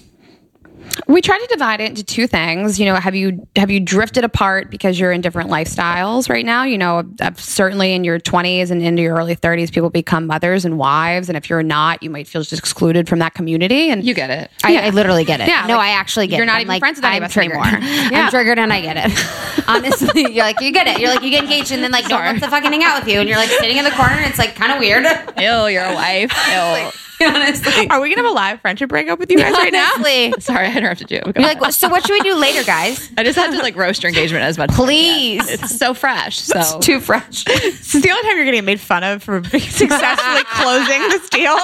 [1.09, 2.79] We try to divide it into two things.
[2.79, 6.63] You know, have you have you drifted apart because you're in different lifestyles right now?
[6.65, 10.65] You know, uh, certainly in your 20s and into your early 30s, people become mothers
[10.65, 13.91] and wives, and if you're not, you might feel just excluded from that community.
[13.91, 14.51] And You get it.
[14.63, 15.49] I, I literally get it.
[15.49, 16.47] Yeah, no, like, I actually get you're it.
[16.47, 17.57] not I'm even like, friends with any I'm of us triggered.
[17.57, 17.81] anymore.
[18.15, 18.25] Yeah.
[18.27, 19.65] I'm triggered and I get it.
[19.69, 21.01] Honestly, you're like, you get it.
[21.01, 23.01] You're like, you get engaged and then like, no one wants to fucking hang out
[23.03, 23.19] with you.
[23.21, 25.05] And you're like sitting in the corner and it's like kind of weird.
[25.39, 26.33] Ew, you're a wife.
[26.49, 26.91] Ew.
[27.21, 27.89] Honestly.
[27.91, 29.93] are we gonna have a live friendship breakup with you guys right now?
[29.95, 30.35] Honestly.
[30.41, 31.21] Sorry, I interrupted you.
[31.25, 33.11] You're like, so what should we do later, guys?
[33.19, 34.71] I just had to like roast your engagement as much.
[34.71, 35.49] Please.
[35.49, 36.39] It's so fresh.
[36.41, 37.45] So Too fresh.
[37.45, 41.57] This is the only time you're getting made fun of for successfully closing this deal.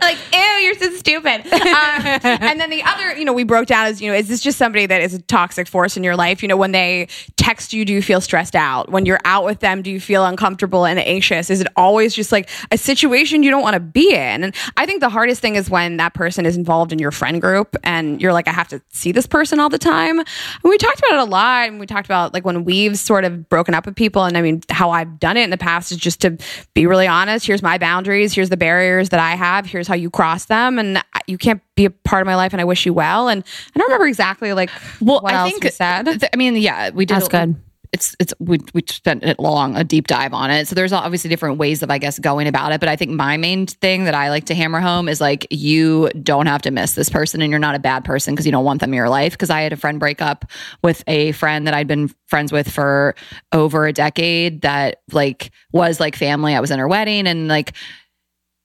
[0.00, 1.46] like, ew, you're so stupid.
[1.52, 4.40] Um, and then the other, you know, we broke down as, you know, is this
[4.40, 6.42] just somebody that is a toxic force in your life?
[6.42, 7.08] You know, when they
[7.50, 8.90] text you, do you feel stressed out?
[8.90, 11.50] When you're out with them, do you feel uncomfortable and anxious?
[11.50, 14.44] Is it always just like a situation you don't want to be in?
[14.44, 17.40] And I think the hardest thing is when that person is involved in your friend
[17.40, 20.20] group and you're like, I have to see this person all the time.
[20.20, 20.28] And
[20.62, 21.68] we talked about it a lot.
[21.68, 24.22] And we talked about like when we've sort of broken up with people.
[24.22, 26.38] And I mean, how I've done it in the past is just to
[26.74, 27.48] be really honest.
[27.48, 28.32] Here's my boundaries.
[28.32, 29.66] Here's the barriers that I have.
[29.66, 30.78] Here's how you cross them.
[30.78, 32.52] And you can't be a part of my life.
[32.52, 33.28] And I wish you well.
[33.28, 33.42] And
[33.74, 34.70] I don't remember exactly like
[35.00, 36.04] well, what I else think we said.
[36.04, 37.16] th- I mean, yeah, we did.
[37.16, 37.56] That's good.
[37.92, 40.68] It's it's we we spent it long a deep dive on it.
[40.68, 42.78] So there's obviously different ways of I guess going about it.
[42.78, 46.08] But I think my main thing that I like to hammer home is like you
[46.22, 48.64] don't have to miss this person, and you're not a bad person because you don't
[48.64, 49.32] want them in your life.
[49.32, 50.44] Because I had a friend break up
[50.84, 53.16] with a friend that I'd been friends with for
[53.50, 56.54] over a decade that like was like family.
[56.54, 57.74] I was in her wedding, and like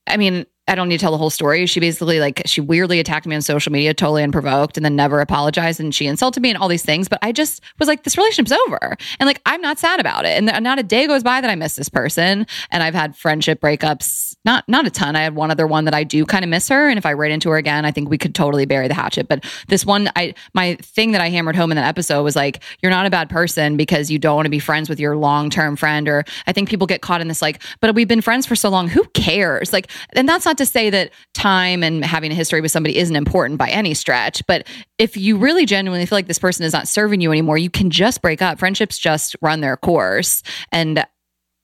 [0.05, 1.65] I mean, I don't need to tell the whole story.
[1.67, 5.19] She basically like she weirdly attacked me on social media, totally unprovoked, and then never
[5.19, 5.79] apologized.
[5.79, 7.07] And she insulted me and all these things.
[7.07, 10.37] But I just was like, this relationship's over, and like I'm not sad about it.
[10.37, 12.47] And not a day goes by that I miss this person.
[12.71, 15.15] And I've had friendship breakups, not not a ton.
[15.15, 17.13] I had one other one that I do kind of miss her, and if I
[17.13, 19.27] ran into her again, I think we could totally bury the hatchet.
[19.27, 22.63] But this one, I my thing that I hammered home in that episode was like,
[22.81, 25.49] you're not a bad person because you don't want to be friends with your long
[25.49, 26.07] term friend.
[26.07, 28.69] Or I think people get caught in this like, but we've been friends for so
[28.69, 28.87] long.
[28.87, 29.73] Who cares?
[29.73, 33.15] Like, and that's not to say that time and having a history with somebody isn't
[33.15, 34.45] important by any stretch.
[34.47, 34.67] But
[34.97, 37.89] if you really genuinely feel like this person is not serving you anymore, you can
[37.89, 38.59] just break up.
[38.59, 40.43] Friendships just run their course.
[40.71, 41.05] And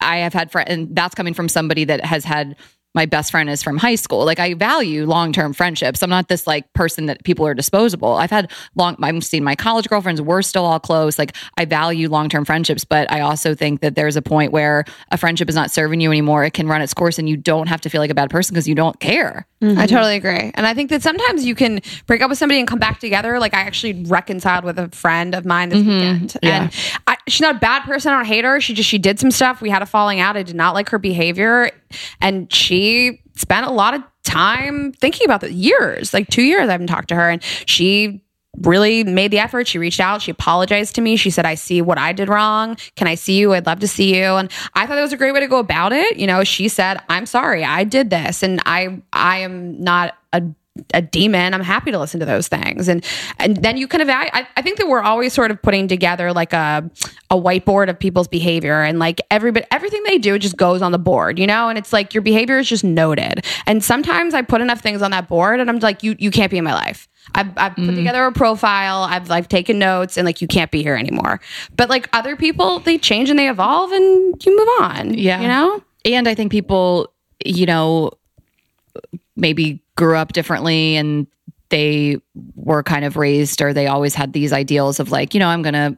[0.01, 2.55] I have had friends, and that's coming from somebody that has had
[2.93, 4.25] my best friend is from high school.
[4.25, 6.03] Like I value long term friendships.
[6.03, 8.13] I'm not this like person that people are disposable.
[8.13, 8.97] I've had long.
[9.01, 10.21] I've seen my college girlfriends.
[10.21, 11.17] We're still all close.
[11.17, 14.83] Like I value long term friendships, but I also think that there's a point where
[15.11, 16.43] a friendship is not serving you anymore.
[16.43, 18.53] It can run its course, and you don't have to feel like a bad person
[18.53, 19.47] because you don't care.
[19.61, 19.85] I mm-hmm.
[19.85, 20.51] totally agree.
[20.55, 23.39] And I think that sometimes you can break up with somebody and come back together.
[23.39, 25.89] Like I actually reconciled with a friend of mine this mm-hmm.
[25.89, 26.37] weekend.
[26.41, 26.73] And
[27.05, 28.11] I, she's not a bad person.
[28.11, 28.59] I don't hate her.
[28.59, 29.61] She just, she did some stuff.
[29.61, 30.35] We had a falling out.
[30.35, 31.69] I did not like her behavior.
[32.19, 36.71] And she spent a lot of time thinking about the years, like two years I
[36.71, 37.29] haven't talked to her.
[37.29, 38.23] And she
[38.57, 39.67] really made the effort.
[39.67, 40.21] She reached out.
[40.21, 41.15] She apologized to me.
[41.15, 42.77] She said, I see what I did wrong.
[42.95, 43.53] Can I see you?
[43.53, 44.23] I'd love to see you.
[44.23, 46.17] And I thought that was a great way to go about it.
[46.17, 47.63] You know, she said, I'm sorry.
[47.63, 48.43] I did this.
[48.43, 50.43] And I, I am not a,
[50.93, 51.53] a demon.
[51.53, 52.87] I'm happy to listen to those things.
[52.87, 53.05] And,
[53.39, 54.33] and then you can evaluate.
[54.33, 56.89] I, I think that we're always sort of putting together like a,
[57.29, 60.99] a whiteboard of people's behavior and like everybody, everything they do just goes on the
[60.99, 61.67] board, you know?
[61.67, 63.45] And it's like your behavior is just noted.
[63.65, 66.49] And sometimes I put enough things on that board and I'm like, you, you can't
[66.49, 67.09] be in my life.
[67.35, 67.95] I've, I've put mm.
[67.95, 69.03] together a profile.
[69.03, 71.41] I've like taken notes and like you can't be here anymore.
[71.75, 75.13] But like other people, they change and they evolve and you move on.
[75.13, 75.41] Yeah.
[75.41, 75.83] You know?
[76.05, 77.13] And I think people,
[77.45, 78.11] you know,
[79.35, 81.27] maybe grew up differently and
[81.69, 82.17] they
[82.55, 85.61] were kind of raised or they always had these ideals of like, you know, I'm
[85.61, 85.97] going to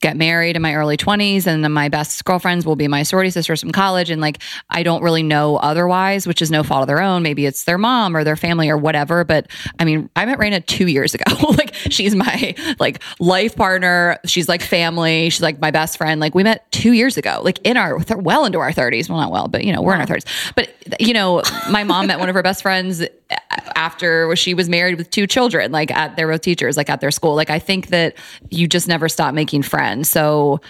[0.00, 3.30] get married in my early 20s and then my best girlfriends will be my sorority
[3.30, 6.86] sisters from college and like I don't really know otherwise which is no fault of
[6.88, 7.22] their own.
[7.22, 9.46] Maybe it's their mom or their family or whatever but
[9.78, 11.24] I mean I met Rayna 2 years ago.
[11.60, 14.18] Like she's my like life partner.
[14.24, 15.28] She's like family.
[15.30, 16.20] She's like my best friend.
[16.20, 19.30] Like we met 2 years ago like in our well into our 30s well not
[19.30, 20.70] well but you know we're in our 30s but
[21.00, 23.36] you know my mom met one of her best friends uh,
[23.74, 27.10] after she was married with two children, like at their both teachers, like at their
[27.10, 27.34] school.
[27.34, 28.16] Like I think that
[28.50, 29.89] you just never stop making friends.
[30.04, 30.60] So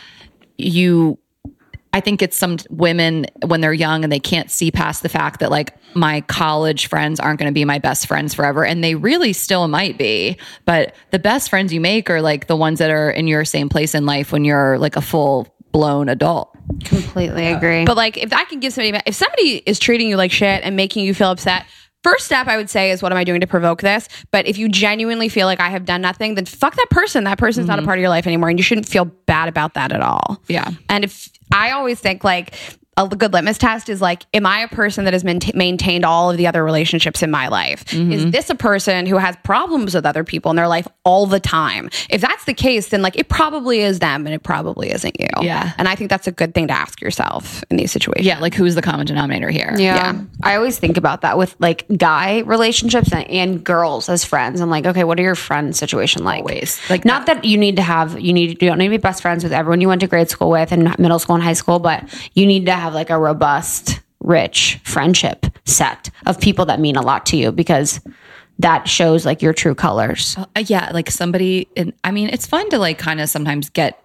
[0.57, 1.19] you
[1.93, 5.41] I think it's some women when they're young and they can't see past the fact
[5.41, 8.65] that like my college friends aren't going to be my best friends forever.
[8.65, 10.37] And they really still might be.
[10.65, 13.69] But the best friends you make are like the ones that are in your same
[13.69, 16.57] place in life when you're like a full blown adult.
[16.85, 17.85] Completely agree.
[17.85, 20.77] But like, if I can give somebody, if somebody is treating you like shit and
[20.77, 21.67] making you feel upset,
[22.03, 24.09] first step I would say is, what am I doing to provoke this?
[24.31, 27.25] But if you genuinely feel like I have done nothing, then fuck that person.
[27.25, 27.87] That person's not a mm-hmm.
[27.87, 30.43] part of your life anymore, and you shouldn't feel bad about that at all.
[30.49, 30.71] Yeah.
[30.89, 32.55] And if I always think like
[33.07, 36.31] a good litmus test is like, am I a person that has mainta- maintained all
[36.31, 37.85] of the other relationships in my life?
[37.87, 38.13] Mm-hmm.
[38.13, 41.41] Is this a person who has problems with other people in their life all the
[41.41, 41.91] time?
[42.09, 45.29] If that's the case, then like it probably is them and it probably isn't you.
[45.41, 45.73] Yeah.
[45.79, 48.27] And I think that's a good thing to ask yourself in these situations.
[48.27, 48.39] Yeah.
[48.39, 49.75] Like who's the common denominator here?
[49.77, 50.21] Yeah.
[50.43, 54.61] I always think about that with like guy relationships and, and girls as friends.
[54.61, 56.41] I'm like, okay, what are your friend situation like?
[56.41, 56.81] Always.
[56.91, 59.23] Like not that you need to have you need you don't need to be best
[59.23, 61.79] friends with everyone you went to grade school with and middle school and high school,
[61.79, 62.05] but
[62.35, 67.03] you need to have like a robust, rich friendship set of people that mean a
[67.03, 68.01] lot to you because
[68.59, 70.37] that shows like your true colors.
[70.39, 71.69] Uh, yeah, like somebody.
[71.77, 74.03] And I mean, it's fun to like kind of sometimes get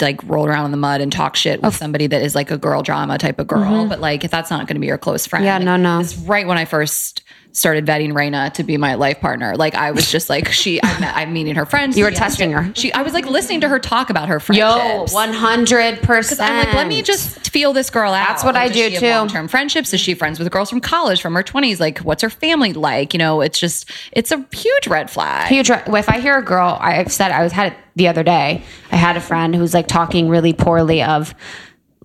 [0.00, 2.56] like roll around in the mud and talk shit with somebody that is like a
[2.56, 3.86] girl drama type of girl.
[3.86, 6.00] But like, if that's not going to be your close friend, Yeah, no, no.
[6.00, 9.56] It's right when I first started vetting Rayna to be my life partner.
[9.56, 10.82] Like, I was just like, she.
[10.82, 11.96] I met, I'm meeting her friends.
[11.98, 12.72] You were testing her.
[12.74, 12.92] She.
[12.92, 15.12] I was like listening to her talk about her Yo, friendships.
[15.12, 16.40] one hundred percent.
[16.40, 18.28] I'm like, let me just feel this girl out.
[18.28, 19.08] That's what I does do too.
[19.10, 19.92] Long-term friendships.
[19.92, 21.80] Is she friends with girls from college, from her 20s?
[21.80, 23.12] Like, what's her family like?
[23.12, 25.48] You know, it's just, it's a huge red flag.
[25.48, 25.70] huge.
[25.70, 28.62] If I hear a girl, I've said I was had it the other day.
[28.92, 31.34] I had a friend who's like talking really poorly of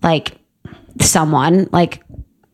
[0.02, 0.38] like
[1.00, 2.02] someone like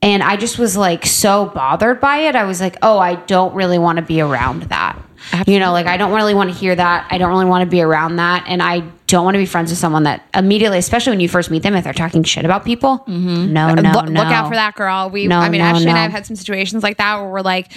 [0.03, 2.37] and I just was like so bothered by it.
[2.37, 5.01] I was like, "Oh, I don't really want to be around that."
[5.47, 7.07] You know, like I don't really want to hear that.
[7.11, 9.71] I don't really want to be around that and I don't want to be friends
[9.71, 12.65] with someone that immediately, especially when you first meet them if they're talking shit about
[12.65, 12.99] people.
[13.01, 13.53] Mm-hmm.
[13.53, 14.23] No, no, look, no.
[14.23, 15.11] look out for that girl.
[15.11, 15.99] We, No, I mean, no, Ashley and.
[15.99, 17.73] I have had some situations like that where we're like,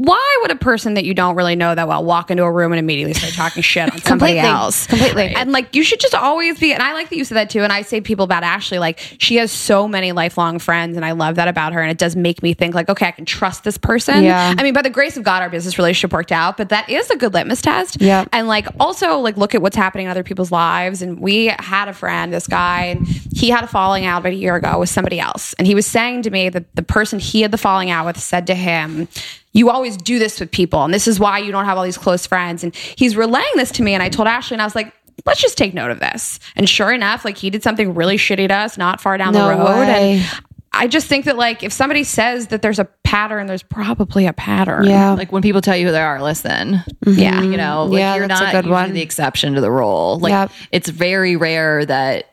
[0.00, 2.72] why would a person that you don't really know that well walk into a room
[2.72, 4.38] and immediately start talking shit on somebody Completely.
[4.38, 4.86] else?
[4.86, 5.34] Completely.
[5.34, 7.60] And like, you should just always be, and I like that you said that too.
[7.60, 11.12] And I say people about Ashley, like, she has so many lifelong friends, and I
[11.12, 11.82] love that about her.
[11.82, 14.24] And it does make me think, like, okay, I can trust this person.
[14.24, 14.54] Yeah.
[14.56, 17.10] I mean, by the grace of God, our business relationship worked out, but that is
[17.10, 18.00] a good litmus test.
[18.00, 18.24] Yeah.
[18.32, 21.02] And like, also, like, look at what's happening in other people's lives.
[21.02, 24.36] And we had a friend, this guy, and he had a falling out about a
[24.36, 25.52] year ago with somebody else.
[25.58, 28.18] And he was saying to me that the person he had the falling out with
[28.18, 29.08] said to him,
[29.52, 31.98] you always do this with people, and this is why you don't have all these
[31.98, 32.62] close friends.
[32.64, 34.92] And he's relaying this to me, and I told Ashley, and I was like,
[35.26, 36.38] let's just take note of this.
[36.56, 39.48] And sure enough, like he did something really shitty to us, not far down No
[39.48, 39.80] the road.
[39.88, 40.12] way.
[40.20, 40.40] And
[40.72, 44.32] I just think that like if somebody says that there's a pattern, there's probably a
[44.32, 44.84] pattern.
[44.86, 45.12] Yeah.
[45.14, 46.74] Like when people tell you who they are, listen.
[47.04, 47.18] Mm-hmm.
[47.18, 47.42] Yeah.
[47.42, 48.92] You know, like Yeah, you're that's a not good usually one.
[48.92, 50.20] the exception to the rule.
[50.20, 50.50] Like Yep.
[50.70, 52.30] it's very rare that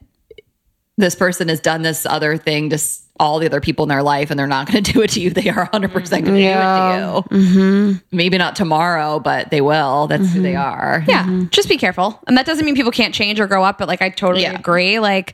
[0.98, 4.04] this person has done this other thing to s- all the other people in their
[4.04, 5.30] life and they're not going to do it to you.
[5.30, 7.02] They are 100% going to Yeah.
[7.12, 7.44] do it to you.
[7.44, 8.16] Mm-hmm.
[8.16, 10.08] Maybe not tomorrow, but they will.
[10.08, 11.04] That's who they are.
[11.08, 12.20] Yeah, just be careful.
[12.28, 14.54] And that doesn't mean people can't change or grow up, but like I totally Yeah.
[14.60, 15.00] agree.
[15.00, 15.34] Like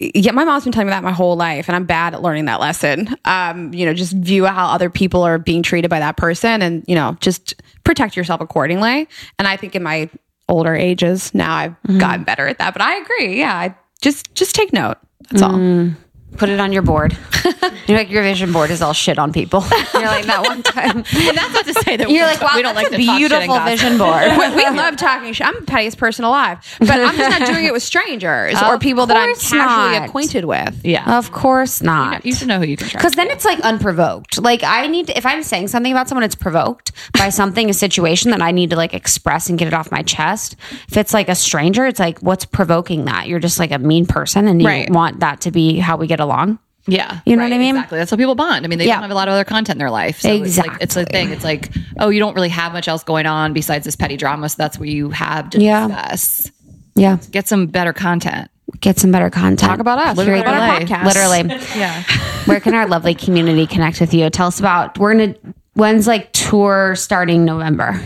[0.00, 2.44] yeah, my mom's been telling me that my whole life, and I'm bad at learning
[2.44, 3.08] that lesson.
[3.24, 6.84] Um, you know, just view how other people are being treated by that person and,
[6.86, 9.08] you know, just protect yourself accordingly.
[9.40, 10.08] And I think in my
[10.48, 12.74] older ages now I've gotten better at that.
[12.74, 13.40] But I agree.
[13.40, 13.52] Yeah.
[13.52, 14.98] I just just take note.
[15.30, 15.90] That's all.
[16.36, 17.16] Put it on your board.
[17.88, 19.60] You're like your vision board is all shit on people.
[19.94, 20.98] You're like that one time.
[21.28, 22.96] And that's not to say that You're we, like, wow, we don't like a to
[22.96, 24.22] talk shit and beautiful vision board.
[24.38, 25.46] we, we love talking shit.
[25.46, 29.06] I'm the pettiest person alive, but I'm just not doing it with strangers or people
[29.06, 30.08] that I'm casually not.
[30.08, 30.84] acquainted with.
[30.84, 31.18] Yeah.
[31.18, 32.24] Of course not.
[32.24, 33.02] You should know who you can trust.
[33.02, 34.40] Because then it's like unprovoked.
[34.40, 37.74] Like I need to, if I'm saying something about someone, it's provoked by something, a
[37.74, 40.54] situation that I need to like express and get it off my chest.
[40.88, 43.26] If it's like a stranger, it's like, what's provoking that?
[43.28, 44.90] You're just like a mean person and you Right.
[44.90, 46.58] want that to be how we get along.
[46.86, 47.20] Yeah.
[47.26, 47.76] You know what I mean?
[47.76, 47.98] Exactly.
[47.98, 48.64] That's how people bond.
[48.64, 48.94] I mean, they Yeah.
[48.94, 50.20] don't have a lot of other content in their life.
[50.20, 51.30] So It's, like, it's the thing.
[51.30, 54.48] It's like, oh, you don't really have much else going on besides this petty drama.
[54.48, 55.86] So that's what you have to Yeah.
[55.88, 56.50] discuss.
[56.94, 57.18] Yeah.
[57.30, 58.50] Get some better content.
[58.80, 59.58] Get some better content.
[59.60, 60.16] Talk about us.
[60.22, 61.04] Curate Talk about our podcast.
[61.04, 61.60] Literally.
[61.76, 62.02] Yeah.
[62.46, 64.30] Where can our lovely community connect with you?
[64.30, 65.40] Tell us about, we're going to,
[65.74, 68.00] when's like tour starting November?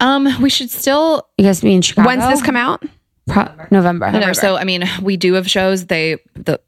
[0.00, 2.08] Um, we should still You guys be in Chicago?
[2.08, 2.82] When's this come out?
[3.28, 4.10] Pro- November.
[4.10, 4.32] November.
[4.32, 5.86] So, I mean, we do have shows.
[5.86, 6.58] They the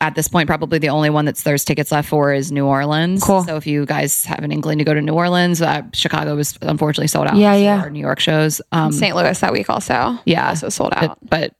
[0.00, 3.22] at this point probably the only one that's there's tickets left for is New Orleans.
[3.22, 3.42] Cool.
[3.44, 6.58] So if you guys have an inkling to go to New Orleans, uh, Chicago was
[6.62, 7.36] unfortunately sold out.
[7.36, 7.80] Yeah, yeah.
[7.80, 8.60] Our New York shows.
[8.72, 9.14] Um, St.
[9.16, 10.18] Louis that week also.
[10.24, 11.18] yeah, Also sold out.
[11.28, 11.54] but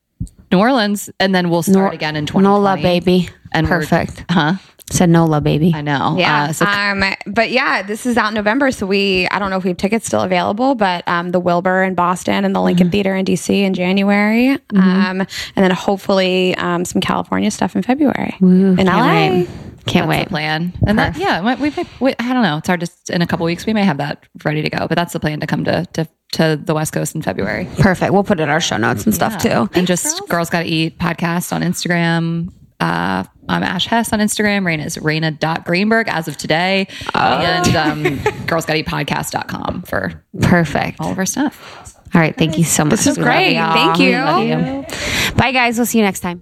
[0.53, 2.45] New Orleans, and then we'll start again in 2020.
[2.45, 3.28] Nola, baby.
[3.53, 4.24] And Perfect.
[4.28, 4.53] Uh huh?
[4.90, 5.73] Sanola, baby.
[5.74, 6.16] I know.
[6.19, 6.44] Yeah.
[6.44, 8.70] Uh, so um, but yeah, this is out in November.
[8.70, 11.82] So we, I don't know if we have tickets still available, but um, the Wilbur
[11.82, 14.51] in Boston and the Lincoln Theater in DC in January.
[14.74, 19.06] Um, and then hopefully um, some California stuff in February in LA.
[19.06, 19.48] wait.
[19.86, 20.28] Can't that's wait.
[20.28, 20.73] plan.
[20.86, 22.56] And that, yeah, we, we, we, I don't know.
[22.59, 24.94] It's hard to, in a couple weeks, we may have that ready to go, but
[24.94, 27.69] that's the plan to come to, to, to the West Coast in February.
[27.78, 28.12] Perfect.
[28.12, 29.69] We'll put it in our show notes and stuff too.
[29.74, 32.51] And just Girls Gotta Eat podcast on Instagram.
[32.81, 34.62] Uh, I'm Ash Hess on Instagram.
[34.62, 36.89] Rayna is Rayna.Greenberg as of today.
[37.15, 41.01] And um, Girls Gotta Eat podcast.com for Perfect.
[41.01, 41.95] all of our stuff.
[42.15, 42.37] All right.
[42.37, 42.91] Thank you so much.
[42.93, 43.55] This is great.
[43.57, 43.73] y'all.
[43.75, 44.12] Thank you.
[44.12, 45.35] Love you.
[45.37, 45.77] Bye, guys.
[45.77, 46.41] We'll see you next time.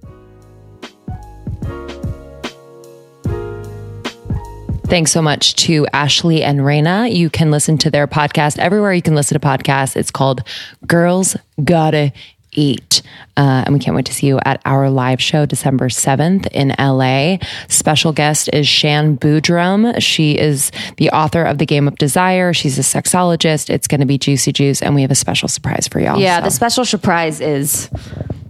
[4.87, 7.11] Thanks so much to Ashley and Rayna.
[7.15, 9.97] You can listen to their podcast everywhere you can listen to podcasts.
[9.97, 10.43] It's called
[10.87, 11.35] Girls
[11.65, 12.13] Gotta
[12.55, 13.03] Eat.
[13.37, 16.75] Uh, and we can't wait to see you at our live show December 7th in
[16.79, 17.39] LA.
[17.69, 20.01] Special guest is Shan Boodram.
[20.03, 22.53] She is the author of The Game of Desire.
[22.53, 23.71] She's a sexologist.
[23.71, 26.19] It's going to be juicy juice, and we have a special surprise for y'all.
[26.21, 27.89] Yeah, So- the special surprise is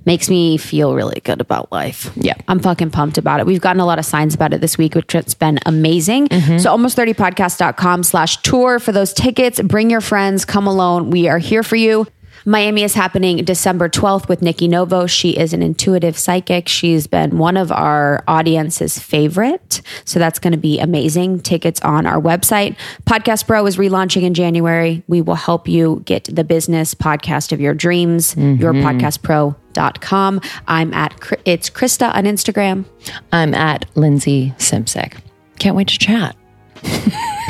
[0.04, 2.10] makes me feel really good about life.
[2.16, 2.34] Yeah.
[2.48, 3.46] I'm fucking pumped about it.
[3.46, 6.28] We've gotten a lot of signs about it this week, which has been amazing.
[6.58, 9.60] So almost 30podcast.com slash tour for those tickets.
[9.62, 11.10] Bring your friends, come alone.
[11.10, 12.08] We are here for you.
[12.44, 15.06] Miami is happening December 12th with Nikki Novo.
[15.06, 16.68] She is an intuitive psychic.
[16.68, 19.80] She's been one of our audience's favorite.
[20.04, 21.40] So that's going to be amazing.
[21.40, 22.76] Tickets on our website.
[23.04, 25.02] Podcast Pro is relaunching in January.
[25.08, 28.60] We will help you get the business podcast of your dreams, mm-hmm.
[28.60, 30.38] your podcast pro dot com
[30.68, 31.14] I'm at,
[31.44, 32.84] it's Krista on Instagram.
[33.32, 35.16] I'm at Lindsey Simcik.
[35.58, 36.36] Can't wait to chat.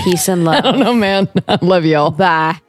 [0.04, 0.56] Peace and love.
[0.58, 1.28] I don't know, man.
[1.48, 2.10] I love y'all.
[2.10, 2.60] Bye.